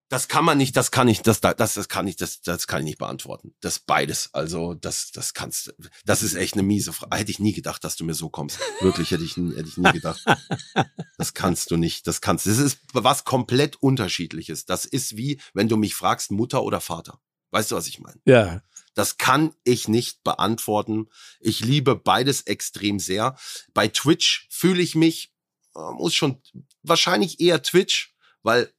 Das 0.07 0.27
kann 0.27 0.45
man 0.45 0.59
nicht, 0.59 0.77
das 0.77 0.91
kann 0.91 1.07
ich, 1.07 1.23
das, 1.23 1.41
das, 1.41 1.73
das 1.73 1.89
kann 1.89 2.05
ich, 2.05 2.15
das, 2.15 2.41
das 2.41 2.67
kann 2.67 2.81
ich 2.81 2.85
nicht 2.85 2.97
beantworten. 2.99 3.55
Das 3.59 3.79
beides. 3.79 4.29
Also, 4.33 4.75
das, 4.75 5.11
das 5.11 5.33
kannst, 5.33 5.73
das 6.05 6.21
ist 6.21 6.35
echt 6.35 6.53
eine 6.53 6.61
miese 6.61 6.93
Frage. 6.93 7.17
Hätte 7.17 7.31
ich 7.31 7.39
nie 7.39 7.53
gedacht, 7.53 7.83
dass 7.83 7.95
du 7.95 8.05
mir 8.05 8.13
so 8.13 8.29
kommst. 8.29 8.59
Wirklich, 8.79 9.09
hätte 9.09 9.23
ich, 9.23 9.35
hätte 9.35 9.67
ich 9.67 9.77
nie 9.77 9.91
gedacht. 9.91 10.23
Das 11.17 11.33
kannst 11.33 11.71
du 11.71 11.77
nicht, 11.77 12.05
das 12.05 12.21
kannst, 12.21 12.45
das 12.45 12.59
ist 12.59 12.77
was 12.93 13.23
komplett 13.23 13.77
unterschiedliches. 13.77 14.65
Das 14.65 14.85
ist 14.85 15.17
wie, 15.17 15.41
wenn 15.55 15.67
du 15.67 15.75
mich 15.75 15.95
fragst, 15.95 16.29
Mutter 16.29 16.61
oder 16.61 16.79
Vater. 16.79 17.19
Weißt 17.49 17.71
du, 17.71 17.75
was 17.75 17.87
ich 17.87 17.99
meine? 17.99 18.21
Ja. 18.25 18.61
Das 18.97 19.17
kann 19.17 19.53
ich 19.63 19.87
nicht 19.87 20.23
beantworten. 20.23 21.07
Ich 21.39 21.59
liebe 21.59 21.95
beides 21.95 22.41
extrem 22.41 22.97
sehr. 22.97 23.37
Bei 23.75 23.87
Twitch 23.87 24.47
fühle 24.49 24.81
ich 24.81 24.95
mich, 24.95 25.31
äh, 25.75 25.91
muss 25.91 26.15
schon 26.15 26.41
wahrscheinlich 26.81 27.39
eher 27.39 27.61
Twitch, 27.61 28.15
weil 28.41 28.73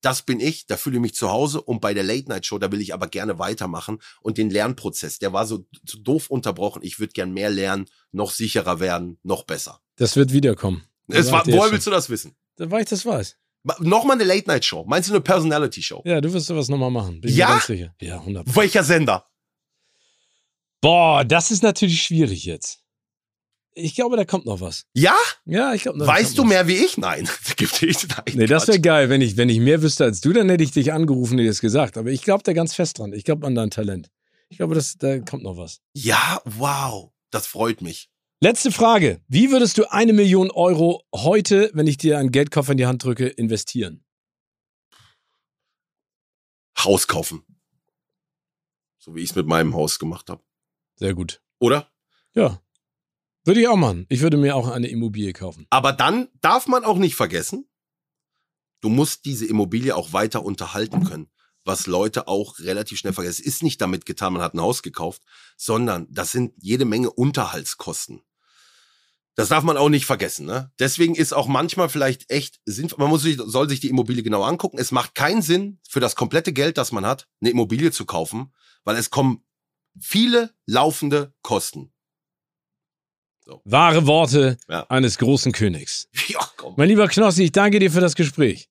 das 0.00 0.22
bin 0.22 0.40
ich, 0.40 0.66
da 0.66 0.78
fühle 0.78 0.96
ich 0.96 1.02
mich 1.02 1.14
zu 1.14 1.28
Hause 1.28 1.60
und 1.60 1.82
bei 1.82 1.92
der 1.92 2.02
Late 2.02 2.30
Night 2.30 2.46
Show, 2.46 2.58
da 2.58 2.72
will 2.72 2.80
ich 2.80 2.94
aber 2.94 3.08
gerne 3.08 3.38
weitermachen 3.38 3.98
und 4.22 4.38
den 4.38 4.48
Lernprozess, 4.48 5.18
der 5.18 5.34
war 5.34 5.44
so, 5.44 5.66
so 5.84 5.98
doof 5.98 6.30
unterbrochen. 6.30 6.80
Ich 6.82 6.98
würde 6.98 7.12
gern 7.12 7.34
mehr 7.34 7.50
lernen, 7.50 7.90
noch 8.10 8.30
sicherer 8.30 8.80
werden, 8.80 9.18
noch 9.22 9.44
besser. 9.44 9.82
Das 9.96 10.16
wird 10.16 10.32
wiederkommen. 10.32 10.88
Es 11.08 11.30
war, 11.30 11.46
woher 11.46 11.72
willst 11.72 11.86
du 11.86 11.90
das 11.90 12.08
wissen? 12.08 12.34
Weil 12.56 12.84
ich 12.84 12.88
das 12.88 13.04
weiß. 13.04 13.36
Nochmal 13.80 14.16
eine 14.16 14.24
Late 14.24 14.48
Night 14.48 14.64
Show. 14.64 14.86
Meinst 14.88 15.10
du 15.10 15.12
eine 15.12 15.20
Personality 15.20 15.82
Show? 15.82 16.00
Ja, 16.06 16.22
du 16.22 16.32
wirst 16.32 16.46
sowas 16.46 16.70
nochmal 16.70 16.90
machen. 16.90 17.20
Bin 17.20 17.34
ja? 17.34 17.48
Ja, 18.00 18.20
100. 18.20 18.56
Welcher 18.56 18.82
Sender? 18.82 19.28
Boah, 20.80 21.24
das 21.24 21.50
ist 21.50 21.62
natürlich 21.62 22.02
schwierig 22.02 22.44
jetzt. 22.44 22.82
Ich 23.74 23.94
glaube, 23.94 24.16
da 24.16 24.24
kommt 24.24 24.44
noch 24.44 24.60
was. 24.60 24.86
Ja? 24.92 25.14
Ja, 25.44 25.72
ich 25.72 25.82
glaube. 25.82 26.04
Weißt 26.04 26.36
du 26.36 26.44
mehr 26.44 26.66
wie 26.66 26.76
ich? 26.76 26.98
Nein. 26.98 27.28
Gibt 27.56 27.80
nein. 27.82 28.24
Nee, 28.34 28.46
das 28.46 28.66
wäre 28.66 28.80
geil, 28.80 29.08
wenn 29.08 29.20
ich, 29.20 29.36
wenn 29.36 29.48
ich 29.48 29.60
mehr 29.60 29.82
wüsste 29.82 30.04
als 30.04 30.20
du, 30.20 30.32
dann 30.32 30.48
hätte 30.48 30.64
ich 30.64 30.72
dich 30.72 30.92
angerufen 30.92 31.34
und 31.34 31.38
dir 31.38 31.46
das 31.46 31.60
gesagt. 31.60 31.96
Aber 31.96 32.10
ich 32.10 32.22
glaube 32.22 32.42
da 32.42 32.52
ganz 32.52 32.74
fest 32.74 32.98
dran. 32.98 33.12
Ich 33.12 33.24
glaube 33.24 33.46
an 33.46 33.54
dein 33.54 33.70
Talent. 33.70 34.10
Ich 34.48 34.56
glaube, 34.56 34.74
das, 34.74 34.96
da 34.96 35.18
kommt 35.20 35.42
noch 35.42 35.56
was. 35.56 35.80
Ja, 35.94 36.40
wow. 36.44 37.12
Das 37.30 37.46
freut 37.46 37.82
mich. 37.82 38.08
Letzte 38.40 38.72
Frage. 38.72 39.20
Wie 39.28 39.50
würdest 39.50 39.78
du 39.78 39.90
eine 39.90 40.12
Million 40.12 40.50
Euro 40.50 41.02
heute, 41.14 41.70
wenn 41.74 41.86
ich 41.86 41.98
dir 41.98 42.18
einen 42.18 42.32
Geldkoffer 42.32 42.72
in 42.72 42.78
die 42.78 42.86
Hand 42.86 43.04
drücke, 43.04 43.26
investieren? 43.26 44.04
Haus 46.78 47.06
kaufen. 47.06 47.44
So 48.98 49.14
wie 49.14 49.22
ich 49.22 49.30
es 49.30 49.36
mit 49.36 49.46
meinem 49.46 49.74
Haus 49.74 49.98
gemacht 49.98 50.30
habe. 50.30 50.42
Sehr 50.98 51.14
gut. 51.14 51.40
Oder? 51.58 51.90
Ja. 52.34 52.60
Würde 53.44 53.60
ich 53.60 53.68
auch 53.68 53.76
machen. 53.76 54.04
Ich 54.08 54.20
würde 54.20 54.36
mir 54.36 54.56
auch 54.56 54.68
eine 54.68 54.88
Immobilie 54.88 55.32
kaufen. 55.32 55.66
Aber 55.70 55.92
dann 55.92 56.28
darf 56.40 56.66
man 56.66 56.84
auch 56.84 56.98
nicht 56.98 57.14
vergessen, 57.14 57.68
du 58.80 58.88
musst 58.88 59.24
diese 59.24 59.46
Immobilie 59.46 59.94
auch 59.96 60.12
weiter 60.12 60.44
unterhalten 60.44 61.04
können. 61.04 61.30
Was 61.64 61.86
Leute 61.86 62.28
auch 62.28 62.58
relativ 62.60 62.98
schnell 62.98 63.12
vergessen. 63.12 63.40
Es 63.40 63.46
ist 63.46 63.62
nicht 63.62 63.80
damit 63.80 64.06
getan, 64.06 64.32
man 64.32 64.42
hat 64.42 64.54
ein 64.54 64.60
Haus 64.60 64.82
gekauft, 64.82 65.22
sondern 65.56 66.06
das 66.10 66.32
sind 66.32 66.52
jede 66.58 66.84
Menge 66.84 67.10
Unterhaltskosten. 67.10 68.22
Das 69.34 69.50
darf 69.50 69.62
man 69.62 69.76
auch 69.76 69.88
nicht 69.88 70.04
vergessen. 70.04 70.46
Ne? 70.46 70.72
Deswegen 70.80 71.14
ist 71.14 71.32
auch 71.32 71.46
manchmal 71.46 71.88
vielleicht 71.88 72.28
echt 72.30 72.60
sinnvoll, 72.64 72.98
man 72.98 73.08
muss 73.08 73.22
sich, 73.22 73.38
soll 73.38 73.68
sich 73.68 73.78
die 73.80 73.88
Immobilie 73.88 74.24
genau 74.24 74.42
angucken. 74.42 74.78
Es 74.78 74.90
macht 74.90 75.14
keinen 75.14 75.42
Sinn, 75.42 75.78
für 75.88 76.00
das 76.00 76.16
komplette 76.16 76.52
Geld, 76.52 76.76
das 76.76 76.90
man 76.90 77.06
hat, 77.06 77.28
eine 77.40 77.50
Immobilie 77.50 77.92
zu 77.92 78.04
kaufen, 78.04 78.52
weil 78.82 78.96
es 78.96 79.10
kommen 79.10 79.44
viele 80.00 80.50
laufende 80.66 81.32
Kosten. 81.42 81.92
So. 83.44 83.62
Wahre 83.64 84.06
Worte 84.06 84.58
ja. 84.68 84.84
eines 84.88 85.18
großen 85.18 85.52
Königs. 85.52 86.08
Ja. 86.28 86.40
Mein 86.76 86.88
lieber 86.88 87.08
Knossi, 87.08 87.44
ich 87.44 87.52
danke 87.52 87.78
dir 87.78 87.90
für 87.90 88.00
das 88.00 88.14
Gespräch. 88.14 88.68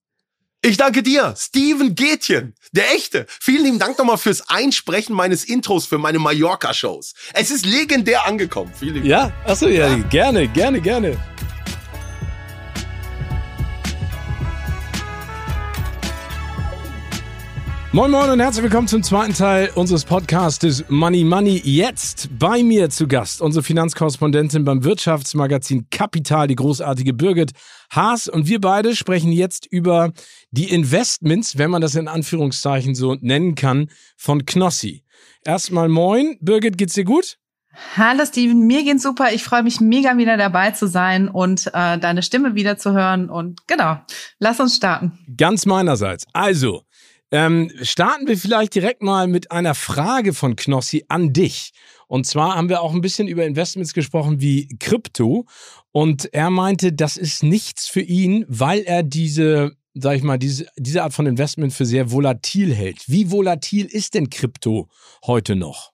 Ich 0.62 0.78
danke 0.78 1.04
dir, 1.04 1.34
Steven 1.38 1.96
Gätjen, 1.96 2.56
der 2.72 2.92
echte. 2.94 3.26
Vielen 3.28 3.64
lieben 3.64 3.80
Dank 3.80 3.98
nochmal 3.98 4.18
fürs 4.18 4.50
Einsprechen 4.50 5.16
meines 5.16 5.46
Intros 5.46 5.86
für 5.86 5.98
meine 5.98 6.20
Mallorca-Shows. 6.20 7.14
Es 7.34 7.52
ist 7.52 7.66
legendär 7.66 8.26
angekommen. 8.26 8.72
Vielen 8.78 8.96
lieben 8.96 9.06
Ja, 9.08 9.32
achso, 9.46 9.68
ja, 9.68 9.88
ja, 9.88 9.98
gerne, 10.10 10.48
gerne, 10.48 10.82
gerne. 10.82 11.18
Moin 17.94 18.12
Moin 18.12 18.30
und 18.30 18.42
herzlich 18.42 18.64
willkommen 18.64 18.90
zum 18.90 19.02
zweiten 19.02 19.34
Teil 19.34 19.72
unseres 19.76 20.04
Podcastes 20.04 20.84
Money 20.90 21.24
Money. 21.24 21.62
Jetzt 21.64 22.28
bei 22.38 22.62
mir 22.62 22.90
zu 22.90 23.08
Gast 23.08 23.42
unsere 23.42 23.64
Finanzkorrespondentin 23.64 24.66
beim 24.66 24.84
Wirtschaftsmagazin 24.84 25.88
Kapital, 25.90 26.48
die 26.48 26.56
großartige 26.56 27.14
Birgit 27.14 27.52
Haas. 27.90 28.28
Und 28.28 28.46
wir 28.46 28.60
beide 28.60 28.94
sprechen 28.94 29.32
jetzt 29.32 29.68
über 29.68 30.12
die 30.52 30.66
Investments, 30.66 31.58
wenn 31.58 31.72
man 31.72 31.82
das 31.82 31.96
in 31.96 32.10
Anführungszeichen 32.10 32.94
so 32.94 33.16
nennen 33.22 33.56
kann, 33.56 33.88
von 34.18 34.46
Knossi. 34.46 35.06
Erstmal 35.46 35.88
moin. 35.88 36.38
Birgit, 36.42 36.78
geht's 36.78 36.94
dir 36.94 37.06
gut? 37.06 37.38
Hallo 37.96 38.26
Steven, 38.26 38.68
mir 38.68 38.84
geht's 38.84 39.04
super. 39.04 39.32
Ich 39.32 39.44
freue 39.44 39.64
mich 39.64 39.80
mega 39.80 40.18
wieder 40.18 40.36
dabei 40.36 40.72
zu 40.72 40.88
sein 40.88 41.30
und 41.30 41.68
äh, 41.68 41.98
deine 41.98 42.22
Stimme 42.22 42.54
wieder 42.56 42.78
zu 42.78 42.92
hören. 42.92 43.30
Und 43.30 43.66
genau, 43.68 44.00
lass 44.40 44.60
uns 44.60 44.76
starten. 44.76 45.18
Ganz 45.38 45.66
meinerseits. 45.66 46.26
Also, 46.34 46.82
ähm, 47.32 47.72
starten 47.82 48.28
wir 48.28 48.38
vielleicht 48.38 48.76
direkt 48.76 49.02
mal 49.02 49.28
mit 49.28 49.52
einer 49.52 49.76
Frage 49.76 50.34
von 50.34 50.56
Knossi 50.56 51.06
an 51.10 51.34
dich. 51.34 51.72
Und 52.08 52.26
zwar 52.26 52.56
haben 52.56 52.70
wir 52.70 52.82
auch 52.82 52.94
ein 52.94 53.02
bisschen 53.02 53.28
über 53.28 53.46
Investments 53.46 53.94
gesprochen 53.94 54.40
wie 54.40 54.68
Krypto. 54.80 55.46
Und 55.92 56.34
er 56.34 56.50
meinte, 56.50 56.94
das 56.94 57.18
ist 57.18 57.44
nichts 57.44 57.88
für 57.88 58.02
ihn, 58.02 58.46
weil 58.48 58.80
er 58.82 59.04
diese, 59.04 59.76
sag 59.94 60.16
ich 60.16 60.24
mal, 60.24 60.38
diese, 60.38 60.68
diese 60.78 61.04
Art 61.04 61.14
von 61.14 61.26
Investment 61.26 61.74
für 61.74 61.86
sehr 61.86 62.12
volatil 62.12 62.74
hält. 62.74 63.04
Wie 63.08 63.30
volatil 63.30 63.86
ist 63.86 64.14
denn 64.14 64.30
Krypto 64.30 64.88
heute 65.26 65.56
noch? 65.56 65.92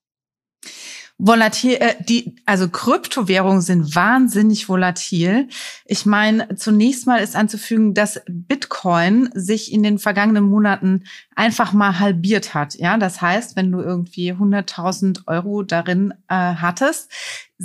Volatil, 1.25 1.75
äh, 1.75 1.95
die, 2.03 2.35
also 2.45 2.67
Kryptowährungen 2.67 3.61
sind 3.61 3.95
wahnsinnig 3.95 4.67
volatil. 4.67 5.47
Ich 5.85 6.05
meine, 6.05 6.55
zunächst 6.55 7.07
mal 7.07 7.19
ist 7.19 7.37
anzufügen, 7.37 7.93
dass 7.93 8.21
Bitcoin 8.27 9.29
sich 9.33 9.71
in 9.71 9.83
den 9.83 9.99
vergangenen 9.99 10.43
Monaten 10.43 11.05
einfach 11.35 11.73
mal 11.73 11.99
halbiert 11.99 12.53
hat. 12.53 12.75
Ja, 12.75 12.97
das 12.97 13.21
heißt, 13.21 13.55
wenn 13.55 13.71
du 13.71 13.79
irgendwie 13.79 14.33
100.000 14.33 15.27
Euro 15.27 15.63
darin 15.63 16.13
äh, 16.27 16.35
hattest, 16.35 17.11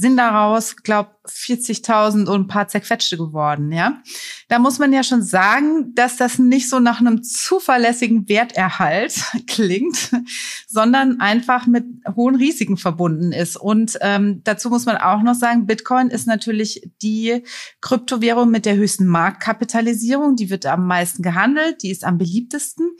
sind 0.00 0.16
daraus, 0.16 0.76
glaub, 0.76 1.18
40.000 1.26 2.28
und 2.28 2.42
ein 2.42 2.46
paar 2.46 2.68
zerquetschte 2.68 3.16
geworden, 3.16 3.72
ja. 3.72 4.00
Da 4.48 4.58
muss 4.58 4.78
man 4.78 4.92
ja 4.92 5.02
schon 5.02 5.22
sagen, 5.22 5.94
dass 5.94 6.16
das 6.16 6.38
nicht 6.38 6.70
so 6.70 6.78
nach 6.78 7.00
einem 7.00 7.22
zuverlässigen 7.22 8.28
Werterhalt 8.28 9.20
klingt, 9.46 10.10
sondern 10.66 11.20
einfach 11.20 11.66
mit 11.66 11.84
hohen 12.14 12.36
Risiken 12.36 12.76
verbunden 12.76 13.32
ist. 13.32 13.56
Und 13.56 13.98
ähm, 14.00 14.42
dazu 14.44 14.70
muss 14.70 14.86
man 14.86 14.96
auch 14.96 15.22
noch 15.22 15.34
sagen, 15.34 15.66
Bitcoin 15.66 16.08
ist 16.08 16.26
natürlich 16.26 16.88
die 17.02 17.42
Kryptowährung 17.80 18.50
mit 18.50 18.66
der 18.66 18.76
höchsten 18.76 19.06
Marktkapitalisierung. 19.06 20.36
Die 20.36 20.50
wird 20.50 20.64
am 20.66 20.86
meisten 20.86 21.22
gehandelt, 21.22 21.82
die 21.82 21.90
ist 21.90 22.04
am 22.04 22.18
beliebtesten. 22.18 22.90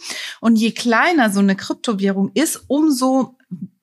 Und 0.41 0.57
je 0.59 0.73
kleiner 0.73 1.31
so 1.31 1.41
eine 1.41 1.57
Kryptowährung 1.57 2.31
ist, 2.35 2.65
umso 2.69 3.39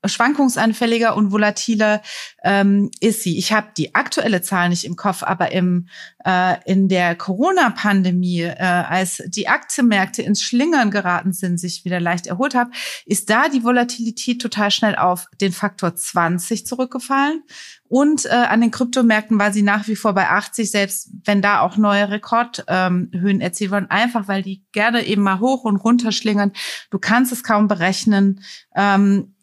schwankungsanfälliger 0.07 1.15
und 1.15 1.31
volatiler 1.31 2.01
ähm, 2.43 2.91
ist 2.99 3.23
sie. 3.23 3.37
Ich 3.37 3.51
habe 3.51 3.67
die 3.77 3.95
aktuelle 3.95 4.41
Zahl 4.41 4.69
nicht 4.69 4.85
im 4.85 4.95
Kopf, 4.95 5.23
aber 5.23 5.51
im, 5.51 5.87
äh, 6.23 6.57
in 6.65 6.87
der 6.87 7.15
Corona-Pandemie, 7.15 8.41
äh, 8.41 8.55
als 8.57 9.23
die 9.27 9.47
Aktienmärkte 9.47 10.21
ins 10.21 10.43
Schlingern 10.43 10.91
geraten 10.91 11.33
sind, 11.33 11.59
sich 11.59 11.85
wieder 11.85 11.99
leicht 11.99 12.27
erholt 12.27 12.55
haben, 12.55 12.71
ist 13.05 13.29
da 13.29 13.49
die 13.49 13.63
Volatilität 13.63 14.41
total 14.41 14.71
schnell 14.71 14.95
auf 14.95 15.27
den 15.41 15.51
Faktor 15.51 15.95
20 15.95 16.65
zurückgefallen. 16.65 17.43
Und 17.87 18.25
äh, 18.25 18.29
an 18.29 18.61
den 18.61 18.71
Kryptomärkten 18.71 19.37
war 19.37 19.51
sie 19.51 19.61
nach 19.61 19.87
wie 19.87 19.95
vor 19.95 20.13
bei 20.13 20.29
80, 20.29 20.71
selbst 20.71 21.11
wenn 21.23 21.41
da 21.41 21.61
auch 21.61 21.77
neue 21.77 22.09
Rekordhöhen 22.09 23.09
ähm, 23.13 23.41
erzielt 23.41 23.71
wurden, 23.71 23.91
einfach 23.91 24.27
weil 24.27 24.41
die 24.41 24.63
gerne 24.71 25.05
eben 25.05 25.21
mal 25.21 25.39
hoch 25.39 25.63
und 25.63 25.77
runter 25.77 26.11
schlingern. 26.11 26.51
Du 26.89 26.97
kannst 26.97 27.31
es 27.31 27.43
kaum 27.43 27.67
berechnen. 27.67 28.41
Ähm, 28.75 29.35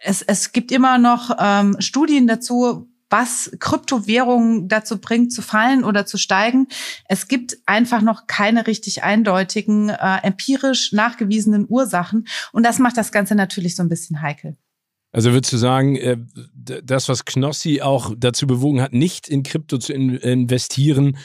es, 0.00 0.22
es 0.22 0.52
gibt 0.52 0.72
immer 0.72 0.98
noch 0.98 1.36
ähm, 1.38 1.76
Studien 1.80 2.26
dazu, 2.26 2.88
was 3.08 3.52
Kryptowährungen 3.60 4.68
dazu 4.68 5.00
bringt, 5.00 5.32
zu 5.32 5.40
fallen 5.40 5.84
oder 5.84 6.06
zu 6.06 6.18
steigen. 6.18 6.66
Es 7.08 7.28
gibt 7.28 7.56
einfach 7.66 8.02
noch 8.02 8.26
keine 8.26 8.66
richtig 8.66 9.04
eindeutigen, 9.04 9.90
äh, 9.90 10.18
empirisch 10.22 10.92
nachgewiesenen 10.92 11.66
Ursachen. 11.68 12.26
Und 12.52 12.64
das 12.64 12.78
macht 12.78 12.96
das 12.96 13.12
Ganze 13.12 13.34
natürlich 13.34 13.76
so 13.76 13.82
ein 13.82 13.88
bisschen 13.88 14.22
heikel. 14.22 14.56
Also 15.16 15.32
würdest 15.32 15.54
du 15.54 15.56
sagen, 15.56 15.96
äh, 15.96 16.18
das, 16.54 17.08
was 17.08 17.24
Knossi 17.24 17.80
auch 17.80 18.12
dazu 18.18 18.46
bewogen 18.46 18.82
hat, 18.82 18.92
nicht 18.92 19.28
in 19.28 19.44
Krypto 19.44 19.78
zu 19.78 19.94
investieren, 19.94 21.16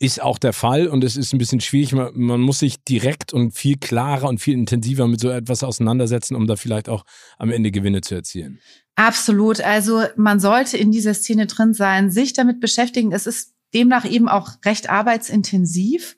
ist 0.00 0.20
auch 0.20 0.40
der 0.40 0.52
Fall 0.52 0.88
und 0.88 1.04
es 1.04 1.16
ist 1.16 1.32
ein 1.32 1.38
bisschen 1.38 1.60
schwierig. 1.60 1.92
Man, 1.92 2.10
man, 2.14 2.40
muss 2.40 2.58
sich 2.58 2.82
direkt 2.82 3.32
und 3.32 3.52
viel 3.52 3.76
klarer 3.76 4.28
und 4.28 4.40
viel 4.40 4.54
intensiver 4.54 5.06
mit 5.06 5.20
so 5.20 5.30
etwas 5.30 5.62
auseinandersetzen, 5.62 6.34
um 6.34 6.48
da 6.48 6.56
vielleicht 6.56 6.88
auch 6.88 7.04
am 7.38 7.52
Ende 7.52 7.70
Gewinne 7.70 8.00
zu 8.00 8.16
erzielen. 8.16 8.58
Absolut. 8.96 9.60
Also 9.60 10.02
man 10.16 10.40
sollte 10.40 10.76
in 10.76 10.90
dieser 10.90 11.14
Szene 11.14 11.46
drin 11.46 11.74
sein, 11.74 12.10
sich 12.10 12.32
damit 12.32 12.58
beschäftigen. 12.58 13.12
Es 13.12 13.28
ist 13.28 13.54
demnach 13.74 14.04
eben 14.04 14.28
auch 14.28 14.52
recht 14.64 14.88
arbeitsintensiv. 14.88 16.16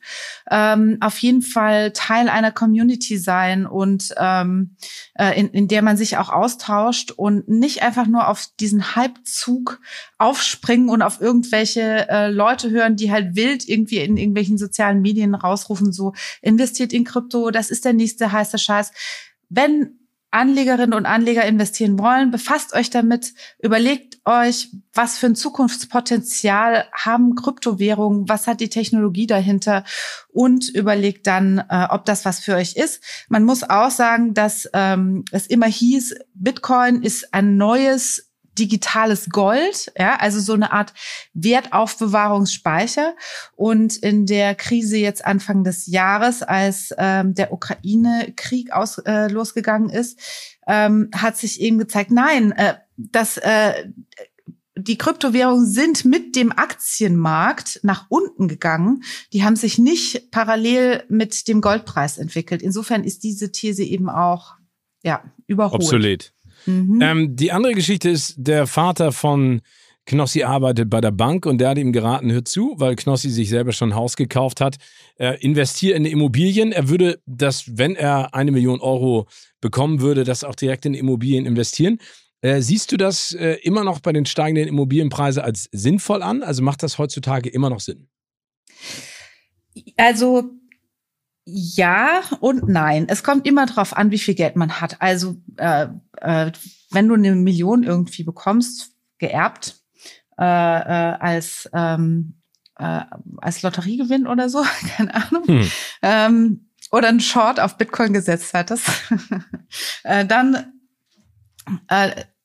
Ähm, 0.51 0.99
auf 1.01 1.19
jeden 1.19 1.43
Fall 1.43 1.93
Teil 1.93 2.29
einer 2.29 2.53
Community 2.53 3.19
sein 3.19 3.67
und 3.67 4.15
ähm, 4.17 4.77
äh, 5.15 5.39
in, 5.39 5.49
in 5.51 5.69
der 5.69 5.83
man 5.83 5.97
sich 5.97 6.17
auch 6.17 6.29
austauscht 6.29 7.11
und 7.11 7.49
nicht 7.49 7.83
einfach 7.83 8.07
nur 8.07 8.29
auf 8.29 8.47
diesen 8.61 8.95
Halbzug 8.95 9.81
aufspringen 10.19 10.89
und 10.89 11.03
auf 11.03 11.21
irgendwelche 11.21 12.09
äh, 12.09 12.31
Leute 12.31 12.71
hören, 12.71 12.97
die 12.97 13.11
halt 13.11 13.35
wild 13.35 13.69
irgendwie 13.69 13.99
in 13.99 14.17
irgendwelchen 14.17 14.59
sozialen 14.59 15.01
Medien 15.01 15.35
rausrufen, 15.35 15.93
so 15.93 16.13
investiert 16.43 16.93
in 16.93 17.05
Krypto, 17.05 17.51
das 17.51 17.71
ist 17.71 17.85
der 17.85 17.93
nächste 17.93 18.33
heiße 18.33 18.59
Scheiß. 18.59 18.93
Wenn 19.49 20.00
Anlegerinnen 20.31 20.95
und 20.95 21.07
Anleger 21.07 21.45
investieren 21.45 21.99
wollen, 21.99 22.31
befasst 22.31 22.75
euch 22.75 22.91
damit, 22.91 23.35
überlegt 23.59 24.21
euch, 24.25 24.69
was 24.95 25.19
für 25.19 25.27
ein 25.27 25.35
Zukunftspotenzial 25.35 26.87
haben 26.93 27.35
Kryptowährungen, 27.35 28.29
was 28.29 28.47
hat 28.47 28.61
die 28.61 28.69
Technologie 28.69 29.27
dahinter 29.27 29.85
und 30.29 30.69
überlegt 30.69 31.27
dann, 31.27 31.59
äh, 31.69 31.87
ob 31.91 32.05
das 32.05 32.25
was 32.25 32.39
für 32.41 32.55
euch 32.55 32.77
ist. 32.77 33.03
Man 33.29 33.45
muss 33.45 33.69
auch 33.69 33.91
sagen, 33.91 34.35
dass 34.35 34.69
ähm, 34.73 35.25
es 35.33 35.47
immer 35.47 35.67
hieß, 35.67 36.15
Bitcoin 36.35 37.03
ist 37.03 37.35
ein 37.35 37.57
neues 37.57 38.30
digitales 38.59 39.29
Gold, 39.31 39.93
ja, 39.97 40.17
also 40.17 40.41
so 40.41 40.53
eine 40.53 40.73
Art 40.73 40.93
Wertaufbewahrungsspeicher. 41.35 43.15
Und 43.57 43.97
in 43.97 44.27
der 44.27 44.55
Krise 44.55 44.99
jetzt 44.99 45.25
Anfang 45.25 45.65
des 45.65 45.87
Jahres, 45.87 46.43
als 46.43 46.95
ähm, 46.99 47.35
der 47.35 47.53
Ukraine-Krieg 47.53 48.73
aus, 48.73 48.99
äh, 48.99 49.29
losgegangen 49.29 49.91
ist, 49.91 50.19
ähm, 50.67 51.11
hat 51.15 51.37
sich 51.37 51.61
eben 51.61 51.79
gezeigt, 51.79 52.11
nein, 52.11 52.53
äh, 52.53 52.75
dass 52.97 53.39
äh, 53.39 53.89
die 54.77 54.97
Kryptowährungen 54.99 55.67
sind 55.67 56.05
mit 56.05 56.37
dem 56.37 56.53
Aktienmarkt 56.53 57.81
nach 57.83 58.07
unten 58.09 58.49
gegangen. 58.49 59.03
Die 59.33 59.45
haben 59.45 59.57
sich 59.57 59.79
nicht 59.79 60.31
parallel 60.31 61.05
mit 61.09 61.49
dem 61.49 61.61
Goldpreis 61.61 62.19
entwickelt. 62.19 62.63
Insofern 62.63 63.05
ist 63.05 63.23
diese 63.23 63.53
These 63.53 63.83
eben 63.83 64.09
auch 64.09 64.55
ja 65.03 65.23
überholt. 65.47 65.83
Obsolet. 65.83 66.33
Mhm. 66.67 67.01
Ähm, 67.03 67.37
die 67.37 67.53
andere 67.53 67.75
Geschichte 67.75 68.11
ist, 68.11 68.35
der 68.37 68.67
Vater 68.67 69.13
von 69.13 69.61
Knossi 70.07 70.43
arbeitet 70.43 70.91
bei 70.91 71.01
der 71.01 71.13
Bank 71.13 71.47
und 71.47 71.59
der 71.59 71.71
hat 71.71 71.79
ihm 71.79 71.93
geraten, 71.93 72.33
hör 72.33 72.45
zu, 72.45 72.75
weil 72.79 72.97
Knossi 72.97 73.31
sich 73.31 73.49
selber 73.49 73.73
schon 73.73 73.91
ein 73.91 73.95
Haus 73.95 74.17
gekauft 74.17 74.61
hat, 74.61 74.77
äh, 75.19 75.39
investiere 75.41 75.97
in 75.97 76.05
Immobilien. 76.05 76.73
Er 76.73 76.89
würde 76.89 77.21
das, 77.27 77.79
wenn 77.79 77.95
er 77.95 78.35
eine 78.35 78.51
Million 78.51 78.81
Euro 78.81 79.29
bekommen 79.61 80.01
würde, 80.01 80.25
das 80.25 80.43
auch 80.43 80.55
direkt 80.55 80.87
in 80.87 80.95
Immobilien 80.95 81.47
investieren. 81.47 81.99
Äh, 82.43 82.61
siehst 82.63 82.91
du 82.91 82.97
das 82.97 83.33
äh, 83.35 83.59
immer 83.63 83.85
noch 83.85 84.01
bei 84.01 84.13
den 84.13 84.27
steigenden 84.27 84.67
Immobilienpreisen 84.67 85.43
als 85.43 85.69
sinnvoll 85.73 86.23
an? 86.23 86.43
Also 86.43 86.63
macht 86.63 86.83
das 86.83 86.99
heutzutage 86.99 87.51
immer 87.51 87.71
noch 87.71 87.81
Sinn? 87.81 88.09
Also 89.97 90.51
ja 91.45 92.23
und 92.41 92.69
nein. 92.69 93.07
Es 93.09 93.23
kommt 93.23 93.47
immer 93.47 93.67
darauf 93.67 93.97
an, 93.97 94.11
wie 94.11 94.19
viel 94.19 94.35
Geld 94.35 94.57
man 94.57 94.81
hat. 94.81 94.97
Also 95.01 95.37
äh, 95.57 95.87
äh, 96.21 96.53
wenn 96.91 97.09
du 97.09 97.15
eine 97.15 97.35
Million 97.35 97.83
irgendwie 97.83 98.25
bekommst, 98.25 98.93
geerbt, 99.19 99.77
äh, 100.39 100.45
äh, 100.45 101.17
als 101.19 101.69
ähm, 101.73 102.41
äh, 102.77 103.03
als 103.39 103.63
Lotteriegewinn 103.63 104.27
oder 104.27 104.49
so, 104.49 104.65
keine 104.97 105.15
Ahnung, 105.15 105.45
hm. 105.47 105.71
ähm, 106.03 106.71
oder 106.91 107.09
einen 107.09 107.21
Short 107.21 107.61
auf 107.61 107.77
Bitcoin 107.77 108.13
gesetzt 108.13 108.55
hattest, 108.55 108.89
äh, 110.03 110.25
dann 110.27 110.73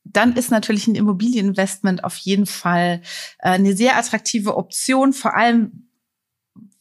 dann 0.03 0.33
ist 0.35 0.51
natürlich 0.51 0.87
ein 0.87 0.93
Immobilieninvestment 0.93 2.03
auf 2.03 2.15
jeden 2.17 2.45
Fall 2.45 3.01
eine 3.39 3.75
sehr 3.75 3.97
attraktive 3.97 4.55
Option, 4.55 5.13
vor 5.13 5.35
allem 5.35 5.84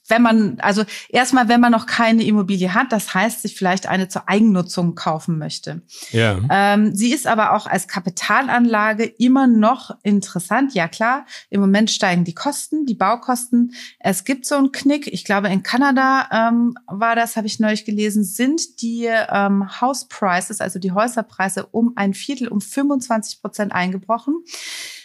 wenn 0.09 0.23
man, 0.23 0.59
also 0.61 0.85
erstmal, 1.09 1.49
wenn 1.49 1.61
man 1.61 1.73
noch 1.73 1.87
keine 1.87 2.25
Immobilie 2.25 2.75
hat, 2.75 2.93
das 2.93 3.15
heißt, 3.15 3.43
sich 3.43 3.57
vielleicht 3.57 3.87
eine 3.87 4.09
zur 4.09 4.29
Eigennutzung 4.29 4.95
kaufen 4.95 5.39
möchte. 5.39 5.83
Ja. 6.11 6.39
Ähm, 6.51 6.95
sie 6.95 7.13
ist 7.13 7.27
aber 7.27 7.53
auch 7.53 7.67
als 7.67 7.89
Kapitalanlage 7.89 9.05
immer 9.05 9.47
noch 9.47 9.97
interessant. 10.03 10.75
Ja 10.75 10.89
klar, 10.89 11.25
im 11.49 11.61
Moment 11.61 11.91
steigen 11.91 12.25
die 12.25 12.35
Kosten, 12.35 12.85
die 12.85 12.95
Baukosten. 12.95 13.75
Es 13.99 14.25
gibt 14.25 14.45
so 14.45 14.57
einen 14.57 14.73
Knick. 14.73 15.07
Ich 15.07 15.25
glaube, 15.25 15.49
in 15.49 15.63
Kanada 15.63 16.29
ähm, 16.31 16.77
war 16.87 17.17
das, 17.17 17.37
habe 17.37 17.47
ich 17.47 17.59
neulich 17.59 17.87
gelesen, 17.87 18.25
sind 18.25 18.83
die 18.83 19.07
ähm, 19.07 19.81
House 19.81 20.07
Prices, 20.09 20.61
also 20.61 20.79
die 20.79 20.93
Häuserpreise, 20.93 21.67
um 21.67 21.93
ein 21.97 22.13
Viertel, 22.13 22.49
um 22.49 22.61
25 22.61 23.41
Prozent 23.41 23.73
eingebrochen. 23.73 24.45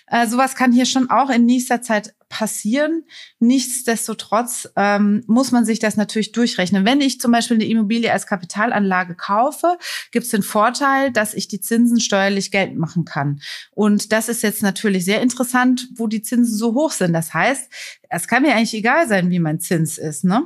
Äh, 0.07 0.27
sowas 0.27 0.55
kann 0.55 0.71
hier 0.71 0.85
schon 0.85 1.09
auch 1.09 1.29
in 1.29 1.45
nächster 1.45 1.81
Zeit 1.81 2.13
passieren. 2.30 3.03
Nichtsdestotrotz 3.39 4.69
ähm, 4.75 5.23
muss 5.27 5.51
man 5.51 5.65
sich 5.65 5.80
das 5.80 5.97
natürlich 5.97 6.32
durchrechnen. 6.32 6.86
Wenn 6.86 7.01
ich 7.01 7.19
zum 7.19 7.32
Beispiel 7.32 7.57
eine 7.57 7.65
Immobilie 7.65 8.11
als 8.11 8.27
Kapitalanlage 8.27 9.15
kaufe, 9.15 9.77
gibt 10.11 10.25
es 10.25 10.32
den 10.32 10.43
Vorteil, 10.43 11.11
dass 11.11 11.34
ich 11.34 11.47
die 11.47 11.59
Zinsen 11.59 11.99
steuerlich 11.99 12.51
geltend 12.51 12.80
machen 12.80 13.03
kann. 13.03 13.41
Und 13.71 14.11
das 14.11 14.30
ist 14.30 14.43
jetzt 14.43 14.63
natürlich 14.63 15.03
sehr 15.05 15.21
interessant, 15.21 15.89
wo 15.95 16.07
die 16.07 16.21
Zinsen 16.21 16.55
so 16.55 16.73
hoch 16.75 16.91
sind. 16.91 17.13
Das 17.13 17.34
heißt, 17.34 17.69
es 18.09 18.27
kann 18.27 18.43
mir 18.43 18.55
eigentlich 18.55 18.75
egal 18.75 19.07
sein, 19.07 19.30
wie 19.30 19.39
mein 19.39 19.59
Zins 19.59 19.97
ist. 19.97 20.23
Ne? 20.23 20.43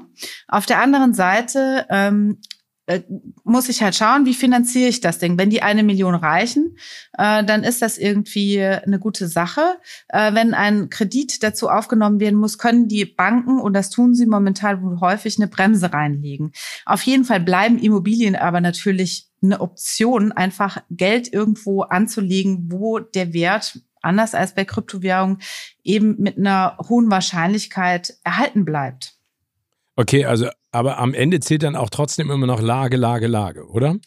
Auf 0.47 0.65
der 0.65 0.79
anderen 0.79 1.13
Seite 1.13 1.85
ähm, 1.89 2.39
äh, 2.85 3.01
muss 3.43 3.69
ich 3.69 3.81
halt 3.81 3.95
schauen, 3.95 4.25
wie 4.25 4.33
finanziere 4.33 4.89
ich 4.89 4.99
das 4.99 5.17
Ding. 5.17 5.37
Wenn 5.37 5.49
die 5.49 5.61
eine 5.61 5.83
Million 5.83 6.15
reichen, 6.15 6.77
äh, 7.17 7.43
dann 7.43 7.63
ist 7.63 7.81
das 7.81 7.97
irgendwie 7.97 8.61
eine 8.61 8.99
gute 8.99 9.27
Sache. 9.27 9.61
Äh, 10.09 10.33
wenn 10.33 10.53
ein 10.53 10.89
Kredit 10.89 11.43
dazu 11.43 11.69
aufgenommen 11.69 12.19
werden 12.19 12.39
muss, 12.39 12.57
können 12.57 12.89
die 12.89 13.05
Banken, 13.05 13.59
und 13.59 13.73
das 13.73 13.89
tun 13.89 14.13
sie 14.13 14.25
momentan 14.25 14.83
wohl 14.83 14.99
häufig, 14.99 15.37
eine 15.37 15.47
Bremse 15.47 15.93
reinlegen. 15.93 16.51
Auf 16.85 17.03
jeden 17.03 17.23
Fall 17.23 17.39
bleiben 17.39 17.79
Immobilien 17.79 18.35
aber 18.35 18.59
natürlich 18.59 19.29
eine 19.41 19.61
Option, 19.61 20.31
einfach 20.31 20.83
Geld 20.89 21.31
irgendwo 21.31 21.83
anzulegen, 21.83 22.71
wo 22.71 22.99
der 22.99 23.33
Wert 23.33 23.79
anders 24.01 24.35
als 24.35 24.53
bei 24.55 24.65
Kryptowährungen 24.65 25.39
eben 25.83 26.17
mit 26.19 26.37
einer 26.37 26.77
hohen 26.89 27.09
Wahrscheinlichkeit 27.09 28.15
erhalten 28.23 28.65
bleibt. 28.65 29.12
Okay, 29.95 30.25
also 30.25 30.49
aber 30.71 30.97
am 30.97 31.13
Ende 31.13 31.39
zählt 31.39 31.63
dann 31.63 31.75
auch 31.75 31.89
trotzdem 31.89 32.31
immer 32.31 32.47
noch 32.47 32.61
Lage, 32.61 32.97
Lage, 32.97 33.27
Lage, 33.27 33.67
oder? 33.67 33.97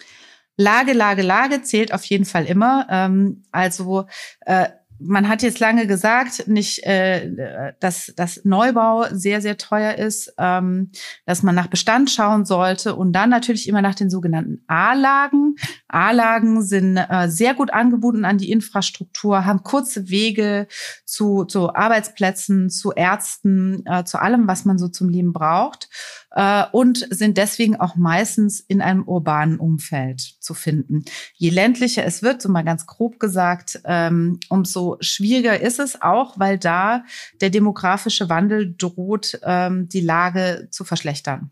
Lage, 0.57 0.93
Lage, 0.95 1.23
Lage 1.23 1.63
zählt 1.63 1.93
auf 1.93 2.05
jeden 2.07 2.25
Fall 2.25 2.47
immer. 2.47 2.87
Ähm, 2.91 3.45
also 3.53 4.07
äh, 4.41 4.69
man 4.99 5.29
hat 5.29 5.43
jetzt 5.43 5.61
lange 5.61 5.87
gesagt, 5.87 6.49
nicht, 6.49 6.85
äh, 6.85 7.73
dass 7.81 8.13
dass 8.17 8.45
Neubau 8.45 9.07
sehr 9.11 9.41
sehr 9.41 9.57
teuer 9.57 9.95
ist, 9.95 10.35
ähm, 10.39 10.91
dass 11.25 11.43
man 11.43 11.55
nach 11.55 11.67
Bestand 11.67 12.11
schauen 12.11 12.45
sollte 12.45 12.95
und 12.95 13.13
dann 13.13 13.31
natürlich 13.31 13.69
immer 13.69 13.83
nach 13.83 13.95
den 13.95 14.11
sogenannten 14.11 14.63
A-Lagen. 14.67 15.57
A-Lagen 15.89 16.63
sind 16.63 16.97
äh, 16.97 17.29
sehr 17.29 17.55
gut 17.55 17.73
angebunden 17.73 18.25
an 18.25 18.39
die 18.39 18.51
Infrastruktur, 18.51 19.45
haben 19.45 19.63
kurze 19.63 20.09
Wege 20.09 20.67
zu 21.05 21.45
zu 21.45 21.75
Arbeitsplätzen, 21.75 22.71
zu 22.71 22.93
Ärzten, 22.93 23.85
äh, 23.87 24.05
zu 24.05 24.21
allem, 24.21 24.49
was 24.49 24.65
man 24.65 24.79
so 24.79 24.89
zum 24.89 25.09
Leben 25.09 25.33
braucht 25.33 25.89
äh, 26.37 26.65
und 26.71 27.07
sind 27.11 27.39
deswegen 27.39 27.77
auch 27.77 27.97
meistens 27.97 28.61
in 28.61 28.83
einem 28.83 29.03
urbanen 29.05 29.59
Umfeld 29.59 30.21
zu 30.21 30.53
finden. 30.53 31.05
Je 31.35 31.49
ländlicher 31.49 32.05
es 32.05 32.23
wird, 32.23 32.43
so 32.43 32.51
mal 32.51 32.63
ganz 32.63 32.87
grob 32.87 33.19
gesagt, 33.19 33.81
ähm, 33.87 34.39
umso 34.51 34.99
schwieriger 35.01 35.59
ist 35.59 35.81
es 35.81 36.03
auch, 36.03 36.39
weil 36.39 36.59
da 36.59 37.05
der 37.41 37.49
demografische 37.49 38.29
Wandel 38.29 38.75
droht, 38.77 39.41
ähm, 39.43 39.89
die 39.89 40.03
Lage 40.03 40.69
zu 40.71 40.85
verschlechtern. 40.85 41.51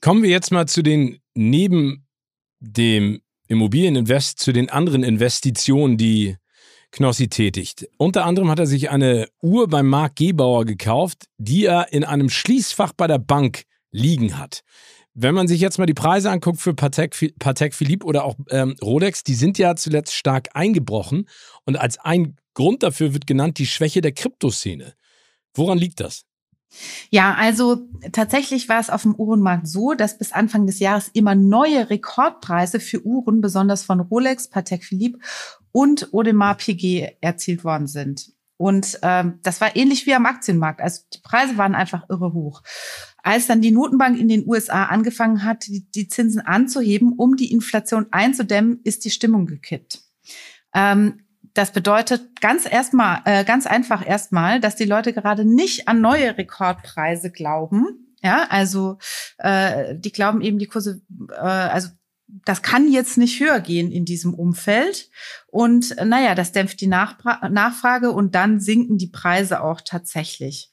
Kommen 0.00 0.24
wir 0.24 0.30
jetzt 0.30 0.50
mal 0.50 0.66
zu 0.66 0.82
den 0.82 1.20
neben 1.34 2.06
dem 2.58 3.20
Immobilieninvest 3.46 4.40
zu 4.40 4.52
den 4.52 4.68
anderen 4.68 5.04
Investitionen, 5.04 5.96
die 5.96 6.36
Knossi 6.94 7.28
tätigt. 7.28 7.88
Unter 7.98 8.24
anderem 8.24 8.48
hat 8.50 8.60
er 8.60 8.66
sich 8.66 8.88
eine 8.88 9.26
Uhr 9.42 9.68
beim 9.68 9.88
Marc 9.88 10.14
Gebauer 10.14 10.64
gekauft, 10.64 11.26
die 11.38 11.64
er 11.64 11.92
in 11.92 12.04
einem 12.04 12.30
Schließfach 12.30 12.92
bei 12.92 13.08
der 13.08 13.18
Bank 13.18 13.64
liegen 13.90 14.38
hat. 14.38 14.60
Wenn 15.12 15.34
man 15.34 15.48
sich 15.48 15.60
jetzt 15.60 15.78
mal 15.78 15.86
die 15.86 15.94
Preise 15.94 16.30
anguckt 16.30 16.60
für 16.60 16.72
Patek, 16.72 17.34
Patek 17.38 17.74
Philippe 17.74 18.06
oder 18.06 18.24
auch 18.24 18.36
ähm, 18.48 18.76
Rolex, 18.80 19.24
die 19.24 19.34
sind 19.34 19.58
ja 19.58 19.74
zuletzt 19.74 20.14
stark 20.14 20.50
eingebrochen. 20.54 21.28
Und 21.64 21.76
als 21.76 21.98
ein 21.98 22.36
Grund 22.54 22.84
dafür 22.84 23.12
wird 23.12 23.26
genannt 23.26 23.58
die 23.58 23.66
Schwäche 23.66 24.00
der 24.00 24.12
Kryptoszene. 24.12 24.94
Woran 25.52 25.78
liegt 25.78 25.98
das? 25.98 26.22
Ja, 27.10 27.34
also 27.34 27.88
tatsächlich 28.12 28.68
war 28.68 28.80
es 28.80 28.90
auf 28.90 29.02
dem 29.02 29.14
Uhrenmarkt 29.14 29.66
so, 29.66 29.94
dass 29.94 30.18
bis 30.18 30.32
Anfang 30.32 30.66
des 30.66 30.78
Jahres 30.78 31.08
immer 31.12 31.34
neue 31.34 31.90
Rekordpreise 31.90 32.78
für 32.78 33.04
Uhren, 33.04 33.40
besonders 33.40 33.84
von 33.84 34.00
Rolex, 34.00 34.48
Patek 34.48 34.84
Philippe 34.84 35.18
und 35.74 36.14
Audemars 36.14 36.58
PG 36.58 37.16
erzielt 37.20 37.64
worden 37.64 37.88
sind. 37.88 38.32
Und 38.56 39.00
ähm, 39.02 39.40
das 39.42 39.60
war 39.60 39.74
ähnlich 39.74 40.06
wie 40.06 40.14
am 40.14 40.24
Aktienmarkt. 40.24 40.80
Also 40.80 41.02
die 41.12 41.18
Preise 41.18 41.58
waren 41.58 41.74
einfach 41.74 42.08
irre 42.08 42.32
hoch. 42.32 42.62
Als 43.24 43.48
dann 43.48 43.60
die 43.60 43.72
Notenbank 43.72 44.16
in 44.16 44.28
den 44.28 44.48
USA 44.48 44.84
angefangen 44.84 45.42
hat, 45.42 45.66
die, 45.66 45.90
die 45.90 46.06
Zinsen 46.06 46.40
anzuheben, 46.40 47.14
um 47.16 47.34
die 47.34 47.50
Inflation 47.50 48.06
einzudämmen, 48.12 48.80
ist 48.84 49.04
die 49.04 49.10
Stimmung 49.10 49.46
gekippt. 49.46 50.02
Ähm, 50.72 51.24
das 51.54 51.72
bedeutet 51.72 52.40
ganz 52.40 52.70
erstmal, 52.70 53.22
äh, 53.24 53.44
ganz 53.44 53.66
einfach 53.66 54.06
erstmal, 54.06 54.60
dass 54.60 54.76
die 54.76 54.84
Leute 54.84 55.12
gerade 55.12 55.44
nicht 55.44 55.88
an 55.88 56.00
neue 56.00 56.38
Rekordpreise 56.38 57.32
glauben. 57.32 58.14
Ja, 58.22 58.46
also 58.48 58.98
äh, 59.38 59.96
die 59.98 60.12
glauben 60.12 60.40
eben 60.40 60.58
die 60.58 60.68
Kurse, 60.68 61.02
äh, 61.30 61.40
also 61.40 61.88
das 62.44 62.62
kann 62.62 62.90
jetzt 62.90 63.16
nicht 63.16 63.38
höher 63.40 63.60
gehen 63.60 63.92
in 63.92 64.04
diesem 64.04 64.34
Umfeld. 64.34 65.10
Und 65.46 65.94
naja, 66.04 66.34
das 66.34 66.52
dämpft 66.52 66.80
die 66.80 66.86
Nachbra 66.86 67.48
Nachfrage 67.48 68.10
und 68.10 68.34
dann 68.34 68.60
sinken 68.60 68.98
die 68.98 69.08
Preise 69.08 69.62
auch 69.62 69.80
tatsächlich. 69.80 70.70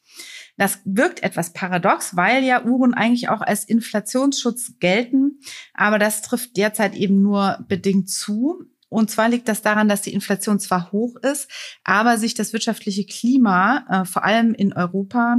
Das 0.57 0.79
wirkt 0.85 1.23
etwas 1.23 1.53
paradox, 1.53 2.15
weil 2.15 2.43
ja 2.43 2.63
Uhren 2.63 2.93
eigentlich 2.93 3.29
auch 3.29 3.41
als 3.41 3.63
Inflationsschutz 3.63 4.73
gelten, 4.79 5.39
aber 5.73 5.97
das 5.97 6.21
trifft 6.21 6.57
derzeit 6.57 6.95
eben 6.95 7.21
nur 7.21 7.63
bedingt 7.67 8.09
zu. 8.09 8.63
Und 8.91 9.09
zwar 9.09 9.29
liegt 9.29 9.47
das 9.47 9.61
daran, 9.61 9.87
dass 9.87 10.01
die 10.01 10.13
Inflation 10.13 10.59
zwar 10.59 10.91
hoch 10.91 11.15
ist, 11.15 11.49
aber 11.85 12.17
sich 12.17 12.33
das 12.33 12.51
wirtschaftliche 12.51 13.05
Klima, 13.05 13.85
äh, 13.89 14.05
vor 14.05 14.25
allem 14.25 14.53
in 14.53 14.73
Europa, 14.73 15.37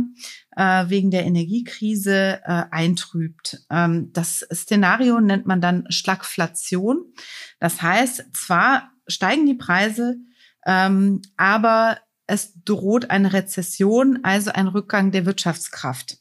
äh, 0.56 0.88
wegen 0.88 1.10
der 1.10 1.26
Energiekrise 1.26 2.40
äh, 2.44 2.64
eintrübt. 2.70 3.58
Ähm, 3.68 4.10
das 4.14 4.46
Szenario 4.50 5.20
nennt 5.20 5.44
man 5.44 5.60
dann 5.60 5.84
Schlagflation. 5.90 7.12
Das 7.60 7.82
heißt, 7.82 8.24
zwar 8.32 8.90
steigen 9.06 9.44
die 9.44 9.54
Preise, 9.54 10.16
ähm, 10.64 11.20
aber 11.36 11.98
es 12.26 12.54
droht 12.64 13.10
eine 13.10 13.34
Rezession, 13.34 14.20
also 14.22 14.50
ein 14.52 14.68
Rückgang 14.68 15.10
der 15.10 15.26
Wirtschaftskraft. 15.26 16.16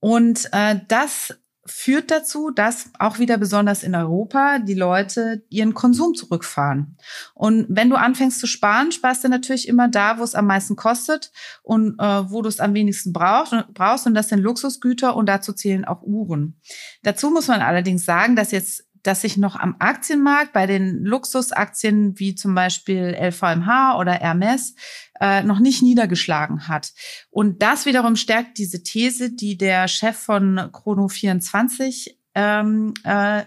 Und 0.00 0.50
äh, 0.52 0.80
das 0.88 1.34
führt 1.64 2.10
dazu, 2.10 2.50
dass 2.50 2.90
auch 2.98 3.18
wieder 3.18 3.38
besonders 3.38 3.82
in 3.82 3.94
Europa 3.94 4.58
die 4.58 4.74
Leute 4.74 5.44
ihren 5.48 5.74
Konsum 5.74 6.14
zurückfahren. 6.14 6.96
Und 7.34 7.66
wenn 7.68 7.88
du 7.88 7.96
anfängst 7.96 8.40
zu 8.40 8.46
sparen, 8.46 8.90
sparst 8.90 9.22
du 9.22 9.28
natürlich 9.28 9.68
immer 9.68 9.88
da, 9.88 10.18
wo 10.18 10.24
es 10.24 10.34
am 10.34 10.46
meisten 10.46 10.74
kostet 10.74 11.30
und 11.62 11.98
äh, 12.00 12.30
wo 12.30 12.42
du 12.42 12.48
es 12.48 12.58
am 12.58 12.74
wenigsten 12.74 13.12
brauchst, 13.12 13.54
brauchst. 13.74 14.06
Und 14.06 14.14
das 14.14 14.28
sind 14.28 14.40
Luxusgüter 14.40 15.14
und 15.14 15.26
dazu 15.26 15.52
zählen 15.52 15.84
auch 15.84 16.02
Uhren. 16.02 16.60
Dazu 17.04 17.30
muss 17.30 17.46
man 17.46 17.60
allerdings 17.60 18.04
sagen, 18.04 18.34
dass 18.34 18.50
jetzt 18.50 18.84
dass 19.02 19.22
sich 19.22 19.36
noch 19.36 19.56
am 19.56 19.76
Aktienmarkt 19.78 20.52
bei 20.52 20.66
den 20.66 21.04
Luxusaktien 21.04 22.18
wie 22.18 22.34
zum 22.34 22.54
Beispiel 22.54 23.16
LVMH 23.20 23.98
oder 23.98 24.12
Hermes 24.12 24.74
äh, 25.20 25.42
noch 25.42 25.58
nicht 25.58 25.82
niedergeschlagen 25.82 26.68
hat. 26.68 26.92
Und 27.30 27.62
das 27.62 27.86
wiederum 27.86 28.16
stärkt 28.16 28.58
diese 28.58 28.82
These, 28.82 29.32
die 29.32 29.56
der 29.56 29.88
Chef 29.88 30.16
von 30.16 30.58
Chrono24 30.58 32.14
ähm, 32.34 32.94
äh, 33.04 33.42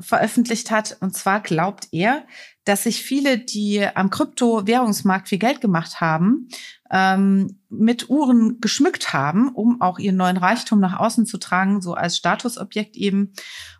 veröffentlicht 0.00 0.70
hat. 0.70 0.96
Und 1.00 1.16
zwar 1.16 1.40
glaubt 1.40 1.88
er, 1.92 2.24
dass 2.64 2.84
sich 2.84 3.02
viele, 3.02 3.38
die 3.38 3.84
am 3.94 4.10
Kryptowährungsmarkt 4.10 5.28
viel 5.28 5.38
Geld 5.38 5.60
gemacht 5.60 6.00
haben, 6.00 6.48
ähm, 6.90 7.60
mit 7.68 8.10
Uhren 8.10 8.60
geschmückt 8.60 9.12
haben, 9.12 9.48
um 9.48 9.80
auch 9.80 9.98
ihren 9.98 10.16
neuen 10.16 10.36
Reichtum 10.36 10.78
nach 10.80 10.98
außen 10.98 11.26
zu 11.26 11.38
tragen, 11.38 11.80
so 11.80 11.94
als 11.94 12.16
Statusobjekt 12.16 12.96
eben. 12.96 13.32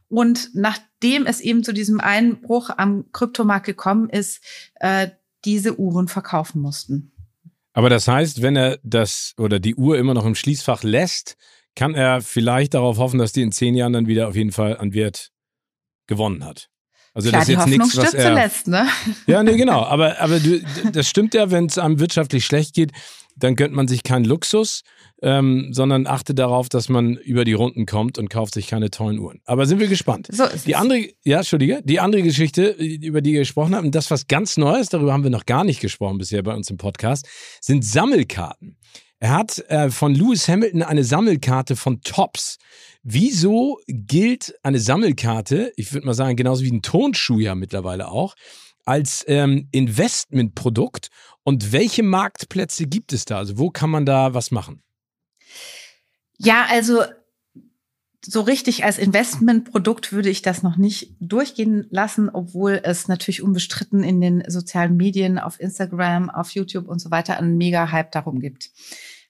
Und 0.08 0.50
nachdem 0.54 1.26
es 1.26 1.40
eben 1.40 1.62
zu 1.62 1.72
diesem 1.72 2.00
Einbruch 2.00 2.70
am 2.76 3.06
Kryptomarkt 3.12 3.66
gekommen 3.66 4.08
ist, 4.08 4.42
äh, 4.76 5.08
diese 5.44 5.78
Uhren 5.78 6.08
verkaufen 6.08 6.60
mussten. 6.60 7.12
Aber 7.72 7.90
das 7.90 8.08
heißt, 8.08 8.42
wenn 8.42 8.56
er 8.56 8.78
das 8.82 9.34
oder 9.38 9.60
die 9.60 9.76
Uhr 9.76 9.98
immer 9.98 10.14
noch 10.14 10.24
im 10.24 10.34
Schließfach 10.34 10.82
lässt, 10.82 11.36
kann 11.76 11.94
er 11.94 12.22
vielleicht 12.22 12.74
darauf 12.74 12.98
hoffen, 12.98 13.18
dass 13.18 13.32
die 13.32 13.42
in 13.42 13.52
zehn 13.52 13.74
Jahren 13.74 13.92
dann 13.92 14.08
wieder 14.08 14.28
auf 14.28 14.34
jeden 14.34 14.50
Fall 14.50 14.76
an 14.76 14.94
Wert 14.94 15.30
gewonnen 16.08 16.44
hat. 16.44 16.70
Also 17.14 17.28
Klar, 17.28 17.40
das 17.42 17.48
ist 17.48 17.54
jetzt 17.54 17.66
nichts, 17.68 17.96
was 17.96 18.14
er. 18.14 18.30
Zuletzt, 18.30 18.68
ne? 18.68 18.88
Ja, 19.26 19.42
nee, 19.42 19.56
genau. 19.56 19.84
Aber, 19.84 20.20
aber 20.20 20.40
du, 20.40 20.60
das 20.92 21.08
stimmt 21.08 21.34
ja, 21.34 21.50
wenn 21.50 21.66
es 21.66 21.78
einem 21.78 22.00
wirtschaftlich 22.00 22.44
schlecht 22.44 22.74
geht, 22.74 22.92
dann 23.36 23.54
gönnt 23.54 23.74
man 23.74 23.86
sich 23.86 24.02
keinen 24.02 24.24
Luxus, 24.24 24.82
ähm, 25.22 25.68
sondern 25.72 26.06
achte 26.06 26.34
darauf, 26.34 26.68
dass 26.68 26.88
man 26.88 27.16
über 27.16 27.44
die 27.44 27.52
Runden 27.52 27.86
kommt 27.86 28.18
und 28.18 28.30
kauft 28.30 28.54
sich 28.54 28.68
keine 28.68 28.90
tollen 28.90 29.18
Uhren. 29.18 29.40
Aber 29.44 29.66
sind 29.66 29.80
wir 29.80 29.88
gespannt. 29.88 30.28
So 30.30 30.44
ist 30.44 30.66
die 30.66 30.76
andere, 30.76 31.08
ja, 31.24 31.38
Entschuldige, 31.38 31.80
die 31.84 32.00
andere 32.00 32.22
Geschichte, 32.22 32.68
über 32.70 33.20
die 33.20 33.32
ihr 33.32 33.40
gesprochen 33.40 33.74
habt, 33.74 33.84
und 33.84 33.94
das 33.94 34.10
was 34.10 34.26
ganz 34.28 34.56
Neues, 34.56 34.88
darüber 34.88 35.12
haben 35.12 35.24
wir 35.24 35.30
noch 35.30 35.46
gar 35.46 35.64
nicht 35.64 35.80
gesprochen 35.80 36.18
bisher 36.18 36.42
bei 36.42 36.54
uns 36.54 36.70
im 36.70 36.76
Podcast, 36.76 37.26
sind 37.60 37.84
Sammelkarten. 37.84 38.76
Er 39.20 39.30
hat 39.30 39.58
äh, 39.68 39.90
von 39.90 40.14
Lewis 40.14 40.46
Hamilton 40.48 40.82
eine 40.82 41.02
Sammelkarte 41.02 41.74
von 41.74 42.00
Tops. 42.02 42.58
Wieso 43.02 43.80
gilt 43.88 44.54
eine 44.62 44.78
Sammelkarte, 44.78 45.72
ich 45.76 45.92
würde 45.92 46.06
mal 46.06 46.14
sagen, 46.14 46.36
genauso 46.36 46.62
wie 46.62 46.70
ein 46.70 46.82
Tonschuh 46.82 47.40
ja 47.40 47.56
mittlerweile 47.56 48.08
auch, 48.08 48.36
als 48.84 49.24
ähm, 49.26 49.68
Investmentprodukt 49.72 51.08
und 51.42 51.72
welche 51.72 52.04
Marktplätze 52.04 52.86
gibt 52.86 53.12
es 53.12 53.24
da? 53.24 53.38
Also 53.38 53.58
wo 53.58 53.70
kann 53.70 53.90
man 53.90 54.06
da 54.06 54.34
was 54.34 54.50
machen? 54.52 54.82
Ja, 56.38 56.66
also 56.70 57.02
so 58.24 58.40
richtig 58.40 58.84
als 58.84 58.98
Investmentprodukt 58.98 60.12
würde 60.12 60.28
ich 60.28 60.42
das 60.42 60.62
noch 60.62 60.76
nicht 60.76 61.14
durchgehen 61.20 61.86
lassen, 61.90 62.28
obwohl 62.28 62.80
es 62.82 63.08
natürlich 63.08 63.42
unbestritten 63.42 64.02
in 64.02 64.20
den 64.20 64.42
sozialen 64.48 64.96
Medien, 64.96 65.38
auf 65.38 65.60
Instagram, 65.60 66.30
auf 66.30 66.50
YouTube 66.50 66.88
und 66.88 67.00
so 67.00 67.10
weiter 67.10 67.38
einen 67.38 67.56
Mega-Hype 67.56 68.12
darum 68.12 68.40
gibt. 68.40 68.70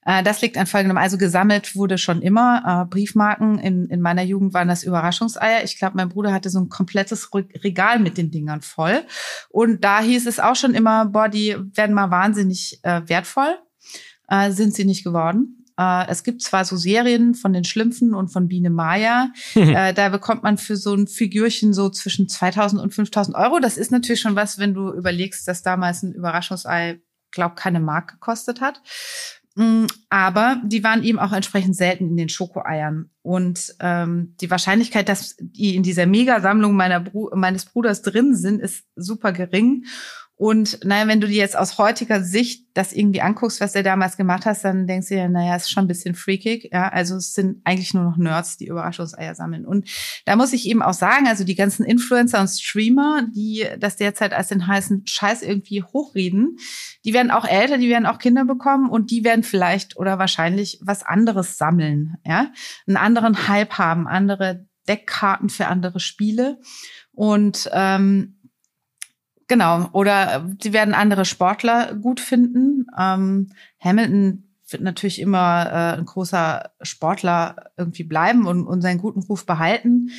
Äh, 0.05 0.23
das 0.23 0.41
liegt 0.41 0.57
an 0.57 0.67
folgendem. 0.67 0.97
Also 0.97 1.19
gesammelt 1.19 1.77
wurde 1.77 1.99
schon 1.99 2.23
immer 2.23 2.63
äh, 2.85 2.91
Briefmarken. 2.91 3.59
In, 3.59 3.87
in 3.87 4.01
meiner 4.01 4.23
Jugend 4.23 4.55
waren 4.55 4.69
das 4.69 4.83
Überraschungseier. 4.83 5.65
Ich 5.65 5.79
glaube, 5.79 5.97
mein 5.97 6.09
Bruder 6.09 6.33
hatte 6.33 6.51
so 6.51 6.59
ein 6.59 6.69
komplettes 6.69 7.31
Regal 7.35 7.99
mit 7.99 8.17
den 8.17 8.31
Dingern 8.31 8.63
voll. 8.63 9.03
Und 9.51 9.85
da 9.85 10.01
hieß 10.01 10.27
es 10.27 10.41
auch 10.41 10.57
schon 10.57 10.75
immer, 10.75 11.07
boah, 11.07 11.29
die 11.29 11.57
werden 11.75 11.95
mal 11.95 12.11
wahnsinnig 12.11 12.81
äh, 12.83 13.03
wertvoll. 13.07 13.59
Sind 14.51 14.75
sie 14.75 14.85
nicht 14.85 15.05
geworden. 15.05 15.65
Äh, 15.79 16.09
es 16.09 16.25
gibt 16.25 16.43
zwar 16.43 16.65
so 16.65 16.77
Serien 16.77 17.35
von 17.35 17.53
den 17.53 17.65
Schlümpfen 17.65 18.15
und 18.15 18.29
von 18.29 18.49
Biene 18.49 18.71
Maya. 18.71 19.31
äh, 19.55 19.95
da 19.95 20.09
bekommt 20.09 20.43
man 20.43 20.59
für 20.59 20.77
so 20.77 20.95
ein 20.95 21.07
Figürchen 21.07 21.73
so 21.73 21.89
zwischen 21.89 22.29
2000 22.29 22.83
und 22.83 22.93
5000 22.93 23.37
Euro. 23.37 23.61
Das 23.61 23.79
ist 23.79 23.93
natürlich 23.93 24.21
schon 24.21 24.37
was, 24.37 24.59
wenn 24.59 24.75
du 24.75 24.93
überlegst, 24.93 25.47
dass 25.47 25.63
damals 25.63 26.03
ein 26.03 26.13
Überraschungsei, 26.13 27.01
glaub, 27.31 27.57
keine 27.57 27.79
Mark 27.81 28.13
gekostet 28.13 28.61
hat. 28.61 28.83
Mm, 29.55 29.87
aber 30.09 30.61
die 30.65 30.83
waren 30.83 31.03
eben 31.03 31.19
auch 31.19 31.33
entsprechend 31.33 31.77
selten 31.77 32.09
in 32.09 32.17
den 32.17 32.29
Schokoeiern. 32.29 33.11
Und 33.23 33.75
ähm, 33.81 34.35
die 34.41 34.51
Wahrscheinlichkeit, 34.51 35.09
dass 35.09 35.37
die 35.39 35.77
in 35.77 35.83
dieser 35.83 36.07
Megasammlung 36.07 36.75
meiner 36.75 37.01
Bru 37.01 37.31
meines 37.35 37.67
Bruders 37.67 38.03
drin 38.03 38.35
sind, 38.35 38.61
ist 38.61 38.85
super 38.97 39.33
gering. 39.33 39.85
Und 40.39 40.85
naja, 40.85 41.09
wenn 41.09 41.21
du 41.21 41.27
dir 41.27 41.39
jetzt 41.39 41.59
aus 41.59 41.79
heutiger 41.79 42.23
Sicht 42.23 42.69
das 42.73 42.93
irgendwie 42.93 43.21
anguckst, 43.21 43.61
was 43.61 43.75
er 43.75 43.83
damals 43.83 44.17
gemacht 44.17 44.47
hat, 44.47 44.63
dann 44.63 44.87
denkst 44.87 45.09
du 45.09 45.17
dir, 45.17 45.29
naja, 45.29 45.57
ist 45.57 45.69
schon 45.69 45.85
ein 45.85 45.89
bisschen 45.89 46.15
freakig. 46.15 46.71
Ja, 46.73 46.89
also 46.89 47.17
es 47.17 47.35
sind 47.35 47.61
eigentlich 47.65 47.93
nur 47.93 48.05
noch 48.05 48.17
Nerds, 48.17 48.57
die 48.57 48.69
Überraschungseier 48.69 49.35
sammeln. 49.35 49.67
Und 49.67 49.91
da 50.27 50.37
muss 50.37 50.53
ich 50.53 50.69
eben 50.69 50.81
auch 50.81 50.93
sagen, 50.93 51.27
also 51.27 51.43
die 51.43 51.57
ganzen 51.57 51.85
Influencer 51.85 52.41
und 52.41 52.47
Streamer, 52.47 53.27
die 53.35 53.67
das 53.81 53.97
derzeit 53.97 54.33
als 54.33 54.47
den 54.47 54.69
heißen 54.69 55.09
Scheiß 55.09 55.43
irgendwie 55.43 55.83
hochreden, 55.83 56.57
die 57.05 57.15
werden 57.15 57.33
auch 57.33 57.45
älter, 57.45 57.77
die 57.77 57.89
werden 57.89 58.07
auch 58.07 58.21
Kinder 58.21 58.45
bekommen 58.45 58.89
und 58.89 59.11
die 59.11 59.25
werden 59.25 59.43
vielleicht 59.43 59.97
oder 59.97 60.21
wahrscheinlich 60.21 60.79
was 60.83 61.03
anderes 61.03 61.59
sammeln. 61.59 62.15
Ja, 62.25 62.53
einen 62.87 62.97
anderen 62.97 63.49
Hype 63.49 63.73
haben, 63.73 64.07
andere 64.07 64.69
Deckkarten 64.87 65.49
für 65.49 65.67
andere 65.67 65.99
Spiele. 65.99 66.61
Und 67.13 67.69
ähm, 67.73 68.38
Genau. 69.49 69.89
Oder 69.93 70.47
sie 70.63 70.73
werden 70.73 70.95
andere 70.95 71.25
Sportler 71.25 71.95
gut 71.95 72.21
finden. 72.21 72.87
Ähm, 72.99 73.49
Hamilton 73.81 74.45
wird 74.71 74.83
natürlich 74.83 75.21
immer 75.21 75.67
äh, 75.67 75.99
ein 75.99 76.05
großer 76.05 76.71
Sportler 76.83 77.71
irgendwie 77.77 78.05
bleiben 78.05 78.47
und, 78.47 78.67
und 78.67 78.83
seinen 78.83 78.99
guten 78.99 79.23
Ruf 79.23 79.47
behalten. 79.47 80.11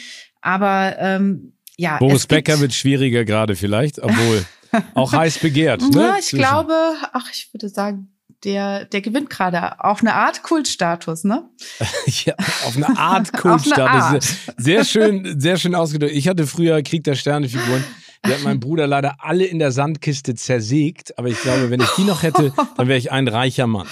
Aber 0.41 0.95
ähm, 0.97 1.53
ja. 1.77 1.97
Boris 1.97 2.27
Becker 2.27 2.59
wird 2.59 2.73
schwieriger 2.73 3.23
gerade 3.23 3.55
vielleicht, 3.55 3.99
obwohl 3.99 4.45
auch 4.95 5.13
heiß 5.13 5.39
begehrt. 5.39 5.81
Ne? 5.81 6.01
Ja, 6.01 6.15
ich 6.17 6.25
Zwischen. 6.25 6.39
glaube, 6.39 6.73
ach, 7.13 7.29
ich 7.31 7.53
würde 7.53 7.69
sagen, 7.69 8.09
der, 8.43 8.85
der 8.85 9.01
gewinnt 9.01 9.29
gerade 9.29 9.83
auf 9.83 9.99
eine 9.99 10.13
Art 10.15 10.43
Kultstatus, 10.43 11.23
ne? 11.23 11.49
ja, 12.05 12.33
auf 12.65 12.75
eine 12.75 12.97
Art 12.97 13.33
Kultstatus. 13.37 13.77
eine 13.77 14.03
Art. 14.03 14.35
Sehr 14.57 14.85
schön, 14.85 15.39
sehr 15.39 15.57
schön 15.57 15.75
ausgedrückt. 15.75 16.13
Ich 16.13 16.27
hatte 16.27 16.47
früher 16.47 16.81
Krieg 16.81 17.03
der 17.03 17.15
Sterne 17.15 17.49
Figuren. 17.49 17.83
Die 18.25 18.31
hat 18.31 18.43
mein 18.43 18.59
Bruder 18.59 18.85
leider 18.85 19.15
alle 19.19 19.45
in 19.45 19.59
der 19.59 19.71
Sandkiste 19.71 20.35
zersägt. 20.35 21.17
Aber 21.17 21.29
ich 21.29 21.41
glaube, 21.41 21.69
wenn 21.69 21.79
ich 21.79 21.89
die 21.91 22.03
noch 22.03 22.21
hätte, 22.23 22.53
dann 22.75 22.87
wäre 22.87 22.97
ich 22.97 23.11
ein 23.11 23.27
reicher 23.27 23.65
Mann. 23.65 23.87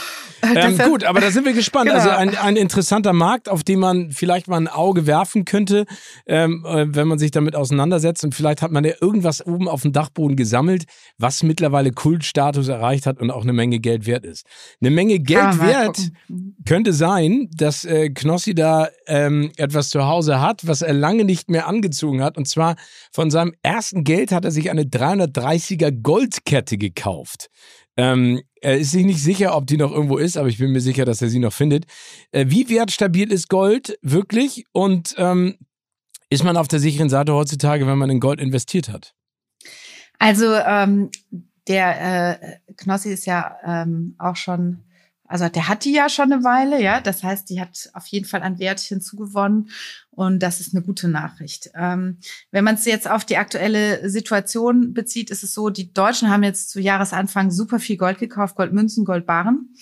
Ähm, 0.56 0.78
gut, 0.78 1.04
aber 1.04 1.22
da 1.22 1.32
sind 1.32 1.46
wir 1.46 1.54
gespannt. 1.54 1.90
Genau. 1.90 2.00
Also 2.00 2.10
ein, 2.10 2.38
ein 2.38 2.56
interessanter 2.58 3.14
Markt, 3.14 3.50
auf 3.50 3.64
den 3.64 3.80
man 3.80 4.12
vielleicht 4.12 4.48
mal 4.48 4.58
ein 4.58 4.68
Auge 4.68 5.08
werfen 5.08 5.46
könnte, 5.46 5.86
ähm, 6.26 6.66
äh, 6.68 6.86
wenn 6.90 7.08
man 7.08 7.20
sich 7.20 7.32
damit 7.32 7.56
auseinandersetzt. 7.56 8.24
Und 8.24 8.36
vielleicht 8.36 8.62
hat 8.62 8.72
man 8.72 8.84
ja 8.84 8.94
irgendwas 9.02 9.46
oben 9.46 9.68
auf 9.68 9.82
dem 9.82 9.94
Dachboden 9.94 10.36
gesammelt, 10.36 10.86
was 11.18 11.42
mittlerweile 11.44 11.92
Kultstatus 11.92 12.68
erreicht 12.68 13.06
hat 13.06 13.20
und 13.20 13.32
auch 13.32 13.44
eine 13.44 13.54
Menge 13.54 13.80
Geld 13.80 14.06
wert 14.06 14.26
ist. 14.26 14.46
Eine 14.82 14.92
Menge 14.92 15.20
Geld 15.20 15.60
wert 15.60 16.12
könnte 16.68 16.94
sein, 16.94 17.50
dass 17.56 17.86
äh, 17.86 18.10
Knossi 18.10 18.54
da 18.54 18.90
ähm, 19.08 19.52
etwas 19.58 19.90
zu 19.90 20.06
Hause 20.06 20.42
hat, 20.42 20.68
was 20.68 20.82
er 20.82 20.94
lange 20.94 21.24
nicht 21.24 21.50
mehr 21.50 21.68
angezogen 21.68 22.22
hat. 22.22 22.38
Und 22.38 22.48
zwar 22.48 22.76
von 23.12 23.32
seinem 23.32 23.54
ersten 23.64 24.04
Geld 24.04 24.17
hat 24.26 24.46
er 24.46 24.52
sich 24.52 24.70
eine 24.70 24.84
330er 24.84 25.92
Goldkette 25.92 26.78
gekauft. 26.78 27.50
Ähm, 27.96 28.42
er 28.62 28.78
ist 28.78 28.92
sich 28.92 29.06
nicht 29.06 29.22
sicher, 29.22 29.56
ob 29.56 29.66
die 29.68 29.78
noch 29.78 29.92
irgendwo 29.92 30.18
ist, 30.18 30.38
aber 30.38 30.48
ich 30.48 30.58
bin 30.58 30.72
mir 30.72 30.82
sicher, 30.82 31.06
dass 31.06 31.22
er 31.22 31.30
sie 31.30 31.40
noch 31.40 31.54
findet. 31.54 31.86
Äh, 32.32 32.46
wie 32.50 32.70
wertstabil 32.70 33.32
ist 33.32 33.50
Gold 33.50 33.98
wirklich? 34.02 34.66
Und 34.72 35.16
ähm, 35.18 35.58
ist 36.30 36.44
man 36.44 36.58
auf 36.58 36.68
der 36.68 36.80
sicheren 36.80 37.10
Seite 37.10 37.34
heutzutage, 37.34 37.88
wenn 37.88 37.98
man 37.98 38.10
in 38.10 38.20
Gold 38.20 38.40
investiert 38.40 38.90
hat? 38.90 39.14
Also 40.20 40.54
ähm, 40.54 41.10
der 41.68 42.42
äh, 42.42 42.74
Knossi 42.76 43.12
ist 43.12 43.26
ja 43.26 43.58
ähm, 43.66 44.16
auch 44.18 44.36
schon 44.36 44.84
also 45.28 45.50
der 45.50 45.68
hat 45.68 45.84
die 45.84 45.92
ja 45.94 46.08
schon 46.08 46.32
eine 46.32 46.44
Weile, 46.44 46.82
ja. 46.82 47.02
Das 47.02 47.22
heißt, 47.22 47.50
die 47.50 47.60
hat 47.60 47.90
auf 47.94 48.08
jeden 48.08 48.26
Fall 48.26 48.44
an 48.44 48.60
Wert 48.60 48.80
hinzugewonnen 48.80 49.70
und 50.18 50.40
das 50.40 50.60
ist 50.60 50.74
eine 50.74 50.84
gute 50.84 51.08
Nachricht. 51.08 51.70
Ähm, 51.76 52.18
wenn 52.50 52.64
man 52.64 52.74
es 52.74 52.86
jetzt 52.86 53.08
auf 53.08 53.24
die 53.24 53.38
aktuelle 53.38 54.10
Situation 54.10 54.96
bezieht, 54.96 55.30
ist 55.30 55.44
es 55.44 55.54
so, 55.54 55.70
die 55.70 55.94
Deutschen 55.94 56.32
haben 56.32 56.42
jetzt 56.42 56.72
zu 56.72 56.82
Jahresanfang 56.82 57.52
super 57.52 57.78
viel 57.78 57.98
Gold 57.98 58.18
gekauft, 58.18 58.56
Goldmünzen, 58.56 59.06
Goldbarren, 59.06 59.76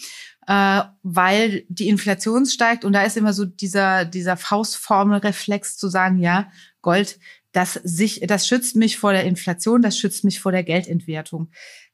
äh, 0.46 0.82
weil 1.04 1.64
die 1.70 1.88
Inflation 1.88 2.46
steigt 2.46 2.84
und 2.84 2.92
da 2.92 3.04
ist 3.04 3.16
immer 3.16 3.32
so 3.32 3.46
dieser, 3.46 4.04
dieser 4.04 4.36
Faustformelreflex 4.36 5.78
zu 5.78 5.88
sagen, 5.88 6.20
ja, 6.20 6.52
Gold, 6.82 7.18
das, 7.54 7.76
sich, 7.86 8.20
das 8.28 8.46
schützt 8.46 8.76
mich 8.76 8.98
vor 8.98 9.14
der 9.14 9.24
Inflation, 9.24 9.82
das 9.82 9.98
schützt 9.98 10.26
mich 10.26 10.42
vor 10.42 10.52
der 10.52 10.64
Geldentwertung. 10.64 11.50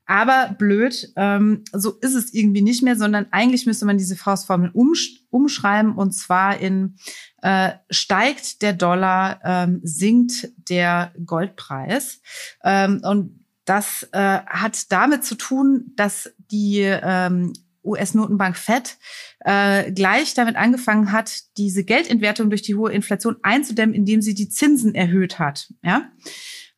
Aber 0.06 0.56
blöd, 0.58 1.14
ähm, 1.16 1.64
so 1.72 1.91
ist 1.99 2.16
es 2.16 2.34
irgendwie 2.34 2.62
nicht 2.62 2.84
mehr, 2.84 2.95
sondern 2.95 3.28
eigentlich 3.32 3.66
müsste 3.66 3.86
man 3.86 3.97
diese 3.97 4.16
Faustformel 4.16 4.72
umsch 4.74 5.22
umschreiben 5.30 5.95
und 5.95 6.12
zwar 6.12 6.60
in 6.60 6.97
äh, 7.41 7.72
steigt 7.89 8.62
der 8.62 8.74
Dollar, 8.74 9.39
ähm, 9.43 9.80
sinkt 9.84 10.49
der 10.70 11.14
Goldpreis. 11.26 12.22
Ähm, 12.64 13.02
und 13.04 13.45
das 13.66 14.08
äh, 14.12 14.39
hat 14.45 14.91
damit 14.91 15.24
zu 15.24 15.36
tun, 15.36 15.93
dass 15.95 16.34
die 16.52 16.80
ähm, 16.82 17.54
US-Notenbank 17.84 18.58
Fed 18.58 18.97
äh, 19.39 19.91
gleich 19.91 20.34
damit 20.34 20.56
angefangen 20.56 21.12
hat, 21.12 21.41
diese 21.58 21.84
Geldentwertung 21.84 22.49
durch 22.49 22.62
die 22.62 22.76
hohe 22.76 22.91
Inflation 22.91 23.38
einzudämmen, 23.41 23.95
indem 23.95 24.22
sie 24.22 24.34
die 24.34 24.49
Zinsen 24.49 24.93
erhöht 24.93 25.39
hat. 25.39 25.72
Ja, 25.84 26.12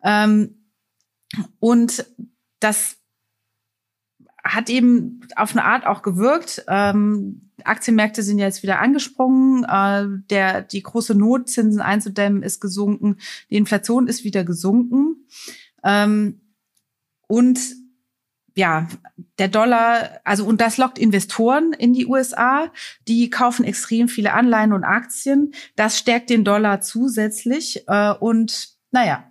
ähm, 0.04 0.70
und 1.60 2.06
das 2.60 2.98
hat 4.44 4.70
eben 4.70 5.22
auf 5.36 5.52
eine 5.52 5.64
Art 5.64 5.86
auch 5.86 6.02
gewirkt. 6.02 6.64
Ähm, 6.68 7.50
Aktienmärkte 7.64 8.24
sind 8.24 8.40
jetzt 8.40 8.62
wieder 8.62 8.80
angesprungen. 8.80 9.64
Äh, 9.64 10.22
der, 10.30 10.62
die 10.62 10.84
große 10.84 11.16
Not, 11.16 11.50
Zinsen 11.50 11.82
einzudämmen, 11.82 12.44
ist 12.44 12.60
gesunken. 12.60 13.18
Die 13.50 13.56
Inflation 13.56 14.08
ist 14.08 14.24
wieder 14.24 14.44
gesunken. 14.44 15.28
Ähm, 15.84 16.42
und 17.28 17.60
ja, 18.56 18.88
der 19.40 19.48
Dollar, 19.48 20.20
also 20.24 20.46
und 20.46 20.62
das 20.62 20.78
lockt 20.78 21.00
Investoren 21.00 21.74
in 21.74 21.94
die 21.94 22.06
USA, 22.06 22.72
die 23.08 23.30
kaufen 23.30 23.66
extrem 23.66 24.08
viele 24.08 24.34
Anleihen 24.34 24.74
und 24.74 24.84
Aktien. 24.84 25.54
Das 25.76 25.98
stärkt 25.98 26.30
den 26.30 26.44
Dollar 26.44 26.82
zusätzlich 26.82 27.88
äh, 27.88 28.14
und 28.14 28.74
naja, 28.92 29.28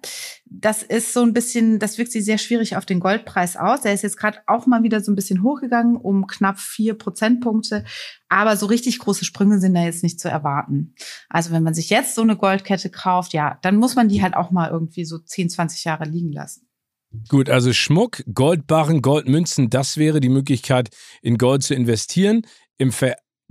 das 0.61 0.83
ist 0.83 1.13
so 1.13 1.23
ein 1.23 1.33
bisschen, 1.33 1.79
das 1.79 1.99
wirkt 1.99 2.13
sich 2.13 2.25
sehr 2.25 2.39
schwierig 2.39 2.77
auf 2.77 2.85
den 2.85 3.01
Goldpreis 3.01 3.57
aus. 3.57 3.83
Der 3.83 3.95
ist 3.95 4.03
jetzt 4.03 4.17
gerade 4.17 4.39
auch 4.47 4.67
mal 4.67 4.83
wieder 4.83 5.01
so 5.01 5.11
ein 5.11 5.15
bisschen 5.15 5.43
hochgegangen, 5.43 5.97
um 5.97 6.27
knapp 6.27 6.59
vier 6.59 6.95
Prozentpunkte. 6.95 7.85
Aber 8.29 8.57
so 8.57 8.67
richtig 8.67 8.99
große 8.99 9.25
Sprünge 9.25 9.59
sind 9.61 9.75
da 9.75 9.85
jetzt 9.85 10.03
nicht 10.03 10.21
zu 10.21 10.29
erwarten. 10.29 10.95
Also 11.29 11.51
wenn 11.51 11.63
man 11.63 11.75
sich 11.75 11.91
jetzt 11.91 12.15
so 12.15 12.23
eine 12.23 12.37
Goldkette 12.37 12.91
kauft, 12.91 13.33
ja, 13.33 13.59
dann 13.63 13.77
muss 13.77 13.95
man 13.95 14.09
die 14.09 14.23
halt 14.23 14.35
auch 14.35 14.51
mal 14.51 14.71
irgendwie 14.71 15.05
so 15.05 15.19
10, 15.19 15.51
20 15.51 15.85
Jahre 15.85 16.05
liegen 16.05 16.33
lassen. 16.33 16.69
Gut, 17.29 17.51
also 17.51 17.73
Schmuck, 17.73 18.23
Goldbarren, 18.33 19.03
Goldmünzen, 19.03 19.69
das 19.69 19.97
wäre 19.97 20.21
die 20.21 20.31
Möglichkeit, 20.31 20.89
in 21.21 21.37
Gold 21.37 21.63
zu 21.63 21.75
investieren. 21.75 22.43
Im 22.79 22.91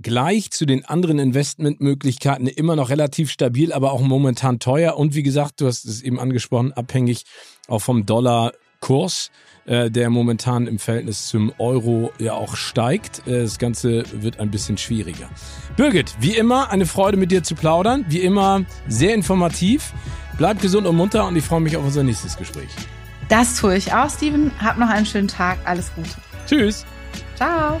Vergleich 0.02 0.50
zu 0.50 0.66
den 0.66 0.84
anderen 0.84 1.20
Investmentmöglichkeiten 1.20 2.48
immer 2.48 2.74
noch 2.74 2.90
relativ 2.90 3.30
stabil, 3.30 3.72
aber 3.72 3.92
auch 3.92 4.00
momentan 4.00 4.58
teuer. 4.58 4.96
Und 4.96 5.14
wie 5.14 5.22
gesagt, 5.22 5.60
du 5.60 5.68
hast 5.68 5.84
es 5.84 6.02
eben 6.02 6.18
angesprochen, 6.18 6.72
abhängig 6.72 7.22
auch 7.68 7.78
vom 7.78 8.04
Dollarkurs, 8.04 9.30
äh, 9.64 9.92
der 9.92 10.10
momentan 10.10 10.66
im 10.66 10.80
Verhältnis 10.80 11.28
zum 11.28 11.52
Euro 11.58 12.10
ja 12.18 12.32
auch 12.32 12.56
steigt. 12.56 13.28
Äh, 13.28 13.42
das 13.42 13.60
Ganze 13.60 14.02
wird 14.12 14.40
ein 14.40 14.50
bisschen 14.50 14.76
schwieriger. 14.76 15.30
Birgit, 15.76 16.16
wie 16.18 16.32
immer 16.32 16.70
eine 16.70 16.86
Freude 16.86 17.16
mit 17.16 17.30
dir 17.30 17.44
zu 17.44 17.54
plaudern. 17.54 18.04
Wie 18.08 18.22
immer 18.22 18.64
sehr 18.88 19.14
informativ. 19.14 19.92
Bleib 20.36 20.60
gesund 20.60 20.88
und 20.88 20.96
munter 20.96 21.28
und 21.28 21.36
ich 21.36 21.44
freue 21.44 21.60
mich 21.60 21.76
auf 21.76 21.84
unser 21.84 22.02
nächstes 22.02 22.36
Gespräch. 22.36 22.70
Das 23.28 23.56
tue 23.56 23.76
ich 23.76 23.92
auch, 23.92 24.10
Steven. 24.10 24.50
Hab 24.58 24.78
noch 24.78 24.88
einen 24.88 25.06
schönen 25.06 25.28
Tag. 25.28 25.58
Alles 25.64 25.92
Gute. 25.94 26.10
Tschüss. 26.48 26.84
Ciao. 27.36 27.80